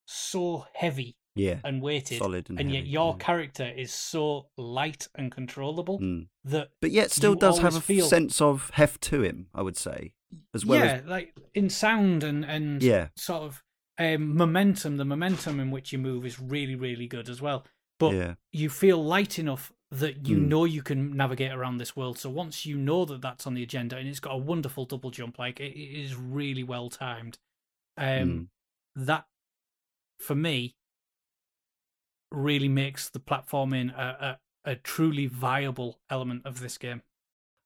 [0.06, 1.58] so heavy yeah.
[1.62, 3.24] and weighted, solid and, and yet your yeah.
[3.24, 6.26] character is so light and controllable Mm.
[6.44, 9.76] that but yet still does have a feel- sense of heft to him i would
[9.76, 10.14] say
[10.54, 13.08] as well yeah, as like in sound and and yeah.
[13.16, 13.62] sort of
[13.98, 14.96] um, momentum.
[14.96, 17.64] The momentum in which you move is really really good as well.
[17.98, 20.48] But yeah you feel light enough that you Mm.
[20.48, 22.18] know you can navigate around this world.
[22.18, 25.10] So once you know that that's on the agenda, and it's got a wonderful double
[25.10, 27.38] jump, like it, is really well timed.
[27.96, 28.48] Um,
[28.96, 29.06] Mm.
[29.06, 29.26] that
[30.18, 30.76] for me
[32.30, 37.02] really makes the platforming a, a, a truly viable element of this game.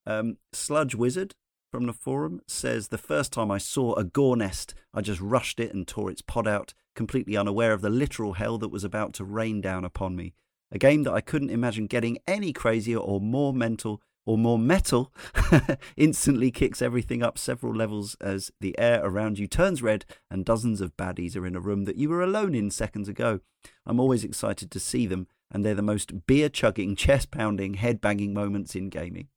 [0.07, 1.35] Um, Sludge Wizard
[1.73, 5.59] from the forum says the first time I saw a gore nest, I just rushed
[5.59, 9.15] it and tore its pod out, completely unaware of the literal hell that was about
[9.15, 10.35] to rain down upon me.
[10.71, 15.15] A game that I couldn't imagine getting any crazier or more mental or more metal
[15.97, 20.83] instantly kicks everything up several levels as the air around you turns red and dozens
[20.83, 23.41] of baddies are in a room that you were alone in seconds ago.
[23.87, 28.03] I'm always excited to see them, and they're the most beer chugging, chest pounding, head
[28.03, 29.29] banging moments in gaming.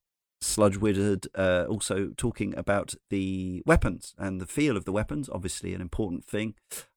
[0.46, 5.74] Sludge Wizard uh, also talking about the weapons and the feel of the weapons, obviously
[5.74, 6.54] an important thing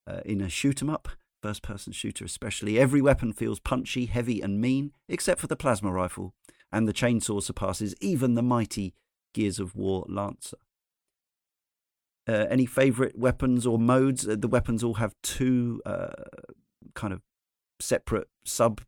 [0.07, 1.09] uh, in a shoot 'em up,
[1.43, 2.79] first person shooter especially.
[2.79, 6.35] Every weapon feels punchy, heavy, and mean, except for the plasma rifle,
[6.71, 8.95] and the chainsaw surpasses even the mighty
[9.33, 10.59] Gears of War Lancer.
[12.29, 14.29] Uh, any favourite weapons or modes?
[14.29, 16.09] Uh, the weapons all have two uh,
[16.95, 17.23] kind of
[17.81, 18.83] separate sub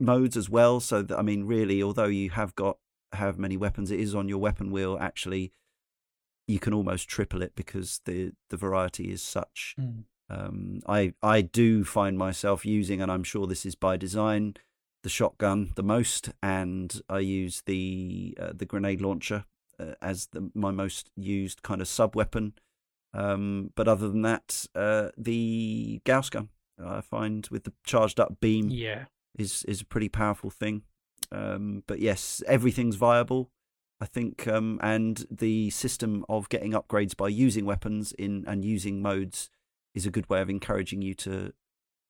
[0.00, 0.80] modes as well.
[0.80, 2.78] So that, I mean, really, although you have got
[3.12, 4.96] have many weapons, it is on your weapon wheel.
[5.00, 5.52] Actually,
[6.46, 9.76] you can almost triple it because the the variety is such.
[10.30, 14.54] Um, I I do find myself using, and I'm sure this is by design,
[15.02, 19.44] the shotgun the most, and I use the uh, the grenade launcher
[19.78, 22.54] uh, as the, my most used kind of sub weapon.
[23.14, 26.50] Um, but other than that, uh, the Gauss gun
[26.82, 29.06] I find with the charged up beam Yeah.
[29.38, 30.82] is is a pretty powerful thing.
[31.32, 33.50] Um, but yes, everything's viable.
[34.00, 39.02] I think, um, and the system of getting upgrades by using weapons in and using
[39.02, 39.50] modes
[39.92, 41.52] is a good way of encouraging you to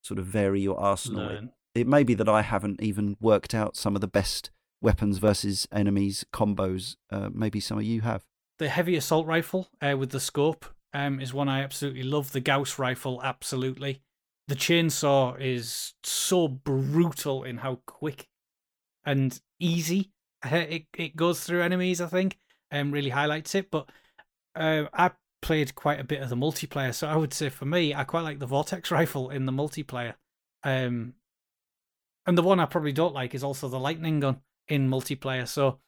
[0.02, 1.30] sort of vary your arsenal.
[1.30, 1.44] It,
[1.74, 4.50] it may be that I haven't even worked out some of the best
[4.82, 6.96] weapons versus enemies combos.
[7.10, 8.24] Uh, maybe some of you have.
[8.58, 12.32] The heavy assault rifle uh, with the scope um, is one I absolutely love.
[12.32, 14.02] The Gauss rifle, absolutely.
[14.48, 18.28] The chainsaw is so brutal in how quick
[19.08, 20.12] and easy
[20.44, 22.00] uh, it it goes through enemies.
[22.00, 22.38] I think
[22.70, 23.70] and really highlights it.
[23.70, 23.88] But
[24.54, 25.10] uh, I
[25.40, 28.22] played quite a bit of the multiplayer, so I would say for me, I quite
[28.22, 30.14] like the Vortex rifle in the multiplayer.
[30.62, 31.14] Um,
[32.26, 35.48] and the one I probably don't like is also the lightning gun in multiplayer.
[35.48, 35.78] So,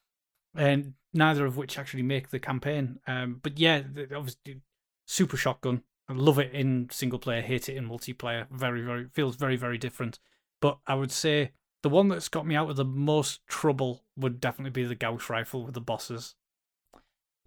[0.57, 2.99] and neither of which actually make the campaign.
[3.07, 3.83] Um, but yeah,
[4.15, 4.63] obviously,
[5.07, 5.83] super shotgun.
[6.09, 8.47] I love it in single player, hate it in multiplayer.
[8.51, 10.19] Very, very feels very, very different.
[10.63, 11.53] But I would say
[11.83, 15.31] the one that's got me out of the most trouble would definitely be the Gauss
[15.31, 16.35] rifle with the bosses.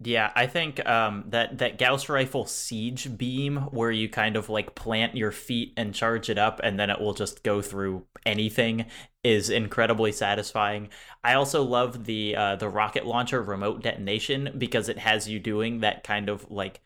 [0.00, 4.74] Yeah, I think um, that that Gauss rifle siege beam, where you kind of like
[4.74, 8.86] plant your feet and charge it up, and then it will just go through anything,
[9.22, 10.88] is incredibly satisfying.
[11.22, 15.80] I also love the uh, the rocket launcher remote detonation because it has you doing
[15.80, 16.80] that kind of like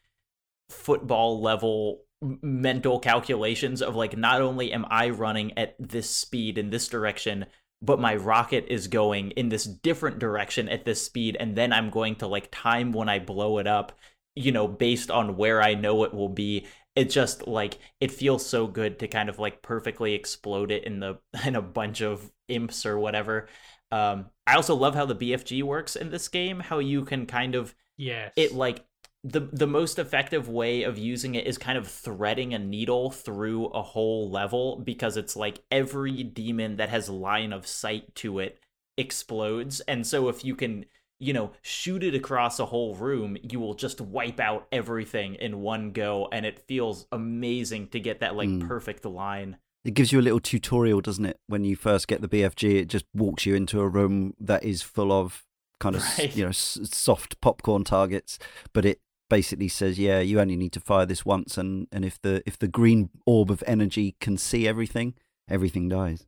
[0.69, 6.71] football level mental calculations of like not only am I running at this speed in
[6.71, 7.47] this direction,
[7.81, 11.91] but my rocket is going in this different direction at this speed, and then I'm
[11.91, 13.93] going to like time when I blow it up,
[14.35, 16.67] you know, based on where I know it will be.
[16.97, 20.99] It just like it feels so good to kind of like perfectly explode it in
[21.01, 23.49] the in a bunch of imps or whatever.
[23.93, 26.61] Um, I also love how the BFG works in this game.
[26.61, 28.33] How you can kind of Yes.
[28.37, 28.85] it like
[29.25, 33.67] the the most effective way of using it is kind of threading a needle through
[33.67, 38.61] a whole level because it's like every demon that has line of sight to it
[38.97, 40.85] explodes and so if you can
[41.21, 45.61] you know shoot it across a whole room you will just wipe out everything in
[45.61, 48.67] one go and it feels amazing to get that like Mm.
[48.69, 51.39] perfect line It gives you a little tutorial, doesn't it?
[51.47, 54.83] When you first get the BFG, it just walks you into a room that is
[54.83, 55.45] full of
[55.81, 56.35] kind of Right.
[56.37, 58.39] you know s- soft popcorn targets,
[58.73, 62.21] but it basically says, yeah, you only need to fire this once, and and if
[62.21, 65.15] the if the green orb of energy can see everything,
[65.49, 66.27] everything dies.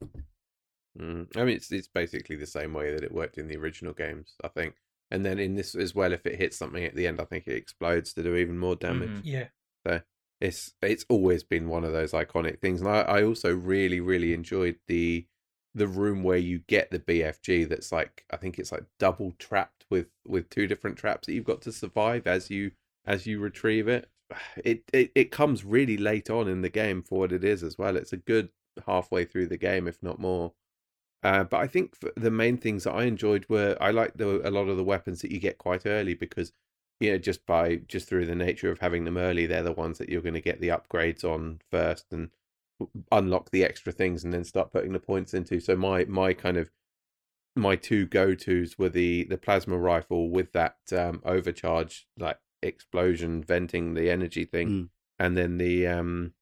[0.98, 1.28] Mm.
[1.36, 4.34] I mean, it's it's basically the same way that it worked in the original games,
[4.42, 4.74] I think.
[5.10, 7.46] And then in this as well, if it hits something at the end, I think
[7.46, 9.10] it explodes to do even more damage.
[9.10, 9.22] Mhm.
[9.24, 9.48] yeah.
[9.86, 10.02] So
[10.40, 14.32] it's it's always been one of those iconic things, and I, I also really really
[14.32, 15.26] enjoyed the
[15.74, 17.68] the room where you get the BFG.
[17.68, 21.44] That's like I think it's like double trapped with with two different traps that you've
[21.44, 22.72] got to survive as you
[23.06, 24.08] as you retrieve it.
[24.64, 27.76] It it it comes really late on in the game for what it is as
[27.76, 27.96] well.
[27.96, 28.50] It's a good
[28.86, 30.52] halfway through the game, if not more.
[31.22, 34.50] Uh, but I think the main things that I enjoyed were I like the a
[34.50, 36.52] lot of the weapons that you get quite early because
[37.00, 39.98] you know just by just through the nature of having them early, they're the ones
[39.98, 42.30] that you're going to get the upgrades on first and
[43.12, 45.60] unlock the extra things and then start putting the points into.
[45.60, 46.70] So my my kind of
[47.56, 53.42] my two go tos were the the plasma rifle with that um, overcharge like explosion
[53.42, 54.88] venting the energy thing, Mm.
[55.18, 56.34] and then the um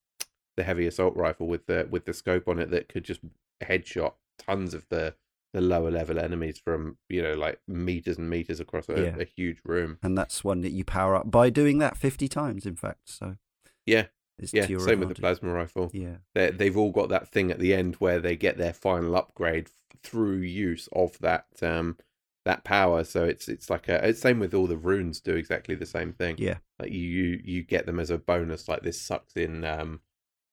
[0.57, 3.21] the heavy assault rifle with the with the scope on it that could just
[3.63, 5.15] headshot tons of the
[5.55, 9.17] the lower level enemies from you know like meters and meters across a, Yeah.
[9.19, 9.99] a huge room.
[10.03, 12.67] And that's one that you power up by doing that fifty times.
[12.67, 13.37] In fact, so
[13.87, 14.07] Yeah,
[14.39, 14.67] it's yeah.
[14.67, 15.91] Same with the plasma rifle.
[15.95, 19.17] Yeah, they they've all got that thing at the end where they get their final
[19.17, 19.69] upgrade
[20.03, 21.97] through use of that um
[22.45, 25.75] that power so it's it's like a it's same with all the runes do exactly
[25.75, 26.37] the same thing.
[26.39, 30.01] Yeah, like you you, you get them as a bonus like this sucks in um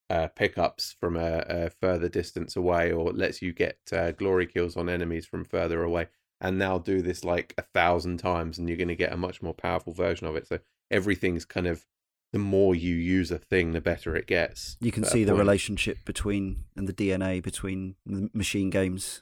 [0.09, 4.77] uh pickups from a, a further distance away or lets you get uh, glory kills
[4.77, 6.07] on enemies from further away
[6.41, 9.41] and now do this like a thousand times and you're going to get a much
[9.41, 10.47] more powerful version of it.
[10.47, 10.59] So
[10.91, 11.85] everything's kind of
[12.33, 15.99] the more you use a thing the better it gets you can see the relationship
[16.03, 19.21] between and the DNA between the machine games,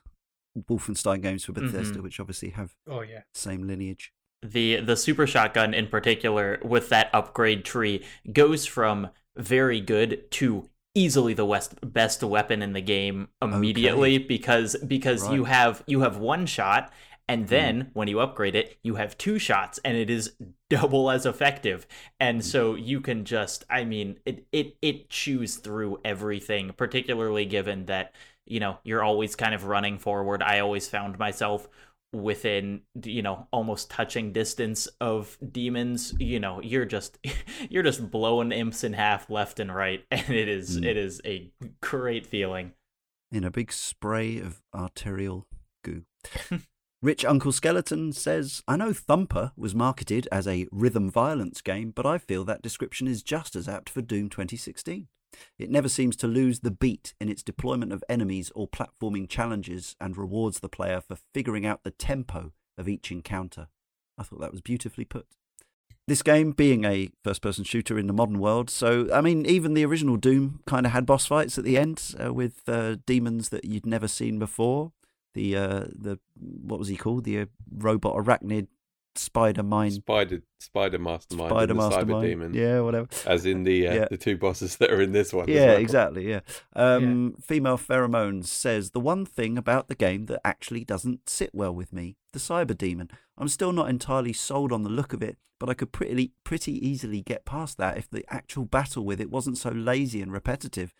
[0.69, 2.03] Wolfenstein games for Bethesda, Mhm.
[2.03, 3.21] which obviously have Oh yeah.
[3.33, 4.11] same lineage.
[4.45, 8.03] the the super shotgun in particular with that upgrade tree
[8.33, 14.75] goes from very good to easily the west, best weapon in the game immediately because
[14.85, 16.91] because you have you have one shot
[17.29, 20.35] and then when you upgrade it you have two shots and it is
[20.69, 21.87] double as effective
[22.19, 27.85] and so you can just i mean it it it chews through everything particularly given
[27.85, 28.13] that
[28.45, 31.67] you know you're always kind of running forward i always found myself
[32.11, 37.17] within you know almost touching distance of demons you know you're just
[37.69, 40.85] you're just blowing imps in half left and right and it is Mm.
[40.85, 41.51] it is a
[41.81, 42.73] great feeling
[43.31, 45.47] in a big spray of arterial
[45.83, 46.03] goo.
[47.01, 52.05] Rich Uncle Skeleton says, I know Thumper was marketed as a rhythm violence game, but
[52.05, 55.07] I feel that description is just as apt for Doom 2016.
[55.57, 59.95] It never seems to lose the beat in its deployment of enemies or platforming challenges
[59.99, 63.67] and rewards the player for figuring out the tempo of each encounter.
[64.17, 65.27] I thought that was beautifully put.
[66.05, 69.73] This game being a first person shooter in the modern world, so I mean, even
[69.73, 73.49] the original Doom kind of had boss fights at the end uh, with uh, demons
[73.49, 74.91] that you'd never seen before.
[75.33, 77.23] The uh, the what was he called?
[77.23, 78.67] The uh, robot arachnid
[79.15, 83.07] spider mind Spider Spider Mastermind, Spider Mastermind, Cyber Demon, Yeah, whatever.
[83.25, 84.07] as in the uh, Yeah.
[84.09, 85.47] the two bosses that are in this one.
[85.49, 85.77] Yeah, well.
[85.77, 86.29] exactly.
[86.29, 86.39] Yeah.
[86.75, 91.73] Um, Female Pheromones says the one thing about the game that actually doesn't sit well
[91.73, 93.09] with me: the cyber demon.
[93.37, 96.73] I'm still not entirely sold on the look of it, but I could pretty pretty
[96.87, 100.93] easily get past that if the actual battle with it wasn't so lazy and repetitive.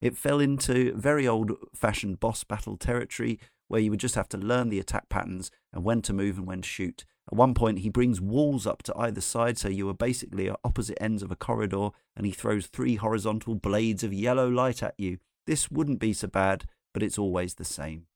[0.00, 3.38] It fell into very old-fashioned boss battle territory
[3.68, 6.46] where you would just have to learn the attack patterns and when to move and
[6.46, 7.04] when to shoot.
[7.30, 10.58] At one point, he brings walls up to either side, so you are basically at
[10.64, 14.94] opposite ends of a corridor, and he throws three horizontal blades of yellow light at
[14.98, 15.18] you.
[15.46, 18.06] This wouldn't be so bad, but it's always the same.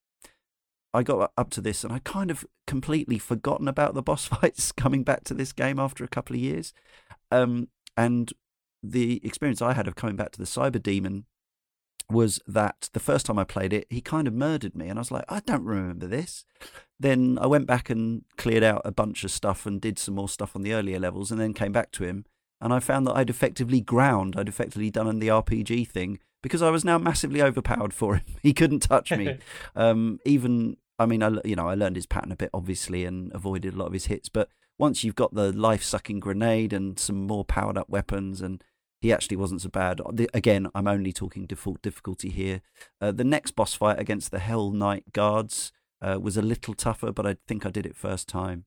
[0.94, 4.70] I got up to this and I kind of completely forgotten about the boss fights
[4.70, 6.72] coming back to this game after a couple of years.
[7.32, 8.32] Um, and
[8.82, 11.24] the experience I had of coming back to the Cyber Demon
[12.10, 14.88] was that the first time I played it, he kind of murdered me.
[14.88, 16.44] And I was like, I don't remember this.
[16.98, 20.28] Then I went back and cleared out a bunch of stuff and did some more
[20.28, 22.24] stuff on the earlier levels and then came back to him.
[22.60, 26.70] And I found that I'd effectively ground, I'd effectively done the RPG thing because I
[26.70, 28.24] was now massively overpowered for him.
[28.42, 29.38] He couldn't touch me.
[29.76, 33.32] um, even I mean, I you know I learned his pattern a bit obviously and
[33.34, 34.28] avoided a lot of his hits.
[34.28, 34.48] But
[34.78, 38.62] once you've got the life sucking grenade and some more powered up weapons, and
[39.04, 40.00] he actually wasn't so bad.
[40.14, 42.62] The, again, I'm only talking default difficulty here.
[43.02, 47.12] Uh, the next boss fight against the Hell Knight guards uh, was a little tougher,
[47.12, 48.64] but I think I did it first time.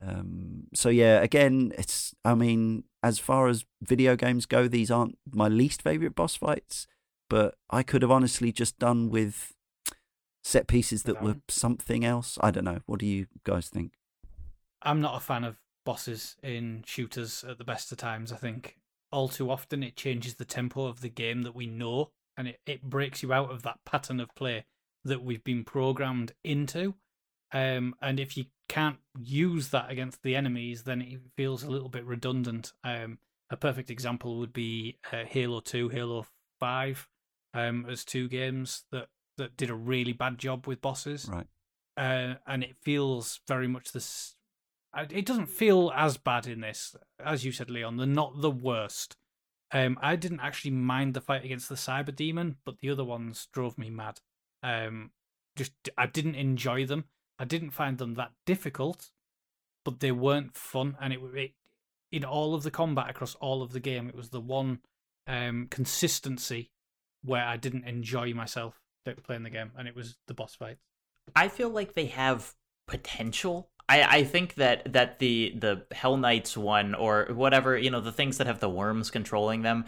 [0.00, 2.14] Um, so yeah, again, it's.
[2.24, 6.86] I mean, as far as video games go, these aren't my least favorite boss fights,
[7.28, 9.52] but I could have honestly just done with
[10.42, 12.38] set pieces that were something else.
[12.40, 12.80] I don't know.
[12.86, 13.92] What do you guys think?
[14.80, 18.32] I'm not a fan of bosses in shooters at the best of times.
[18.32, 18.78] I think
[19.14, 22.60] all too often it changes the tempo of the game that we know, and it,
[22.66, 24.64] it breaks you out of that pattern of play
[25.04, 26.94] that we've been programmed into.
[27.52, 31.88] Um, and if you can't use that against the enemies, then it feels a little
[31.88, 32.72] bit redundant.
[32.82, 33.18] Um,
[33.50, 36.26] a perfect example would be uh, Halo 2, Halo
[36.58, 37.08] 5,
[37.54, 39.06] um, as two games that,
[39.38, 41.28] that did a really bad job with bosses.
[41.30, 41.46] Right.
[41.96, 44.34] Uh, and it feels very much this.
[44.96, 46.94] It doesn't feel as bad in this,
[47.24, 47.96] as you said, Leon.
[47.96, 49.16] They're not the worst.
[49.72, 53.48] Um, I didn't actually mind the fight against the Cyber Demon, but the other ones
[53.52, 54.20] drove me mad.
[54.62, 55.10] Um,
[55.56, 57.04] just I didn't enjoy them.
[57.38, 59.10] I didn't find them that difficult,
[59.84, 60.96] but they weren't fun.
[61.00, 61.52] And it, it
[62.12, 64.78] in all of the combat across all of the game, it was the one
[65.26, 66.70] um, consistency
[67.24, 68.80] where I didn't enjoy myself
[69.24, 70.84] playing the game, and it was the boss fights.
[71.34, 72.54] I feel like they have
[72.86, 73.70] potential.
[73.88, 78.12] I, I think that that the the Hell Knights one or whatever you know the
[78.12, 79.84] things that have the worms controlling them.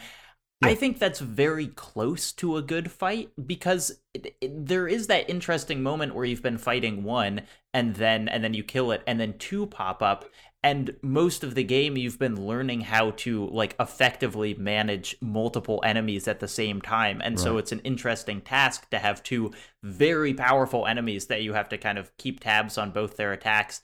[0.62, 0.68] Yeah.
[0.70, 5.28] I think that's very close to a good fight because it, it, there is that
[5.28, 7.42] interesting moment where you've been fighting one
[7.74, 10.24] and then and then you kill it and then two pop up
[10.66, 16.26] and most of the game you've been learning how to like effectively manage multiple enemies
[16.26, 17.42] at the same time and right.
[17.42, 19.52] so it's an interesting task to have two
[19.84, 23.80] very powerful enemies that you have to kind of keep tabs on both their attacks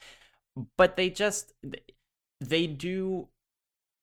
[0.77, 1.53] but they just
[2.41, 3.29] they do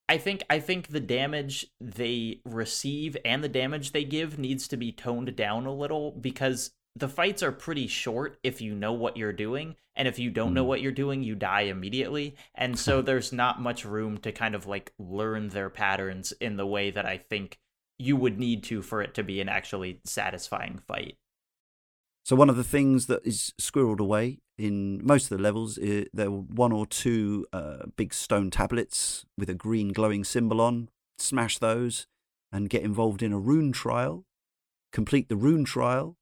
[0.07, 4.77] I think I think the damage they receive and the damage they give needs to
[4.77, 9.17] be toned down a little because the fights are pretty short if you know what
[9.17, 12.35] you're doing and if you don't know what you're doing you die immediately.
[12.55, 16.67] And so there's not much room to kind of like learn their patterns in the
[16.67, 17.59] way that i think
[17.99, 21.17] you would need to for it to be an actually satisfying fight.
[22.23, 26.07] So one of the things that is squirreled away in most of the levels is,
[26.13, 30.89] there were one or two uh, big stone tablets with a green glowing symbol on.
[31.17, 32.07] Smash those
[32.51, 34.26] and get involved in a rune trial.
[34.93, 36.15] Complete the rune trial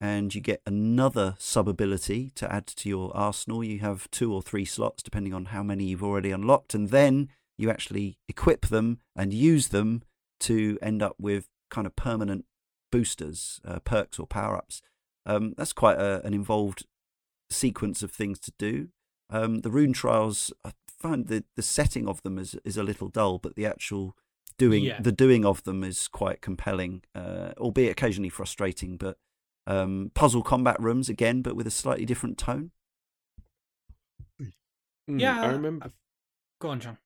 [0.00, 3.64] and you get another sub ability to add to your arsenal.
[3.64, 7.28] You have two or three slots, depending on how many you've already unlocked, and then
[7.56, 10.02] you actually equip them and use them
[10.40, 12.44] to end up with kind of permanent
[12.92, 14.82] boosters, uh, perks, or power ups.
[15.24, 16.86] Um, that's quite a, an involved
[17.50, 18.88] sequence of things to do.
[19.30, 23.08] Um, the rune trials, I find the, the setting of them is, is a little
[23.08, 24.16] dull, but the actual
[24.58, 25.00] doing yeah.
[25.00, 28.96] the doing of them is quite compelling, uh, albeit occasionally frustrating.
[28.96, 29.18] But
[29.66, 32.70] um, puzzle combat rooms again, but with a slightly different tone.
[35.08, 35.92] Mm, yeah, I remember.
[36.60, 36.98] Go on, John.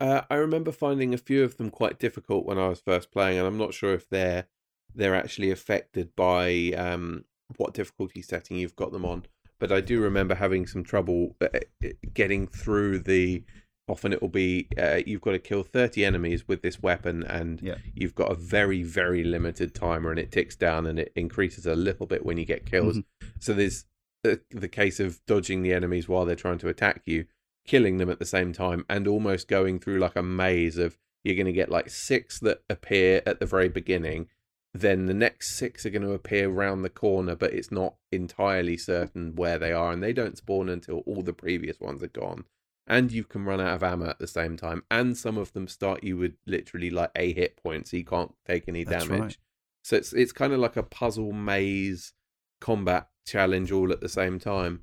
[0.00, 3.38] Uh, I remember finding a few of them quite difficult when I was first playing,
[3.38, 4.46] and I'm not sure if they're
[4.94, 7.24] they're actually affected by um,
[7.56, 9.26] what difficulty setting you've got them on.
[9.58, 11.48] But I do remember having some trouble uh,
[11.84, 13.44] uh, getting through the
[13.88, 17.60] often it will be uh, you've got to kill 30 enemies with this weapon and
[17.62, 17.76] yeah.
[17.94, 21.74] you've got a very very limited timer and it ticks down and it increases a
[21.74, 23.26] little bit when you get kills mm-hmm.
[23.38, 23.84] so there's
[24.22, 27.26] the, the case of dodging the enemies while they're trying to attack you
[27.64, 31.36] killing them at the same time and almost going through like a maze of you're
[31.36, 34.28] going to get like six that appear at the very beginning
[34.74, 38.76] then the next six are going to appear around the corner but it's not entirely
[38.76, 42.44] certain where they are and they don't spawn until all the previous ones are gone
[42.86, 44.82] and you can run out of ammo at the same time.
[44.90, 48.34] And some of them start you with literally like a hit point, so you can't
[48.46, 49.20] take any That's damage.
[49.20, 49.36] Right.
[49.82, 52.12] So it's it's kind of like a puzzle maze
[52.60, 54.82] combat challenge all at the same time.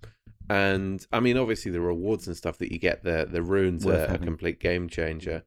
[0.50, 3.96] And I mean, obviously the rewards and stuff that you get the the runes Worth
[3.96, 4.24] are having.
[4.24, 5.44] a complete game changer.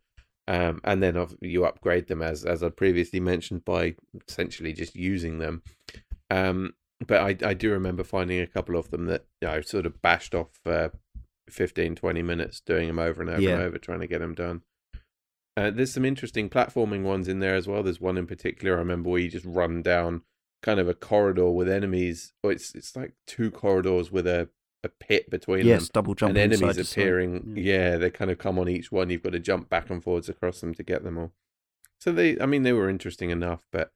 [0.48, 3.94] Um, and then you upgrade them as as I previously mentioned by
[4.28, 5.62] essentially just using them.
[6.30, 6.74] Um,
[7.06, 10.00] but I I do remember finding a couple of them that you know sort of
[10.02, 10.88] bashed off uh,
[11.48, 13.54] 15, 20 minutes doing them over and over yeah.
[13.54, 14.62] and over, trying to get them done.
[15.56, 17.82] Uh, there's some interesting platforming ones in there as well.
[17.82, 20.22] There's one in particular I remember where you just run down
[20.62, 24.48] kind of a corridor with enemies, or it's it's like two corridors with a,
[24.82, 25.90] a pit between yes, them.
[25.92, 26.30] double jump.
[26.30, 27.54] And enemies appearing.
[27.56, 27.90] Yeah.
[27.90, 29.10] yeah, they kind of come on each one.
[29.10, 31.32] You've got to jump back and forwards across them to get them all.
[32.00, 33.92] So they, I mean, they were interesting enough, but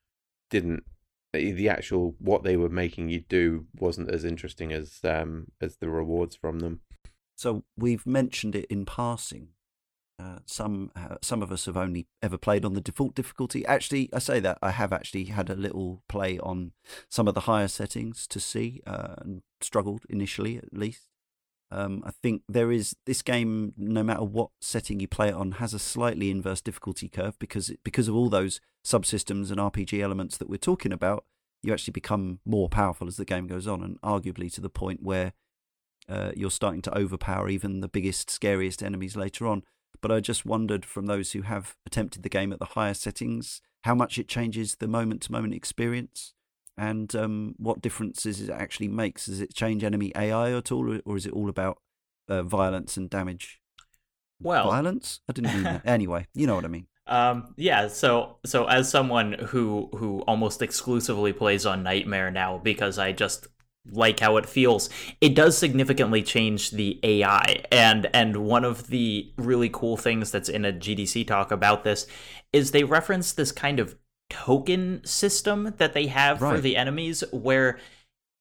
[0.50, 0.84] didn't
[1.32, 5.76] the the actual what they were making you do wasn't as interesting as um as
[5.76, 6.80] the rewards from them.
[7.36, 9.48] So we've mentioned it in passing.
[10.18, 13.66] Uh, some uh, some of us have only ever played on the default difficulty.
[13.66, 16.72] Actually, I say that I have actually had a little play on
[17.10, 21.08] some of the higher settings to see uh, and struggled initially at least.
[21.70, 25.52] Um, I think there is this game, no matter what setting you play it on,
[25.52, 30.38] has a slightly inverse difficulty curve because because of all those subsystems and RPG elements
[30.38, 31.24] that we're talking about.
[31.62, 35.02] You actually become more powerful as the game goes on, and arguably to the point
[35.02, 35.32] where
[36.08, 39.62] uh, you're starting to overpower even the biggest, scariest enemies later on.
[40.00, 43.60] But I just wondered from those who have attempted the game at the higher settings
[43.84, 46.34] how much it changes the moment to moment experience
[46.76, 49.26] and um, what differences it actually makes.
[49.26, 51.78] Does it change enemy AI at all, or is it all about
[52.28, 53.60] uh, violence and damage?
[54.40, 55.20] Well, violence?
[55.28, 55.82] I didn't mean that.
[55.86, 56.88] Anyway, you know what I mean.
[57.06, 62.98] Um, yeah, so so as someone who who almost exclusively plays on Nightmare now because
[62.98, 63.46] I just
[63.90, 64.88] like how it feels,
[65.20, 67.64] it does significantly change the AI.
[67.70, 72.06] And and one of the really cool things that's in a GDC talk about this
[72.52, 73.96] is they reference this kind of
[74.28, 76.54] token system that they have right.
[76.54, 77.78] for the enemies where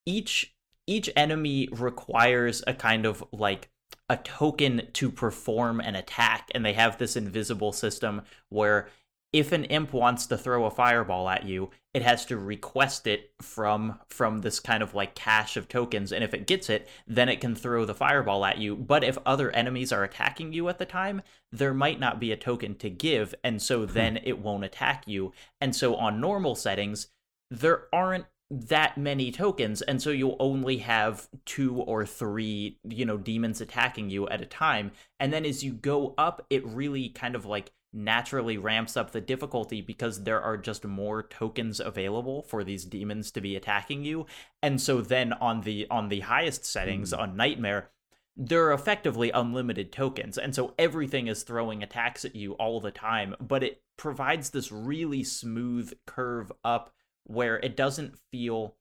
[0.06, 0.56] each
[0.88, 3.70] each enemy requires a kind of like
[4.08, 8.88] a token to perform an attack and they have this invisible system where
[9.36, 13.34] if an imp wants to throw a fireball at you, it has to request it
[13.42, 17.28] from from this kind of like cache of tokens and if it gets it, then
[17.28, 18.78] it can throw the fireball at you.
[18.78, 21.22] But if other enemies are attacking you at the time,
[21.52, 23.94] there might not be a token to give and so hmm.
[23.94, 25.34] then it won't attack you.
[25.60, 27.08] And so on normal settings,
[27.52, 33.18] there aren't that many tokens and so you'll only have two or three you know
[33.18, 34.92] demons attacking you at a time.
[35.20, 39.22] And then as you go up it really kind of like naturally ramps up the
[39.22, 44.26] difficulty because there are just more tokens available for these demons to be attacking you.
[44.62, 47.20] And so then on the on the highest settings mm.
[47.20, 47.90] on nightmare
[48.38, 50.38] there are effectively unlimited tokens.
[50.38, 54.72] And so everything is throwing attacks at you all the time but it provides this
[54.72, 56.92] really smooth curve up
[57.26, 58.76] where it doesn't feel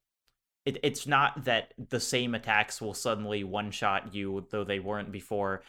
[0.64, 5.12] it, it's not that the same attacks will suddenly one shot you though they weren't
[5.12, 5.62] before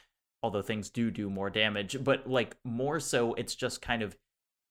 [0.43, 4.15] although things do do more damage but like more so it's just kind of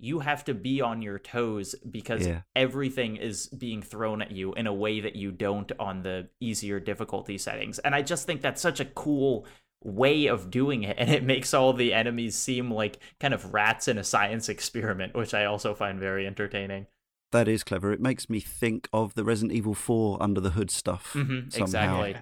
[0.01, 2.43] you have to be on your toes because yeah.
[2.57, 6.81] everything is being thrown at you in a way that you don't on the easier
[6.81, 9.47] difficulty settings and i just think that's such a cool
[9.83, 13.89] way of doing it and it makes all the enemies seem like kind of rats
[13.89, 16.87] in a science experiment which i also find very entertaining
[17.35, 20.71] that is clever it makes me think of the resident evil 4 under the hood
[20.71, 22.17] stuff mm-hmm, exactly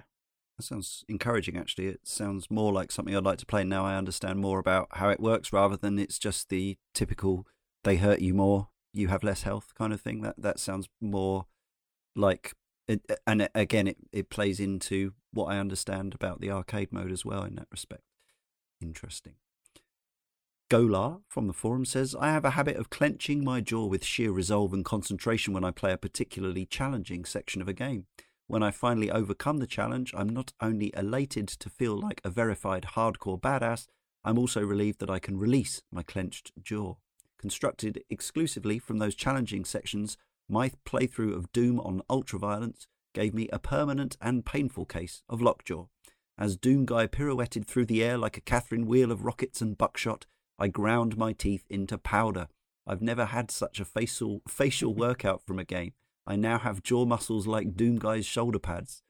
[0.57, 1.87] that sounds encouraging, actually.
[1.87, 3.85] It sounds more like something I'd like to play now.
[3.85, 7.47] I understand more about how it works rather than it's just the typical
[7.83, 10.21] they hurt you more, you have less health kind of thing.
[10.21, 11.47] That that sounds more
[12.15, 12.53] like,
[12.87, 17.25] it, and again, it, it plays into what I understand about the arcade mode as
[17.25, 18.03] well in that respect.
[18.79, 19.33] Interesting.
[20.73, 24.31] Golar from the forum says, I have a habit of clenching my jaw with sheer
[24.31, 28.07] resolve and concentration when I play a particularly challenging section of a game.
[28.47, 32.87] When I finally overcome the challenge, I'm not only elated to feel like a verified
[32.95, 33.85] hardcore badass,
[34.23, 36.95] I'm also relieved that I can release my clenched jaw.
[37.37, 40.17] Constructed exclusively from those challenging sections,
[40.49, 45.85] my playthrough of Doom on Ultraviolence gave me a permanent and painful case of lockjaw.
[46.35, 50.25] As Doom Guy pirouetted through the air like a Catherine wheel of rockets and buckshot,
[50.59, 52.47] I ground my teeth into powder.
[52.85, 55.93] I've never had such a facial, facial workout from a game.
[56.25, 59.01] I now have jaw muscles like Doom Guy's shoulder pads.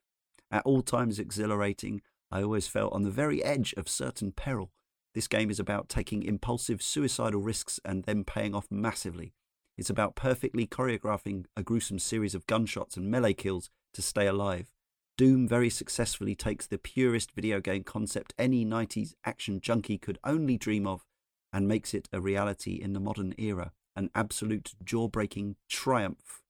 [0.49, 2.01] At all times exhilarating,
[2.31, 4.71] I always felt on the very edge of certain peril.
[5.13, 9.33] This game is about taking impulsive suicidal risks and then paying off massively.
[9.77, 14.71] It's about perfectly choreographing a gruesome series of gunshots and melee kills to stay alive.
[15.17, 20.57] Doom very successfully takes the purest video game concept any 90s action junkie could only
[20.57, 21.05] dream of
[21.53, 26.43] and makes it a reality in the modern era, an absolute jaw breaking triumph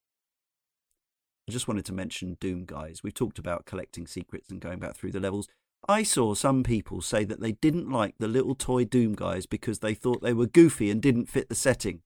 [1.47, 3.01] I just wanted to mention Doom Guys.
[3.03, 5.47] We've talked about collecting secrets and going back through the levels.
[5.89, 9.79] I saw some people say that they didn't like the little toy Doom Guys because
[9.79, 12.01] they thought they were goofy and didn't fit the setting.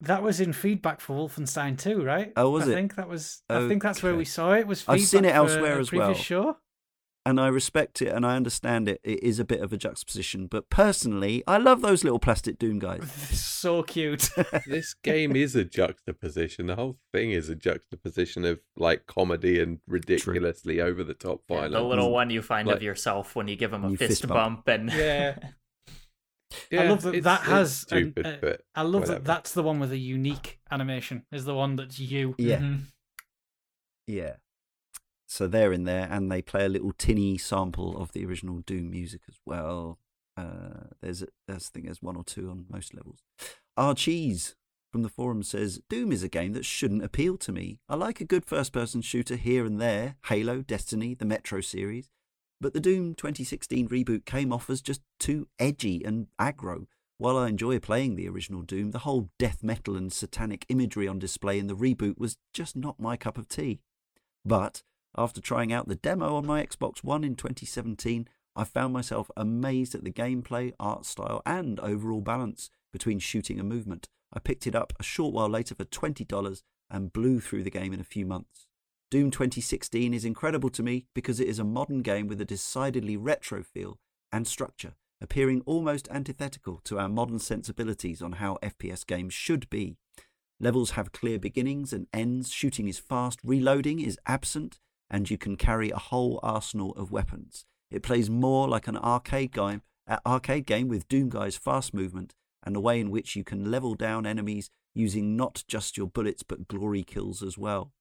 [0.00, 2.32] That was in feedback for Wolfenstein 2, right?
[2.36, 2.72] Oh, was I it?
[2.72, 3.42] I think that was.
[3.50, 4.66] I think that's where we saw it.
[4.66, 6.14] Was I've seen it elsewhere as well.
[6.14, 6.56] Show?
[7.26, 9.00] And I respect it and I understand it.
[9.02, 12.78] It is a bit of a juxtaposition, but personally, I love those little plastic Doom
[12.78, 13.10] guys.
[13.32, 14.30] so cute.
[14.66, 16.66] this game is a juxtaposition.
[16.66, 21.72] The whole thing is a juxtaposition of like comedy and ridiculously over the top violence.
[21.72, 24.22] Yeah, the little one you find like, of yourself when you give him a fist,
[24.22, 24.68] fist, bump.
[24.68, 25.36] and yeah.
[26.70, 26.82] yeah.
[26.82, 29.12] I love that that has stupid, an, uh, I love whatever.
[29.14, 31.24] that that's the one with a unique animation.
[31.32, 32.34] Is the one that's you.
[32.36, 32.58] Yeah.
[32.58, 32.76] Mm-hmm.
[34.06, 34.34] Yeah.
[35.26, 38.90] So they're in there, and they play a little tinny sample of the original Doom
[38.90, 39.98] music as well.
[40.36, 43.20] Uh, there's, a, there's, I think there's one or two on most levels.
[43.76, 44.54] R Cheese
[44.92, 47.80] from the forum says Doom is a game that shouldn't appeal to me.
[47.88, 52.10] I like a good first-person shooter here and there, Halo, Destiny, the Metro series,
[52.60, 56.86] but the Doom 2016 reboot came off as just too edgy and aggro.
[57.18, 61.18] While I enjoy playing the original Doom, the whole death metal and satanic imagery on
[61.18, 63.80] display in the reboot was just not my cup of tea.
[64.44, 64.82] But
[65.16, 69.94] after trying out the demo on my Xbox One in 2017, I found myself amazed
[69.94, 74.08] at the gameplay, art style, and overall balance between shooting and movement.
[74.32, 77.92] I picked it up a short while later for $20 and blew through the game
[77.92, 78.68] in a few months.
[79.10, 83.16] Doom 2016 is incredible to me because it is a modern game with a decidedly
[83.16, 83.98] retro feel
[84.32, 89.96] and structure appearing almost antithetical to our modern sensibilities on how FPS games should be.
[90.60, 94.78] Levels have clear beginnings and ends, shooting is fast, reloading is absent,
[95.14, 97.66] and you can carry a whole arsenal of weapons.
[97.88, 102.34] It plays more like an arcade game, uh, arcade game with Doom Guy's fast movement
[102.64, 106.42] and the way in which you can level down enemies using not just your bullets
[106.42, 107.92] but glory kills as well.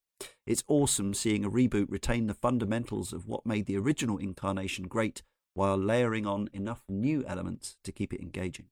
[0.47, 5.21] It's awesome seeing a reboot retain the fundamentals of what made the original incarnation great
[5.53, 8.69] while layering on enough new elements to keep it engaging.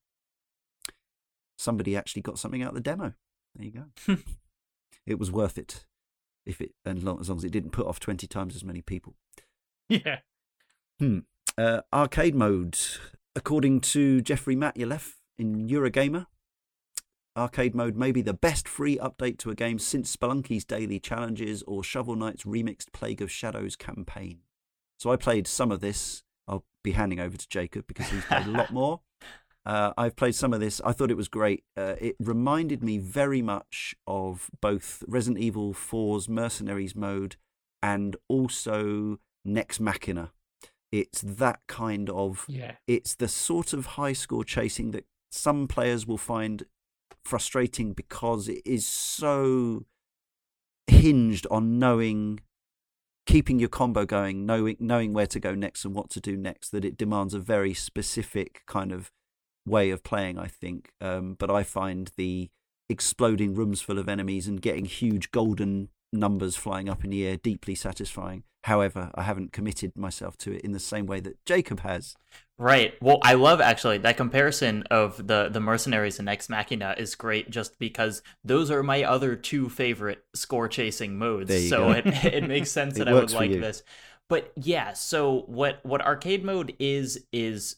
[1.60, 3.14] Somebody actually got something out of the demo.
[3.54, 4.18] There you go.
[5.06, 5.86] it was worth it,
[6.46, 8.82] if it and long, as long as it didn't put off twenty times as many
[8.82, 9.16] people.
[9.90, 10.20] Yeah.
[11.00, 11.20] Hmm.
[11.58, 12.78] Uh, arcade mode,
[13.36, 16.28] according to Jeffrey Matulef in Eurogamer,
[17.36, 21.62] arcade mode may be the best free update to a game since Spelunky's daily challenges
[21.64, 24.40] or Shovel Knight's remixed Plague of Shadows campaign.
[24.98, 28.48] So I played some of this I'll be handing over to Jacob because he's played
[28.48, 29.02] a lot more.
[29.66, 30.82] Uh, I've played some of this.
[30.84, 31.64] I thought it was great.
[31.78, 37.36] Uh, it reminded me very much of both Resident Evil 4's Mercenaries mode
[37.84, 40.32] and also Nex Machina.
[40.92, 42.46] It's that kind of.
[42.48, 42.74] Yeah.
[42.88, 46.66] It's the sort of high score chasing that some players will find
[47.24, 49.86] frustrating because it is so
[50.88, 52.40] hinged on knowing
[53.26, 56.72] keeping your combo going, knowing knowing where to go next and what to do next,
[56.72, 59.12] that it demands a very specific kind of
[59.66, 60.38] way of playing.
[60.38, 62.50] I think, um, but I find the
[62.90, 67.38] exploding rooms full of enemies and getting huge golden numbers flying up in the air
[67.38, 68.44] deeply satisfying.
[68.66, 72.16] However, I haven't committed myself to it in the same way that Jacob has.
[72.60, 72.94] Right.
[73.02, 77.50] Well, I love actually that comparison of the the mercenaries and Nex Machina is great
[77.50, 81.70] just because those are my other two favorite score chasing modes.
[81.70, 83.60] So it, it makes sense that I would like you.
[83.60, 83.82] this.
[84.30, 87.78] But yeah, so what what arcade mode is is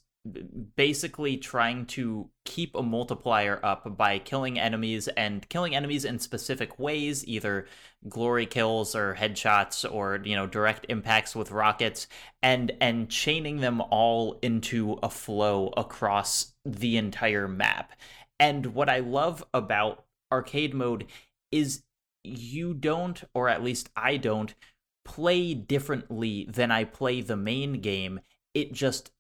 [0.78, 6.80] basically trying to keep a multiplier up by killing enemies and killing enemies in specific
[6.80, 7.68] ways either
[8.08, 12.08] glory kills or headshots or you know direct impacts with rockets
[12.42, 17.92] and and chaining them all into a flow across the entire map.
[18.40, 21.06] And what i love about arcade mode
[21.52, 21.84] is
[22.24, 24.56] you don't or at least i don't
[25.04, 28.22] play differently than i play the main game.
[28.54, 29.12] It just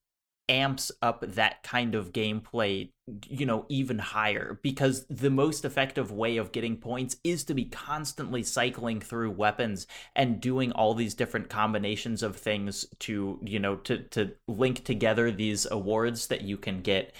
[0.50, 2.90] amps up that kind of gameplay
[3.28, 7.66] you know even higher because the most effective way of getting points is to be
[7.66, 13.76] constantly cycling through weapons and doing all these different combinations of things to you know
[13.76, 17.14] to to link together these awards that you can get.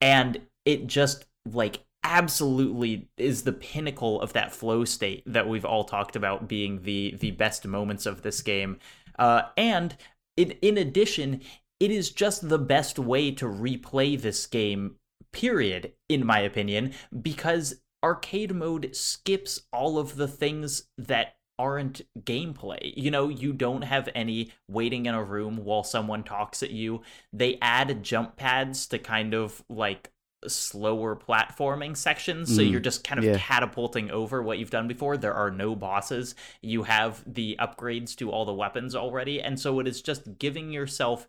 [0.00, 5.84] And it just like absolutely is the pinnacle of that flow state that we've all
[5.84, 8.78] talked about being the the best moments of this game.
[9.18, 9.96] Uh, and
[10.36, 11.40] in, in addition,
[11.80, 14.96] it is just the best way to replay this game,
[15.32, 16.92] period, in my opinion,
[17.22, 22.92] because arcade mode skips all of the things that aren't gameplay.
[22.96, 27.02] You know, you don't have any waiting in a room while someone talks at you.
[27.32, 30.12] They add jump pads to kind of like
[30.46, 33.36] slower platforming sections so mm, you're just kind of yeah.
[33.36, 38.30] catapulting over what you've done before there are no bosses you have the upgrades to
[38.30, 41.26] all the weapons already and so it is just giving yourself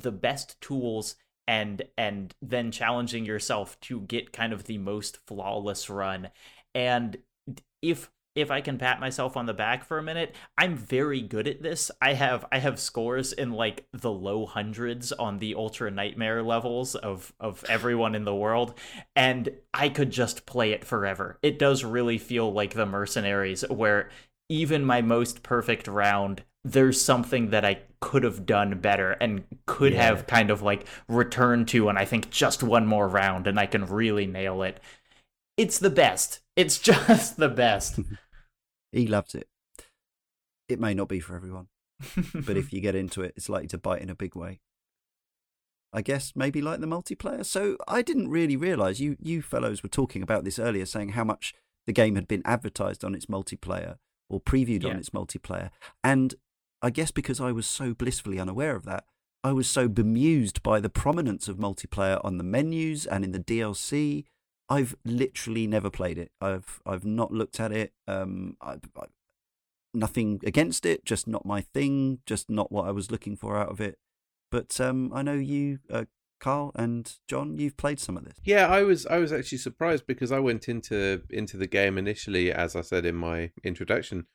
[0.00, 1.16] the best tools
[1.48, 6.28] and and then challenging yourself to get kind of the most flawless run
[6.74, 7.18] and
[7.82, 11.48] if if I can pat myself on the back for a minute, I'm very good
[11.48, 11.90] at this.
[12.02, 16.94] I have I have scores in like the low hundreds on the ultra nightmare levels
[16.94, 18.74] of of everyone in the world
[19.16, 21.38] and I could just play it forever.
[21.42, 24.10] It does really feel like the mercenaries where
[24.50, 29.92] even my most perfect round there's something that I could have done better and could
[29.92, 30.02] yeah.
[30.02, 33.66] have kind of like returned to and I think just one more round and I
[33.66, 34.80] can really nail it.
[35.56, 36.40] It's the best.
[36.56, 38.00] It's just the best.
[38.92, 39.48] he loves it.
[40.68, 41.68] it may not be for everyone,
[42.34, 44.60] but if you get into it, it's likely to bite in a big way.
[45.92, 47.46] I guess maybe like the multiplayer.
[47.46, 51.24] So I didn't really realize you you fellows were talking about this earlier, saying how
[51.24, 51.54] much
[51.86, 53.96] the game had been advertised on its multiplayer
[54.28, 55.70] or previewed on its multiplayer,
[56.02, 56.34] and
[56.86, 59.06] I guess because I was so blissfully unaware of that,
[59.42, 63.40] I was so bemused by the prominence of multiplayer on the menus and in the
[63.40, 64.24] DLC.
[64.68, 66.30] I've literally never played it.
[66.40, 67.92] I've I've not looked at it.
[68.06, 69.06] Um, I, I,
[69.94, 73.70] nothing against it, just not my thing, just not what I was looking for out
[73.70, 73.98] of it.
[74.52, 76.04] But um, I know you, uh,
[76.38, 78.36] Karl and Jon, you've played some of this.
[78.44, 82.52] Yeah, I was I was actually surprised because I went into into the game initially,
[82.52, 84.26] as I said in my introduction,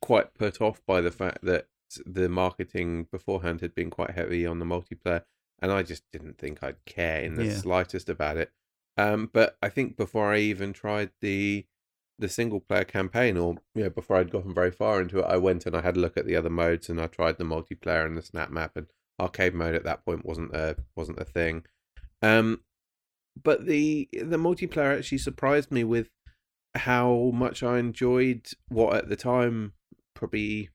[0.00, 1.66] quite put off by the fact that
[2.04, 5.22] the marketing beforehand had been quite heavy on the multiplayer,
[5.60, 7.58] and I just didn't think I'd care in the Yeah.
[7.58, 8.52] slightest about it.
[8.96, 11.66] Um, but I think before I even tried the
[12.18, 15.36] the single player campaign, or you know, before I'd gotten very far into it, I
[15.36, 18.06] went and I had a look at the other modes, and I tried the multiplayer
[18.06, 18.86] and the SnapMap, and
[19.20, 21.64] arcade mode at that point wasn't a wasn't a thing.
[22.22, 22.62] Um,
[23.42, 26.10] but the the multiplayer actually surprised me with
[26.74, 29.74] how much I enjoyed what at the time
[30.14, 30.70] probably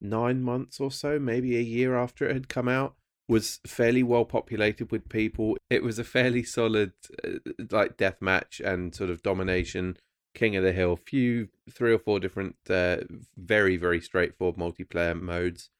[0.00, 2.94] nine months or so, maybe a year after it had come out,
[3.28, 5.56] was fairly well populated with people.
[5.70, 6.92] It was a fairly solid
[7.24, 7.38] uh,
[7.70, 9.96] like death match and sort of domination,
[10.34, 10.96] king of the hill.
[10.96, 12.98] Few three or four different uh,
[13.36, 15.70] very very straightforward multiplayer modes.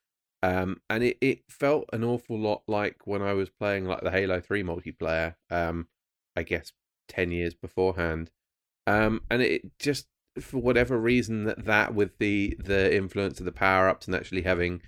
[0.43, 4.11] Um, and it, it felt an awful lot like when I was playing like the
[4.11, 5.89] Halo 3 multiplayer, um,
[6.37, 6.73] I guess
[7.09, 8.31] 10 years beforehand.
[8.87, 10.07] Um, and it just,
[10.41, 14.43] for whatever reason, that, that with the, the influence of the power ups and actually
[14.43, 14.83] having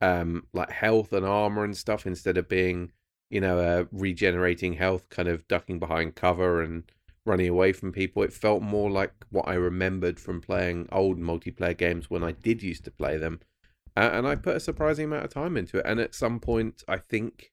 [0.00, 2.92] um, like health and armor and stuff instead of being,
[3.30, 6.84] you know, uh, regenerating health, kind of ducking behind cover and
[7.26, 11.76] running away from people, it felt more like what I remembered from playing old multiplayer
[11.76, 13.40] games when I did used to play them.
[13.96, 15.86] Uh, and I put a surprising amount of time into it.
[15.86, 17.52] And at some point, I think,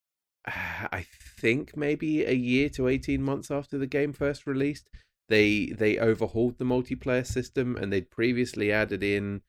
[0.46, 1.06] I
[1.40, 4.88] think maybe a year to eighteen months after the game first released,
[5.28, 9.42] they they overhauled the multiplayer system, and they'd previously added in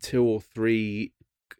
[0.00, 1.12] two or three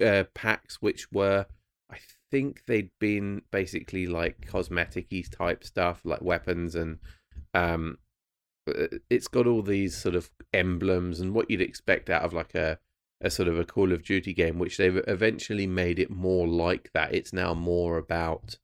[0.05, 1.47] uh, packs, which were,
[1.91, 1.99] I
[2.31, 6.99] think they'd been basically like cosmetic-y type stuff, like weapons and
[7.55, 7.99] um,
[8.69, 12.55] uh, it's got all these sort of emblems and what you'd expect out of like
[12.55, 12.79] a
[13.21, 16.91] a sort of a Call of Duty game, which they've eventually made it more like
[16.93, 17.15] that.
[17.15, 18.59] It's now more about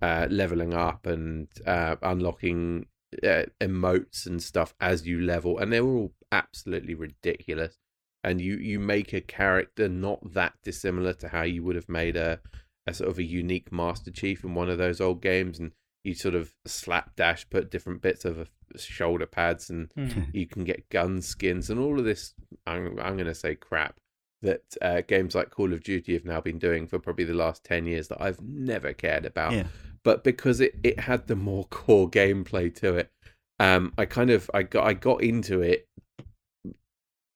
[0.00, 2.86] uh, leveling up and uh, unlocking
[3.22, 7.78] uh, emotes and stuff as you level, and they're all absolutely ridiculous.
[8.24, 12.16] And you you make a character not that dissimilar to how you would have made
[12.16, 12.40] a
[12.86, 15.72] a sort of a unique Master Chief in one of those old games, and
[16.04, 20.22] you sort of slapdash put different bits of shoulder pads and Hmm.
[20.32, 22.34] you can get gun skins and all of this
[22.66, 23.98] i'm, I'm going to say crap
[24.42, 27.64] that uh, games like call of duty have now been doing for probably the last
[27.64, 29.66] 10 years that i've never cared about Yeah.
[30.04, 33.10] but because it, it had the more core gameplay to it
[33.58, 35.88] um i kind of i got i got into it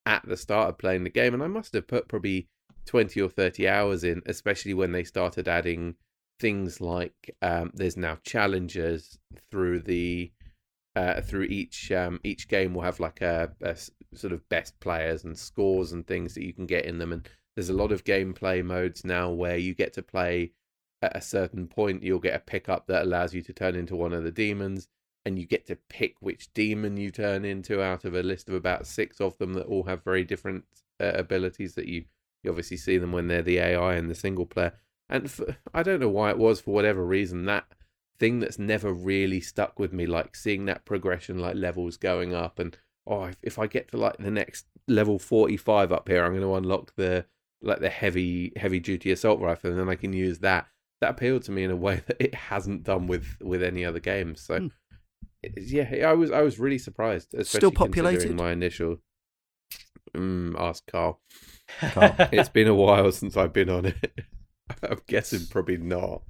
[0.04, 2.48] at the start of playing the game and i must have put probably
[2.86, 5.94] 20 or 30 hours in especially when they started adding
[6.40, 9.18] things like um there's now challenges
[9.50, 10.32] through the
[10.94, 13.50] uh, through each um, each game will have like a
[14.14, 17.12] sort of best players and scores and things that you can get in them.
[17.12, 20.52] And there's a lot of gameplay modes now where you get to play
[21.00, 24.12] at a certain point you'll get a pickup that allows you to turn into one
[24.12, 24.86] of the demons
[25.24, 28.54] and you get to pick which demon you turn into out of a list of
[28.54, 30.64] about six of them that all have very different
[31.00, 32.04] uh, abilities that you
[32.42, 34.72] you obviously see them when they're the AI and the single player.
[35.08, 37.66] And for, I don't know why it was for whatever reason that
[38.22, 42.60] thing that's never really stuck with me like seeing that progression like levels going up
[42.60, 46.30] and oh if, if i get to like the next level 45 up here i'm
[46.30, 47.24] going to unlock the
[47.62, 50.68] like the heavy heavy duty assault rifle and then i can use that.
[51.00, 53.98] That appealed to me in a way that it hasn't done with with any other
[53.98, 54.40] games.
[54.42, 54.70] So
[55.42, 58.36] it- yeah i was i was really surprised especially Still populated?
[58.36, 58.98] my initial
[60.16, 61.20] mm, ask karl.
[61.80, 62.14] Karl.
[62.30, 64.12] it's been a while since i've been on it.
[64.88, 66.22] I'm guessing probably not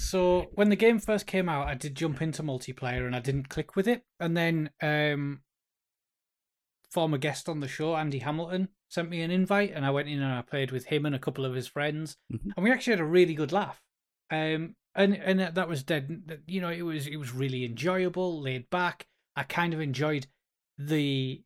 [0.00, 3.50] So when the game first came out, I did jump into multiplayer and I didn't
[3.50, 4.02] click with it.
[4.18, 5.42] And then um
[6.90, 10.22] former guest on the show, Andy Hamilton, sent me an invite and I went in
[10.22, 12.16] and I played with him and a couple of his friends.
[12.32, 12.52] Mhm.
[12.56, 13.82] And we actually had a really good laugh.
[14.30, 18.70] Um and and that was dead you know, it was it was really enjoyable, laid
[18.70, 19.06] back.
[19.36, 20.26] I kind of enjoyed
[20.78, 21.42] the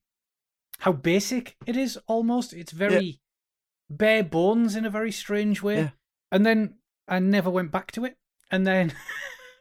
[0.79, 2.53] how basic it is almost.
[2.53, 3.21] It's very
[3.91, 5.77] bare bones in a very strange way.
[5.77, 5.91] Yeah.
[6.31, 6.79] And then
[7.09, 8.17] I never went back to it.
[8.55, 8.93] And then,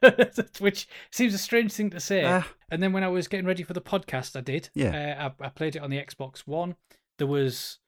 [0.60, 2.24] which seems a strange thing to say.
[2.26, 4.70] Ah, and then when I was getting ready for the podcast, I did.
[4.76, 5.28] Yeah.
[5.30, 6.76] Uh, I, I played it on the Xbox One.
[7.18, 7.80] There was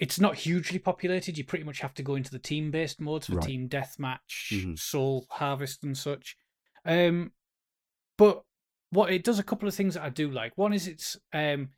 [0.00, 1.38] it's not hugely populated.
[1.38, 3.46] You pretty much have to go into the team based modes for Right.
[3.46, 4.78] team deathmatch, Mhm.
[4.78, 6.36] soul harvest, and such.
[6.84, 7.32] Um,
[8.18, 8.42] but
[8.90, 10.56] what it does a couple of things that I do like.
[10.56, 11.70] One is it's um,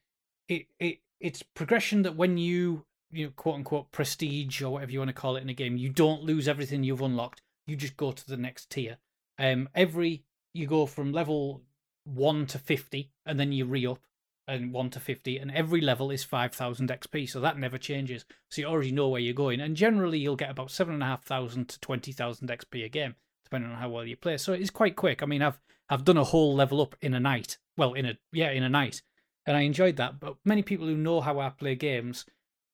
[0.49, 4.99] it it it's progression that when you you know, quote unquote prestige or whatever you
[4.99, 7.41] want to call it in a game, you don't lose everything you've unlocked.
[7.67, 8.99] You just go to the next tier.
[9.39, 10.25] Um, every
[10.55, 11.63] you go from level
[12.05, 14.01] one to fifty, and then you re up
[14.49, 18.25] and one to fifty, and every level is five thousand XP, so that never changes.
[18.51, 21.07] So you already know where you're going, and generally you'll get about seven and a
[21.07, 24.37] half thousand to twenty thousand XP a game, depending on how well you play.
[24.39, 25.23] So it is quite quick.
[25.23, 27.59] I mean, I've I've done a whole level up in a night.
[27.77, 29.03] Well, in a yeah, in a night,
[29.45, 30.21] and I enjoyed that.
[30.21, 32.25] But many people who know how I play games,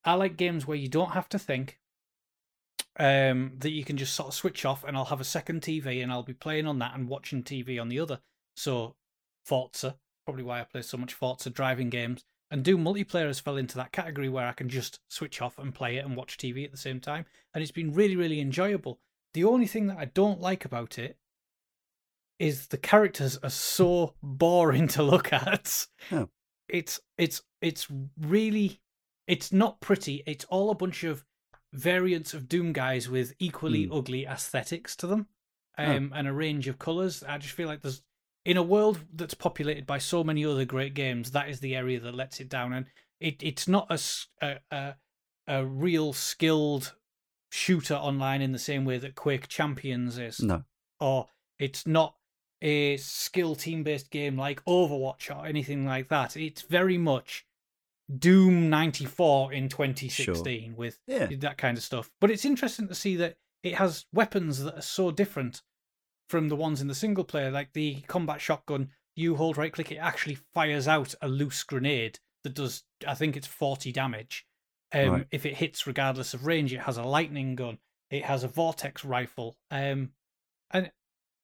[0.04, 1.78] I like games where you don't have to think.
[2.98, 6.02] Um, that you can just sort of switch off, and I'll have a second TV,
[6.02, 8.20] and I'll be playing on that and watching TV on the other.
[8.54, 8.96] So,
[9.46, 9.96] Forza,
[10.26, 13.76] probably why I play so much Forza driving games, and Doom multiplayer has fell into
[13.76, 16.70] that category where I can just switch off and play it and watch TV at
[16.70, 17.24] the same time,
[17.54, 19.00] and it's been really, really enjoyable.
[19.32, 21.16] The only thing that I don't like about it
[22.38, 25.86] is the characters are so boring to look at.
[26.10, 26.28] Oh.
[26.68, 27.86] It's it's it's
[28.20, 28.80] really
[29.26, 30.22] it's not pretty.
[30.26, 31.24] It's all a bunch of
[31.72, 33.92] variants of Doom guys with equally Hmm.
[33.92, 35.26] ugly aesthetics to them,
[35.78, 35.84] Oh.
[35.84, 37.22] um, and a range of colors.
[37.22, 38.02] I just feel like there's
[38.44, 42.00] in a world that's populated by so many other great games, that is the area
[42.00, 42.86] that lets it down, and
[43.20, 44.96] it it's not a a,
[45.46, 46.94] a real skilled
[47.50, 50.64] shooter online in the same way that Quake Champions is No.
[51.00, 51.28] or
[51.58, 52.16] it's not
[52.62, 56.36] a skill team based game like Overwatch or anything like that.
[56.36, 57.44] It's very much
[58.18, 61.26] Doom 94 in 2016 with Yeah.
[61.26, 62.10] that kind of stuff.
[62.20, 65.62] But it's interesting to see that it has weapons that are so different
[66.28, 67.50] from the ones in the single player.
[67.50, 72.18] Like the combat shotgun, you hold right click, it actually fires out a loose grenade
[72.44, 74.46] that does, I think it's 40 damage.
[74.92, 75.26] Um, Right.
[75.30, 77.78] If it hits regardless of range, it has a lightning gun.
[78.10, 79.56] It has a vortex rifle.
[79.70, 80.12] Um,
[80.70, 80.90] and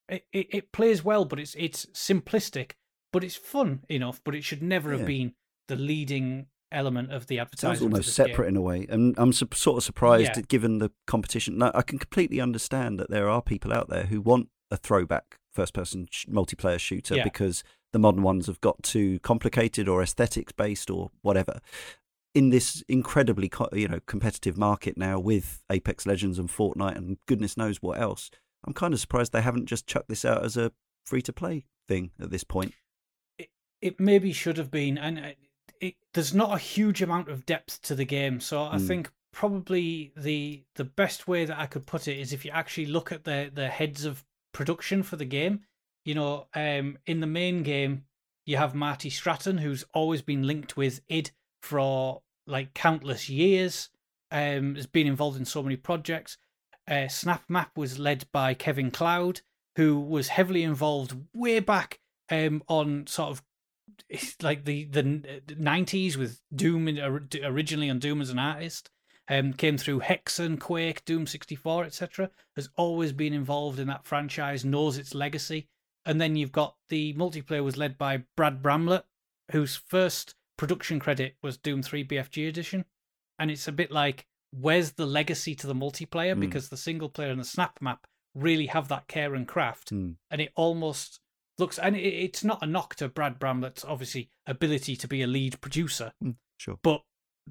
[0.09, 2.73] it, it, it plays well, but it's it's simplistic,
[3.12, 4.20] but it's fun enough.
[4.24, 4.99] But it should never Yeah.
[4.99, 5.35] have been
[5.69, 7.78] the leading element of the advertisement.
[7.78, 8.55] Sounds of almost separate game.
[8.55, 10.43] in a way, and I'm su- sort of surprised Yeah.
[10.49, 11.59] given the competition.
[11.59, 15.39] No, I can completely understand that there are people out there who want a throwback
[15.53, 17.24] first-person sh- multiplayer shooter Yeah.
[17.24, 21.61] because the modern ones have got too complicated or aesthetics based or whatever.
[22.35, 27.16] In this incredibly, co- you know, competitive market now with Apex Legends and Fortnite and
[27.27, 28.31] goodness knows what else,
[28.65, 30.70] I'm kind of surprised they haven't just chucked this out as a
[31.07, 32.74] free-to-play thing at this point.
[33.81, 35.28] it maybe should have been, and uh,
[35.80, 38.40] it, there's not a huge amount of depth to the game.
[38.40, 38.86] So I Mm.
[38.86, 42.86] think probably the the best way that I could put it is if you actually
[42.86, 45.60] look at the the heads of production for the game.
[46.05, 48.05] You know, um, in the main game,
[48.46, 51.30] you have Marty Stratton, who's always been linked with id
[51.62, 53.90] for like countless years.
[54.30, 56.36] Um, has been involved in so many projects.
[56.86, 59.40] Uh, SnapMap was led by Kevin Cloud,
[59.76, 62.00] who was heavily involved way back
[62.30, 63.42] um, on sort of
[64.42, 65.22] like the the
[65.56, 66.88] nineties with Doom
[67.42, 68.90] originally on Doom as an artist.
[69.30, 72.30] Um, came through Hexen, Quake, Doom sixty four, etc.
[72.56, 75.68] Has always been involved in that franchise, knows its legacy.
[76.06, 79.04] And then you've got the multiplayer was led by Brad Bramlett,
[79.52, 82.86] whose first production credit was Doom three BFG edition,
[83.38, 86.40] and it's a bit like where's the legacy to the multiplayer Hmm.
[86.40, 87.98] because the single player and the SnapMap
[88.34, 90.12] really have that care and craft Hmm.
[90.30, 91.20] and it almost
[91.59, 95.26] looks and it, it's not a knock to Brad Bramlett's obviously ability to be a
[95.26, 96.78] lead producer, mm, Sure.
[96.82, 97.02] but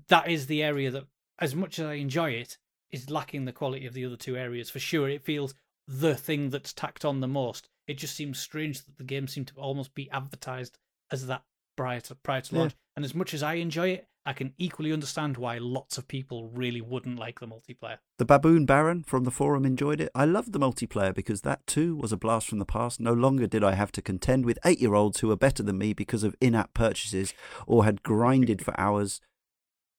[0.08, 1.06] that is the area that,
[1.40, 2.58] as much as I enjoy it,
[2.92, 5.10] is lacking the quality of the other two areas for sure.
[5.10, 5.54] It feels
[5.88, 7.70] the thing that's tacked on the most.
[7.88, 10.78] It just seems strange that the game seemed to almost be advertised
[11.12, 11.44] as that
[11.78, 12.60] prior to prior to Yeah.
[12.62, 12.76] launch.
[12.98, 16.50] And as much as I enjoy it, I can equally understand why lots of people
[16.50, 18.00] really wouldn't like the multiplayer.
[18.18, 20.12] The Baboon Baron from the forum enjoyed it.
[20.14, 23.00] I loved the multiplayer because that too was a blast from the past.
[23.00, 25.78] No longer did I have to contend with eight year olds who were better than
[25.78, 27.34] me because of in app purchases
[27.66, 29.22] or had grinded for hours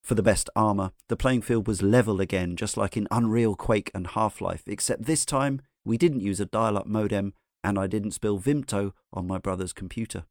[0.03, 0.93] for the best armour.
[1.09, 5.05] The playing field was level again, just like in Unreal, Quake, and Half Life, except
[5.05, 7.33] this time we didn't use a dial up modem
[7.65, 10.25] and I didn't spill Vimto on my brother's computer.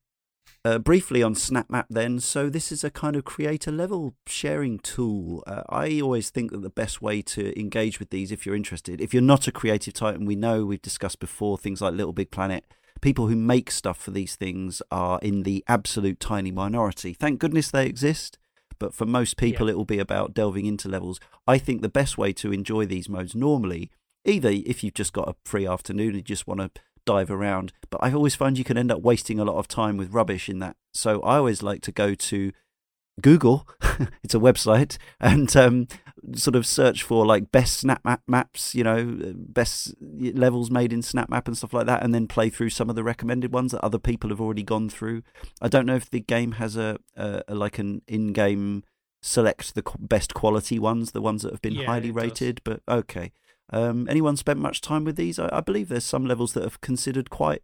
[0.63, 2.19] Uh, briefly on SnapMap, then.
[2.19, 5.43] So, this is a kind of creator level sharing tool.
[5.47, 9.01] Uh, I always think that the best way to engage with these, if you're interested,
[9.01, 12.29] if you're not a creative titan, we know we've discussed before things like Little Big
[12.29, 12.63] Planet.
[13.01, 17.13] People who make stuff for these things are in the absolute tiny minority.
[17.13, 18.37] Thank goodness they exist,
[18.77, 19.71] but for most people, Yeah.
[19.71, 21.19] it will be about delving into levels.
[21.47, 23.89] I think the best way to enjoy these modes normally,
[24.25, 26.69] either if you've just got a free afternoon and you just want to
[27.05, 27.73] dive around.
[27.89, 30.49] But I always find you can end up wasting a lot of time with rubbish
[30.49, 30.75] in that.
[30.93, 32.51] So I always like to go to
[33.21, 33.67] Google,
[34.23, 35.87] it's a website, and um,
[36.35, 41.47] sort of search for like best SnapMap maps, you know, best levels made in SnapMap
[41.47, 43.99] and stuff like that, and then play through some of the recommended ones that other
[43.99, 45.23] people have already gone through.
[45.61, 48.83] I don't know if the game has a, a, a like an in-game
[49.21, 52.23] select the best quality ones, the ones that have been Yeah, highly it does.
[52.23, 53.31] rated, but okay.
[53.71, 55.39] Um, anyone spent much time with these?
[55.39, 57.63] I, I believe there's some levels that have considered quite,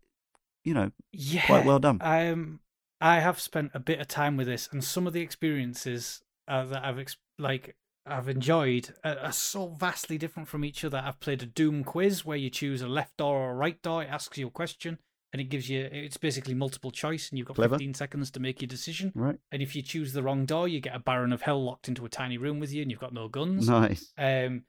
[0.64, 2.00] you know, Yeah, quite well done.
[2.02, 2.60] Um,
[3.02, 6.66] I have spent a bit of time with this, and some of the experiences uh,
[6.66, 7.76] that I've ex- like
[8.06, 11.02] I've enjoyed are, are so vastly different from each other.
[11.04, 14.02] I've played a Doom quiz where you choose a left door or a right door.
[14.04, 14.98] It asks you a question,
[15.34, 17.76] and it gives you it's basically multiple choice, and you've got Clever.
[17.76, 19.12] 15 seconds to make your decision.
[19.14, 19.38] right?
[19.52, 22.06] And if you choose the wrong door, you get a Baron of Hell locked into
[22.06, 23.68] a tiny room with you, and you've got no guns.
[23.70, 24.12] Nice.
[24.18, 24.64] Um,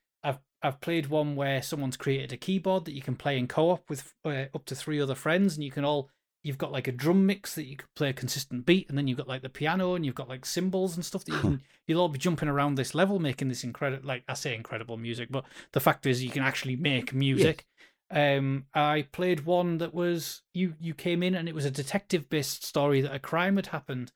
[0.62, 4.14] I've played one where someone's created a keyboard that you can play in co-op with
[4.24, 6.10] uh, up to three other friends, and you can all
[6.43, 9.06] you've got like a drum mix that you can play a consistent beat, and then
[9.06, 11.62] you've got like the piano, and you've got like cymbals and stuff that you can
[11.86, 15.28] you'll all be jumping around this level making this incredible like I say incredible music,
[15.30, 17.66] but the fact is you can actually make music.
[18.10, 22.28] Um, I played one that was you you came in and it was a detective
[22.28, 24.12] based story that a crime had happened,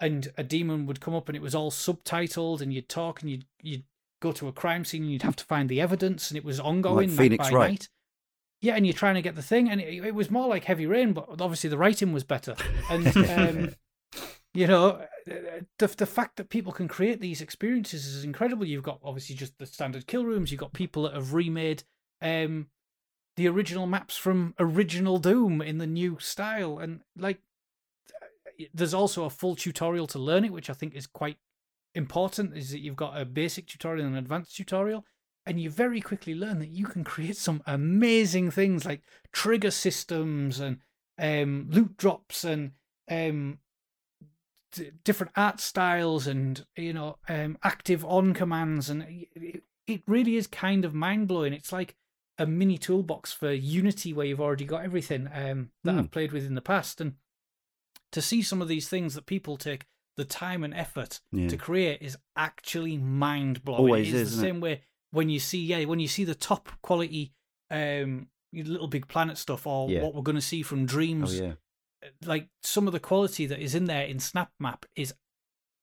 [0.00, 3.30] and a demon would come up and it was all subtitled, and you'd talk and
[3.30, 3.84] you'd you'd
[4.26, 6.60] go to a crime scene and you'd have to find the evidence, and it was
[6.60, 7.70] ongoing night Phoenix by Wright.
[7.70, 7.88] night.
[8.60, 10.86] Yeah, and you're trying to get the thing, and it, it was more like Heavy
[10.86, 12.56] Rain, but obviously the writing was better.
[12.90, 13.74] And um,
[14.54, 15.04] you know,
[15.78, 18.64] the the fact that people can create these experiences is incredible.
[18.64, 20.50] You've got obviously just the standard kill rooms.
[20.50, 21.84] You've got people that have remade
[22.22, 22.68] um,
[23.36, 27.40] the original maps from original Doom in the new style, and like,
[28.72, 31.36] there's also a full tutorial to learn it, which I think is quite
[31.96, 32.56] important.
[32.56, 35.04] Is that you've got a basic tutorial and an advanced tutorial,
[35.44, 39.02] and you very quickly learn that you can create some amazing things like
[39.32, 40.78] trigger systems and
[41.18, 42.72] um, loot drops and
[43.10, 43.58] um,
[44.72, 49.04] d- different art styles and you know um, active on commands and
[49.34, 51.52] it, it really is kind of mind blowing.
[51.52, 51.94] It's like
[52.38, 55.98] a mini toolbox for Unity where you've already got everything um, that Hmm.
[56.00, 57.14] I've played with in the past, and
[58.12, 59.86] to see some of these things that people take
[60.16, 61.48] the time and effort Yeah.
[61.48, 63.80] to create is actually mind blowing.
[63.80, 64.50] Always it is, is isn't the it?
[64.52, 67.32] same way when you see yeah when you see the top quality
[67.70, 70.02] um little big planet stuff or Yeah.
[70.02, 71.52] what we're going to see from Oh dreams yeah.
[72.24, 75.12] like some of the quality that is in there in SnapMap is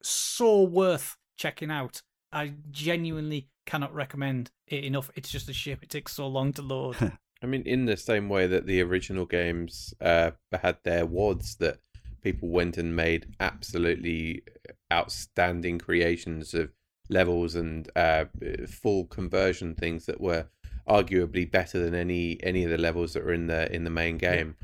[0.02, 2.02] so worth checking out
[2.32, 6.62] i genuinely cannot recommend it enough it's just a shame it takes so long to
[6.62, 6.96] load
[7.42, 11.80] I mean, in the same way that the original games uh, had their wads that
[12.24, 14.44] people went and made absolutely
[14.92, 16.72] outstanding creations of
[17.10, 18.26] levels and uh,
[18.68, 20.48] full conversion things that were
[20.88, 24.18] arguably better than any any of the levels that are in the in the main
[24.18, 24.56] game.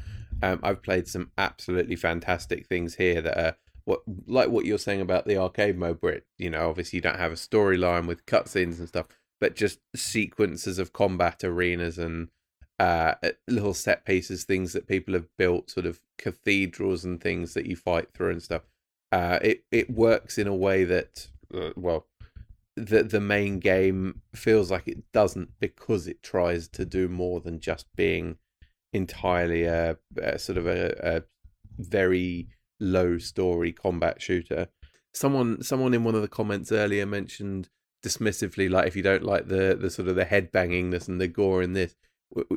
[0.42, 3.56] Um, I've played some absolutely fantastic things here that are
[3.86, 7.02] what like what you're saying about the arcade mode, where it, you know obviously you
[7.02, 9.08] don't have a storyline with cutscenes and stuff,
[9.40, 12.30] but just sequences of combat arenas and
[12.80, 13.16] uh,
[13.48, 17.76] little set pieces, things that people have built, sort of cathedrals and things that you
[17.76, 18.64] fight through and stuff.
[19.12, 22.08] Uh, it it works in a way that uh, well,
[22.76, 27.60] the the main game feels like it doesn't because it tries to do more than
[27.60, 28.38] just being
[28.94, 31.24] entirely a, a sort of a, a
[31.78, 32.48] very
[32.80, 34.68] low story combat shooter.
[35.14, 37.70] Someone someone in one of the comments earlier mentioned
[38.06, 41.28] dismissively like if you don't like the the sort of the head bangingness and the
[41.28, 41.96] gore in this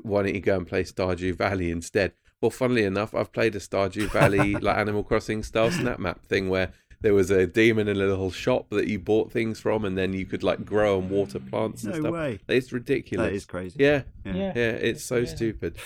[0.02, 2.12] why don't you go and play Stardew Valley instead?
[2.40, 6.72] Well, funnily enough, I've played a Stardew Valley like Animal Crossing style SnapMap thing where
[7.00, 10.12] there was a demon in a little shop that you bought things from, and then
[10.12, 12.12] you could like grow and water plants and No stuff.
[12.12, 12.38] way.
[12.48, 13.26] It's ridiculous.
[13.28, 13.76] That is crazy.
[13.80, 14.34] Yeah, Yeah.
[14.34, 15.24] yeah yeah, it's so Yeah.
[15.26, 15.76] stupid.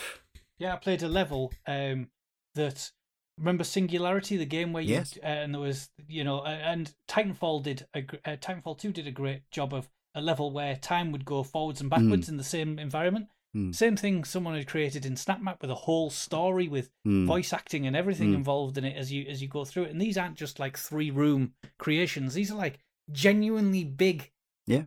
[0.59, 2.09] Yeah, I played a level um,
[2.55, 2.91] that
[3.39, 5.19] remember Singularity, the game where you Yes.
[5.23, 9.07] uh, and there was you know uh, and Titanfall did a uh, Titanfall two did
[9.07, 12.45] a great job of a level where time would go forwards and backwards in the
[12.45, 13.29] same environment.
[13.57, 13.75] Mm.
[13.75, 17.27] Same thing someone had created in SnapMap with a whole story with Mm.
[17.27, 18.37] voice acting and everything Mm.
[18.37, 19.91] involved in it as you as you go through it.
[19.91, 22.79] And these aren't just like three room creations; these are like
[23.11, 24.31] genuinely big.
[24.67, 24.85] Yeah.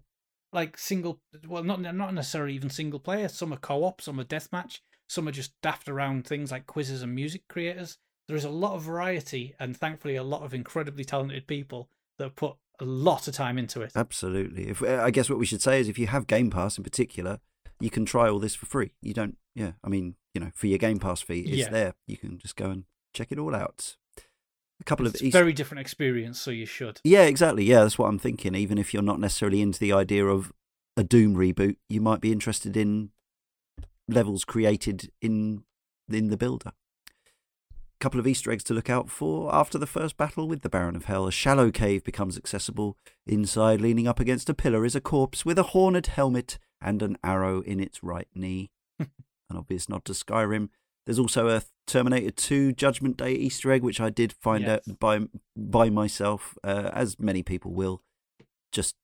[0.53, 3.27] Like single, well, not not necessarily even single player.
[3.27, 7.13] Some are co-op, some are deathmatch, some are just daft around things like quizzes and
[7.15, 7.97] music creators.
[8.27, 11.89] There is a lot of variety, and thankfully, a lot of incredibly talented people
[12.19, 13.91] that put a lot of time into it.
[13.95, 14.69] Absolutely.
[14.69, 16.83] If uh, I guess what we should say is, if you have Game Pass in
[16.83, 17.39] particular,
[17.79, 18.91] you can try all this for free.
[19.01, 19.37] You don't.
[19.55, 19.73] Yeah.
[19.83, 21.69] I mean, you know, for your Game Pass fee, it's Yeah.
[21.69, 21.93] there.
[22.07, 22.83] You can just go and
[23.13, 23.97] check it all out.
[24.79, 27.01] A couple It's of a very different experience, so you should.
[27.03, 27.65] Yeah, exactly.
[27.65, 28.55] Yeah, that's what I'm thinking.
[28.55, 30.53] Even if you're not necessarily into the idea of
[30.95, 33.11] a Doom reboot, you might be interested in
[34.07, 35.63] levels created in
[36.11, 36.71] in the builder.
[37.71, 39.53] A couple of Easter eggs to look out for.
[39.53, 42.97] After the first battle with the Baron of Hell, a shallow cave becomes accessible.
[43.27, 47.17] Inside, leaning up against a pillar, is a corpse with a horned helmet and an
[47.23, 48.71] arrow in its right knee.
[48.99, 50.69] An obvious nod to Skyrim.
[51.05, 54.81] There's also a Terminator 2 Judgment Day Easter egg, which I did find Yes.
[54.87, 55.21] out by
[55.55, 58.03] by myself, uh, as many people will.
[58.71, 58.95] Just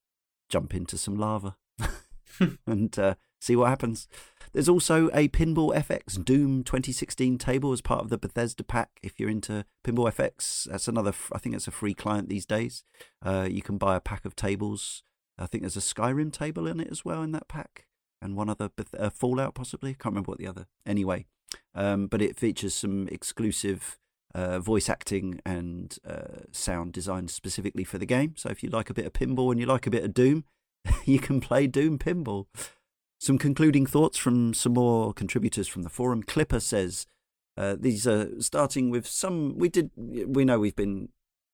[0.50, 1.58] jump into some lava
[2.68, 4.08] and uh, see what happens.
[4.54, 9.00] There's also a Pinball FX Doom 2016 table as part of the Bethesda pack.
[9.02, 11.14] If you're into Pinball FX, that's another.
[11.34, 12.84] I think it's a free client these days.
[13.26, 15.02] Uh, you can buy a pack of tables.
[15.38, 17.86] I think there's a Skyrim table in it as well in that pack,
[18.22, 19.94] and one other uh, Fallout possibly.
[19.94, 20.68] Can't remember what the other.
[20.86, 21.26] Anyway,
[21.74, 23.98] um, but it features some exclusive
[24.34, 28.34] uh, voice acting and uh, sound designed specifically for the game.
[28.36, 30.44] So if you like a bit of pinball and you like a bit of Doom,
[31.06, 32.46] you can play Doom Pinball.
[33.20, 36.22] Some concluding thoughts from some more contributors from the forum.
[36.22, 37.08] Clipper says
[37.58, 39.58] uh, these are starting with some.
[39.58, 39.92] We did.
[39.96, 41.10] We know we've been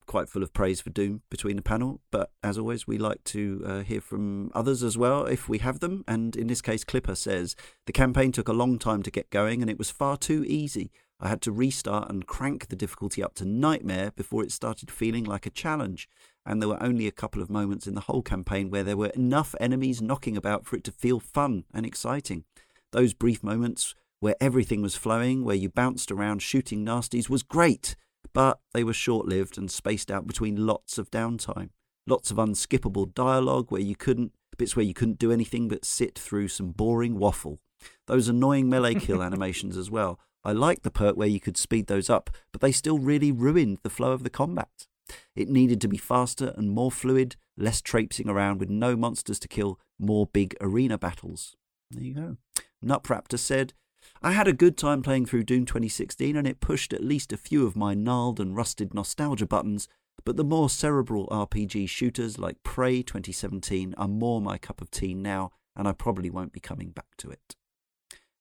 [0.05, 3.63] quite full of praise for Doom between the panel, but as always, we like to
[3.65, 6.03] uh, hear from others as well if we have them.
[6.07, 7.55] And in this case, Clipper says
[7.85, 10.91] the campaign took a long time to get going, and it was far too easy.
[11.19, 15.23] I had to restart and crank the difficulty up to nightmare before it started feeling
[15.23, 16.09] like a challenge.
[16.45, 19.09] And there were only a couple of moments in the whole campaign where there were
[19.09, 22.45] enough enemies knocking about for it to feel fun and exciting.
[22.91, 27.95] Those brief moments where everything was flowing, where you bounced around shooting nasties, was great,
[28.33, 31.69] but they were short lived and spaced out between lots of downtime.
[32.07, 36.17] Lots of unskippable dialogue where you couldn't, bits where you couldn't do anything but sit
[36.17, 37.59] through some boring waffle.
[38.07, 40.19] Those annoying melee kill animations as well.
[40.43, 43.79] I liked the perk where you could speed those up, but they still really ruined
[43.83, 44.87] the flow of the combat.
[45.35, 49.47] It needed to be faster and more fluid, less traipsing around with no monsters to
[49.47, 51.55] kill, more big arena battles.
[51.91, 52.37] There you go.
[52.83, 53.73] Nupraptor said,
[54.23, 57.37] I had a good time playing through Doom 2016 and it pushed at least a
[57.37, 59.87] few of my gnarled and rusted nostalgia buttons,
[60.23, 65.15] but the more cerebral RPG shooters like Prey 2017 are more my cup of tea
[65.15, 67.55] now, and I probably won't be coming back to it.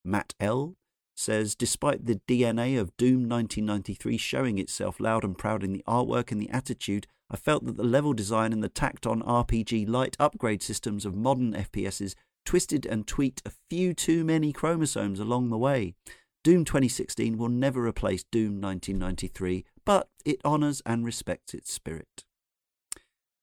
[0.04, 0.76] Matt L
[1.14, 6.30] says despite the DNA of Doom 1993 showing itself loud and proud in the artwork
[6.30, 10.16] and the attitude, I felt that the level design and the tacked on RPG light
[10.18, 12.14] upgrade systems of modern FPSs
[12.44, 15.94] twisted and tweaked a few too many chromosomes along the way.
[16.42, 22.24] Doom 2016 will never replace Doom 1993, but it honours and respects its spirit.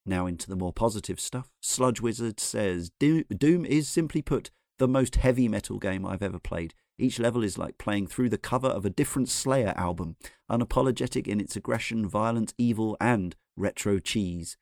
[0.05, 1.49] Now into the more positive stuff.
[1.61, 4.49] Sludge Wizard says Doom, is simply put
[4.79, 6.73] the most heavy metal game I've ever played.
[6.97, 10.15] Each level is like playing through the cover of a different Slayer album,
[10.49, 14.57] unapologetic in its aggression, violence, evil, and retro cheese.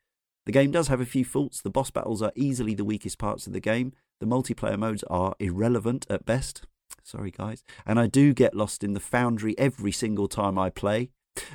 [0.46, 1.62] The game does have a few faults.
[1.62, 3.94] The boss battles are easily the weakest parts of the game.
[4.20, 6.64] The multiplayer modes are irrelevant at best.
[7.04, 7.64] Sorry, guys.
[7.86, 11.10] And I do get lost in the foundry every single time I play.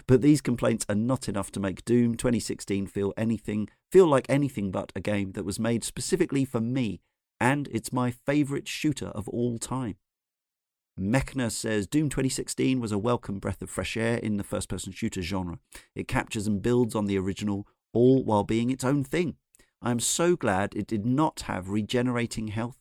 [0.07, 4.70] But these complaints are not enough to make Doom 2016 feel anything feel like anything
[4.70, 7.01] but a game that was made specifically for me,
[7.41, 9.97] and it's my favourite shooter of all time.
[10.99, 14.93] Mechner says Doom 2016 was a welcome breath of fresh air in the first person
[14.93, 15.59] shooter genre.
[15.95, 19.37] It captures and builds on the original, all while being its own thing.
[19.82, 22.78] I am so glad it did not have regenerating health,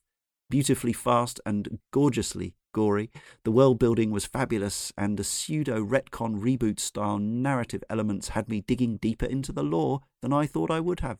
[0.49, 3.09] beautifully fast and gorgeously gory.
[3.43, 8.61] The world building was fabulous, and the pseudo retcon reboot style narrative elements had me
[8.61, 11.19] digging deeper into the lore than I thought I would have.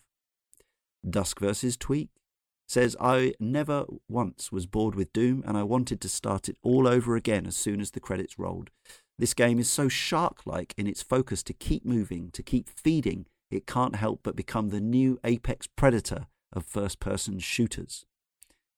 [1.10, 1.78] Dusk vs.
[1.78, 2.10] Tweak
[2.68, 6.88] says I never once was bored with Doom and I wanted to start it all
[6.88, 8.70] over again as soon as the credits rolled.
[9.18, 13.26] This game is so shark like in its focus to keep moving, to keep feeding,
[13.52, 18.06] it can't help but become the new apex predator of first person shooters.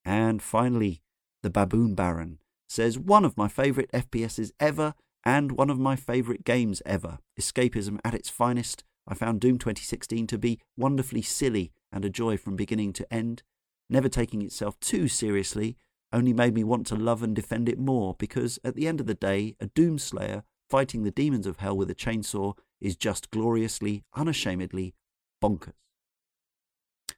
[0.03, 1.01] And finally,
[1.43, 4.93] the Baboon Baron says one of my favourite FPSs ever
[5.25, 7.19] and one of my favourite games ever.
[7.39, 8.83] Escapism at its finest.
[9.07, 13.43] I found Doom 2016 to be wonderfully silly and a joy from beginning to end.
[13.89, 15.75] Never taking itself too seriously
[16.13, 19.05] only made me want to love and defend it more because at the end of
[19.05, 23.31] the day, a Doom Slayer fighting the demons of hell with a chainsaw is just
[23.31, 24.93] gloriously, unashamedly
[25.41, 25.73] bonkers.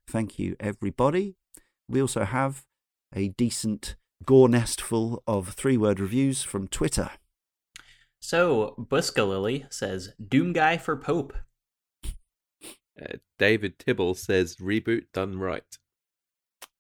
[0.08, 1.36] Thank you, everybody.
[1.88, 2.66] We also have
[3.16, 3.96] a decent
[4.26, 7.12] gore nest full of three word reviews from Twitter.
[8.20, 11.34] So, Buskalily says, Doom Guy for Pope.
[12.06, 15.78] Uh, David Tibble says reboot done right.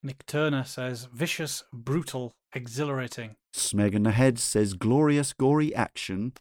[0.01, 3.35] Nick Turner says vicious, brutal, exhilarating.
[3.53, 6.33] Smeg in the Head says glorious, gory action.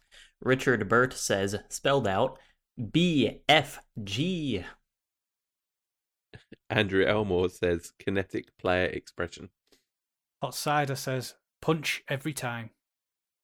[0.43, 2.37] Richard Burt says, spelled out,
[2.79, 4.65] BFG.
[6.69, 9.49] Andrew Elmore says kinetic player expression.
[10.41, 12.71] Hot Cider says punch every time.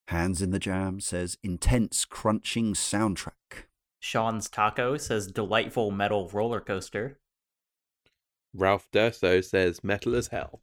[0.08, 3.68] Hands in the Jam says intense crunching soundtrack.
[4.00, 7.18] Sean's Taco says delightful metal roller coaster.
[8.52, 10.62] Ralph Durso says metal as hell.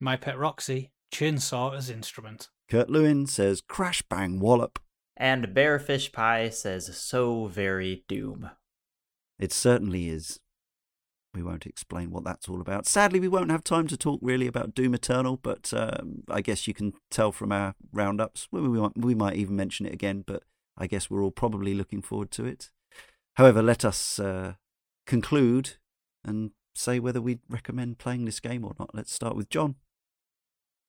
[0.00, 2.48] My Pet Roxy, chainsaw as instrument.
[2.70, 4.78] Kurt Lewin says crash bang wallop.
[5.20, 8.48] And Bearfish Pie says so very doom.
[9.38, 10.40] It certainly is.
[11.34, 12.86] We won't explain what that's all about.
[12.86, 16.66] Sadly, we won't have time to talk really about Doom Eternal, but um, I guess
[16.66, 18.48] you can tell from our roundups.
[18.50, 20.42] We, we, might, we might even mention it again, but
[20.78, 22.70] I guess we're all probably looking forward to it.
[23.34, 24.54] However, let us uh,
[25.06, 25.74] conclude
[26.24, 28.94] and say whether we recommend playing this game or not.
[28.94, 29.74] Let's start with Jon.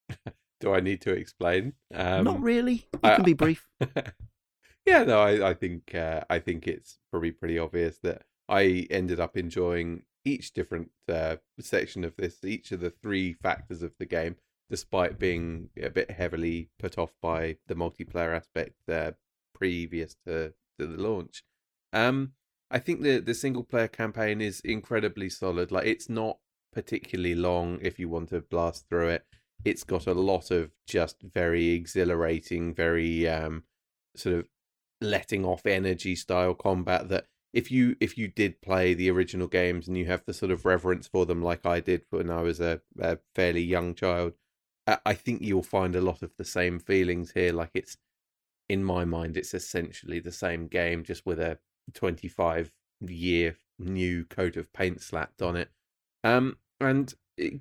[0.62, 1.74] Do I need to explain?
[1.94, 2.88] Um, not really.
[2.94, 3.68] You I- can be brief.
[4.86, 9.20] yeah, no, I, I think uh, I think it's probably pretty obvious that I ended
[9.20, 14.06] up enjoying each different uh, section of this, each of the three factors of the
[14.06, 14.36] game,
[14.70, 19.12] despite being a bit heavily put off by the multiplayer aspect uh,
[19.54, 21.44] previous to, to the launch.
[21.94, 22.34] Um,
[22.70, 25.72] I think the the single player campaign is incredibly solid.
[25.72, 26.38] Like it's not
[26.74, 29.26] particularly long if you want to blast through it.
[29.64, 33.64] It's got a lot of just very exhilarating, very um,
[34.16, 34.48] sort of
[35.02, 39.88] letting off energy style combat that if you if you did play the original games
[39.88, 42.60] and you have the sort of reverence for them like I did when I was
[42.60, 44.34] a, a fairly young child,
[44.88, 47.52] I- think you'll find a lot of the same feelings here.
[47.54, 47.98] Like it's
[48.70, 51.60] in my mind, it's essentially the same game just with a
[51.94, 52.72] 25
[53.02, 55.72] year new coat of paint slapped on it.
[56.24, 57.14] Um, and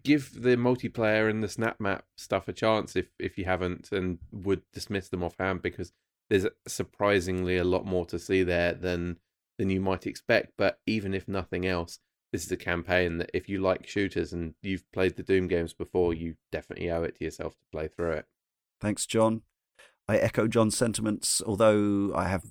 [0.03, 4.63] give the multiplayer and the SnapMap stuff a chance if if you haven't and would
[4.73, 5.93] dismiss them offhand because
[6.29, 9.19] there's surprisingly a lot more to see there than
[9.59, 10.53] than you might expect.
[10.57, 11.99] But even if nothing else,
[12.33, 15.73] this is a campaign that if you like shooters and you've played the Doom games
[15.73, 18.27] before, you definitely owe it to yourself to play through it.
[18.81, 19.43] Thanks, Jon.
[20.09, 22.45] I echo Jon's sentiments, although I have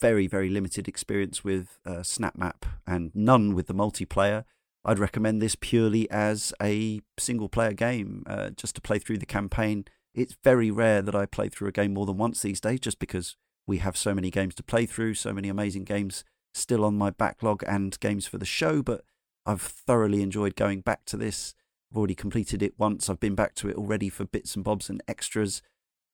[0.00, 4.44] very, very limited experience with uh, SnapMap and none with the multiplayer.
[4.88, 9.26] I'd recommend this purely as a single player game, uh, just to play through the
[9.26, 9.84] campaign.
[10.14, 12.98] It's very rare that I play through a game more than once these days, just
[12.98, 13.36] because
[13.66, 16.24] we have so many games to play through, so many amazing games
[16.54, 18.82] still on my backlog and games for the show.
[18.82, 19.04] But
[19.44, 21.54] I've thoroughly enjoyed going back to this.
[21.92, 23.10] I've already completed it once.
[23.10, 25.60] I've been back to it already for bits and bobs and extras.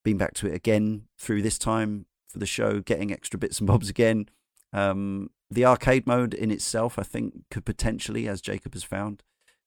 [0.02, 3.68] Been back to it again through this time for the show, getting extra bits and
[3.68, 4.28] bobs again.
[4.72, 9.22] Um, the arcade mode in itself, I think, could potentially, as Jacob has found,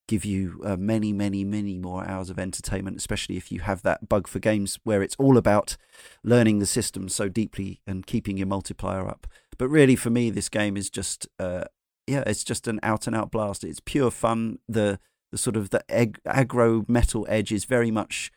[0.07, 4.07] give you uh, many, many, many more hours of entertainment, especially if you have that
[4.07, 5.75] bug for games where it's all about
[6.23, 9.27] learning the system so deeply and keeping your multiplier up.
[9.57, 11.65] But really, for me, this game is just, uh,
[12.05, 13.63] yeah, it's just an out and out blast.
[13.63, 14.59] It's pure fun.
[14.67, 14.99] The
[15.31, 18.31] the sort of the ag- aggro metal edge is very much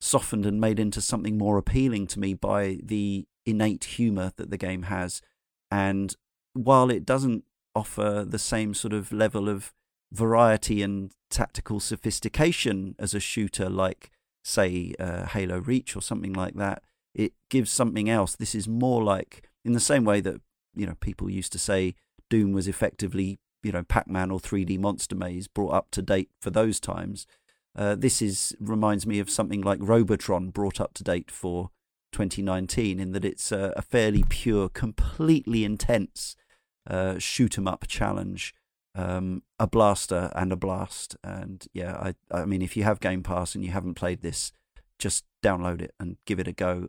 [0.00, 4.58] softened and made into something more appealing to me by the innate humor that the
[4.58, 5.22] game has.
[5.70, 6.14] And
[6.54, 7.44] while it doesn't
[7.74, 9.72] offer the same sort of level of
[10.12, 14.10] variety and tactical sophistication as a shooter like,
[14.44, 16.82] say, uh, Halo Reach or something like that,
[17.14, 18.36] it gives something else.
[18.36, 20.40] This is more like, in the same way that,
[20.74, 21.94] you know, people used to say
[22.30, 26.30] Doom was effectively, you know, Pac Man or 3D Monster Maze brought up to date
[26.40, 27.26] for those times.
[27.76, 31.70] Uh, this is reminds me of something like Robotron brought up to date for
[32.12, 36.36] 2019 in that it's a, a fairly pure, completely intense
[37.18, 38.54] shoot 'em up challenge,
[38.94, 41.16] um, a blaster and a blast.
[41.22, 44.52] And yeah, I I mean, if you have Game Pass and you haven't played this,
[44.98, 46.88] just download it and give it a go.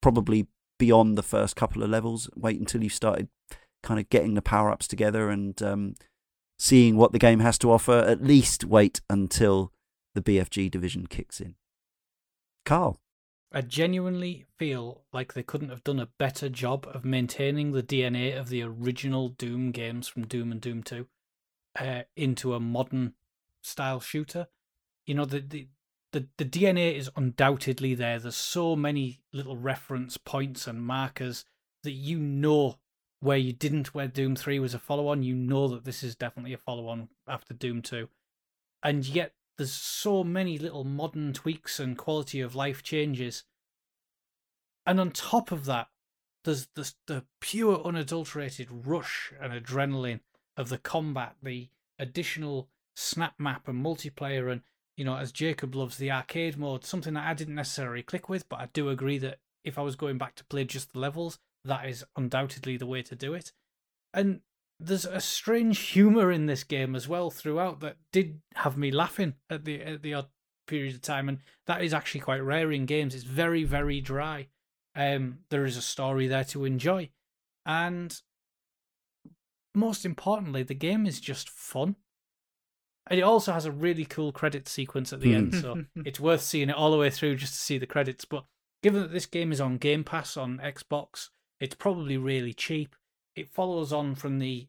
[0.00, 0.46] Probably
[0.78, 2.30] beyond the first couple of levels.
[2.36, 3.28] Wait until you've started
[3.82, 5.94] kind of getting the power ups together and um,
[6.58, 7.98] seeing what the game has to offer.
[7.98, 9.72] At least wait until
[10.14, 11.54] the BFG division kicks in.
[12.64, 13.00] Karl.
[13.50, 18.38] I genuinely feel like they couldn't have done a better job of maintaining the DNA
[18.38, 21.06] of the original Doom games from Doom and Doom 2
[21.80, 23.14] uh, into a modern
[23.62, 24.48] style shooter.
[25.06, 25.68] You know, the, the
[26.12, 28.18] the the DNA is undoubtedly there.
[28.18, 31.44] There's so many little reference points and markers
[31.82, 32.78] that you know
[33.20, 36.14] where you didn't, where Doom 3 was a follow on, you know that this is
[36.14, 38.08] definitely a follow on after Doom 2.
[38.82, 43.44] And yet there's so many little modern tweaks and quality of life changes.
[44.86, 45.88] And on top of that,
[46.44, 50.20] there's the, the pure unadulterated rush and adrenaline
[50.56, 51.68] of the combat, the
[51.98, 54.62] additional SnapMap and multiplayer and
[54.98, 58.48] you know, as Jacob loves the arcade mode, something that I didn't necessarily click with,
[58.48, 61.38] but I do agree that if I was going back to play just the levels,
[61.64, 63.52] that is undoubtedly the way to do it.
[64.12, 64.40] And
[64.80, 69.34] there's a strange humor in this game as well throughout that did have me laughing
[69.50, 70.28] at the at the odd
[70.66, 73.14] period of time, and that is actually quite rare in games.
[73.14, 74.48] It's very, very dry.
[74.94, 77.10] Um, there is a story there to enjoy,
[77.66, 78.20] and
[79.74, 81.96] most importantly, the game is just fun.
[83.10, 86.42] And it also has a really cool credit sequence at the end, so it's worth
[86.42, 88.26] seeing it all the way through just to see the credits.
[88.26, 88.44] But
[88.82, 92.94] given that this game is on Game Pass on Xbox, it's probably really cheap.
[93.38, 94.68] It follows on from the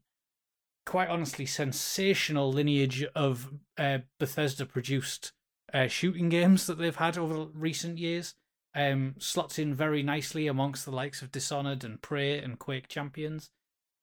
[0.86, 5.34] quite honestly sensational lineage of uh, Bethesda produced
[5.74, 8.36] uh, shooting games that they've had over recent years.
[8.76, 13.50] Um, slots in very nicely amongst the likes of Dishonored and Prey and Quake Champions.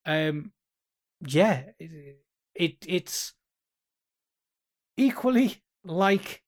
[0.05, 0.51] Um,
[1.25, 2.19] yeah, it,
[2.53, 3.33] it it's
[4.97, 6.43] equally like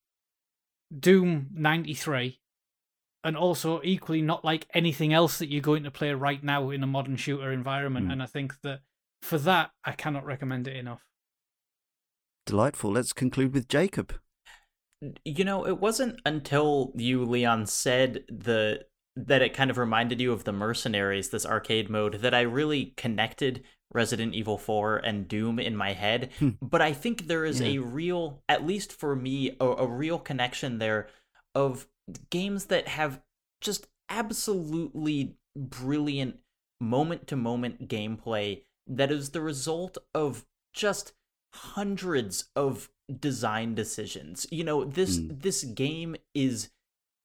[0.96, 2.39] Doom 93
[3.22, 6.82] and also equally not like anything else that you're going to play right now in
[6.82, 8.12] a modern shooter environment Mm.
[8.12, 8.80] and I think that
[9.22, 11.02] for that I cannot recommend it enough.
[12.46, 12.90] Delightful.
[12.92, 14.14] Let's conclude with Jacob.
[15.24, 18.84] You know, it wasn't until you, Leon, said the
[19.16, 22.94] that it kind of reminded you of the Mercenaries, this arcade mode, that I really
[22.96, 26.30] connected Resident Evil 4 and Doom in my head.
[26.38, 26.50] Hmm.
[26.62, 30.78] But I think there is a real, at least for me, a, a real connection
[30.78, 31.08] there
[31.54, 31.86] of
[32.30, 33.20] games that have
[33.60, 36.38] just absolutely brilliant
[36.80, 41.12] moment to moment gameplay that is the result of just
[41.54, 44.46] hundreds of design decisions.
[44.50, 45.42] You know, this Mm.
[45.42, 46.70] this game is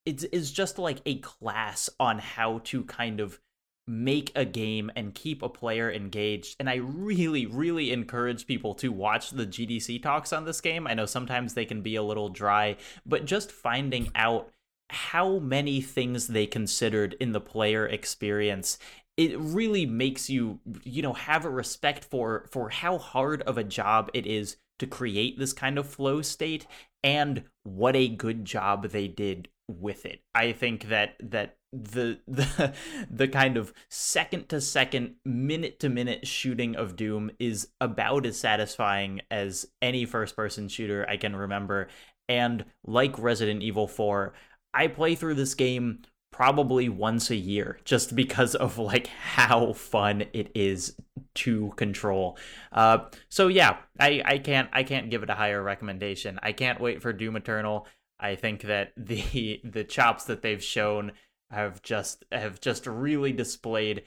[0.05, 3.39] it's is just like a class on how to kind of
[3.87, 6.55] make a game and keep a player engaged.
[6.59, 10.87] And I really, really encourage people to watch the GDC talks on this game.
[10.87, 14.51] I know sometimes they can be a little dry, but just finding out
[14.89, 18.77] how many things they considered in the player experience
[19.17, 23.63] it really makes you you know have a respect for for how hard of a
[23.63, 26.67] job it is to create this kind of flow state
[27.03, 30.21] and what a good job they did with it.
[30.33, 32.73] I think that that the the
[33.09, 38.39] the kind of second to second minute to minute shooting of doom is about as
[38.39, 41.87] satisfying as any first person shooter i can remember.
[42.27, 44.33] And like resident evil 4
[44.75, 45.99] i play through this game
[46.35, 50.93] probably once a year just because of like how fun it is
[51.33, 52.37] to control.
[52.73, 52.97] Uh,
[53.29, 56.37] so yeah, I, I can't I can't give it a higher recommendation.
[56.43, 57.87] I can't wait for Doom Eternal.
[58.19, 61.13] I think that the the chops that they've shown
[61.51, 64.03] have just have just really displayed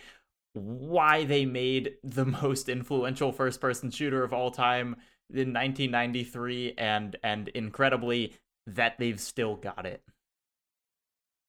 [0.53, 4.97] why they made the most influential first person shooter of all time
[5.31, 8.35] in 1993 and and incredibly
[8.66, 10.03] that they've still got it.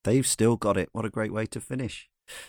[0.04, 0.88] They've still got it.
[0.92, 2.08] What a great way to finish.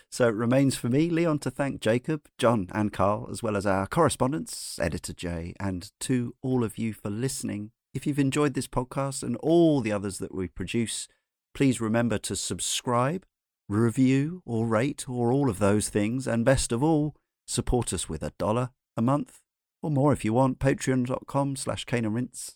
[0.09, 3.65] So it remains for me, Leon, to thank Jacob, Jon, and Karl, as well as
[3.65, 7.71] our correspondents, Editor Jay, and to all of you for listening.
[7.93, 11.07] If you've enjoyed this podcast and all the others that we produce,
[11.53, 13.25] please remember to subscribe,
[13.67, 16.27] review, or rate, or all of those things.
[16.27, 17.15] And best of all,
[17.45, 19.41] support us with a dollar a month
[19.81, 20.59] or more if you want.
[20.59, 22.55] Patreon.com slash Cane and Rinse.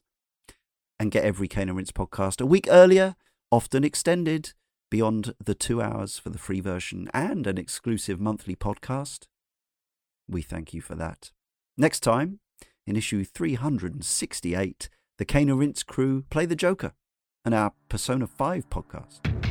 [0.99, 3.15] And get every and Rinse podcast a week earlier,
[3.51, 4.53] often extended
[4.89, 9.25] beyond the two hours for the free version and an exclusive monthly podcast.
[10.27, 11.31] We thank you for that.
[11.77, 12.39] Next time,
[12.87, 16.93] in issue 368, the Cane and Rinse crew play the Joker
[17.43, 19.44] and our Persona 5 podcast.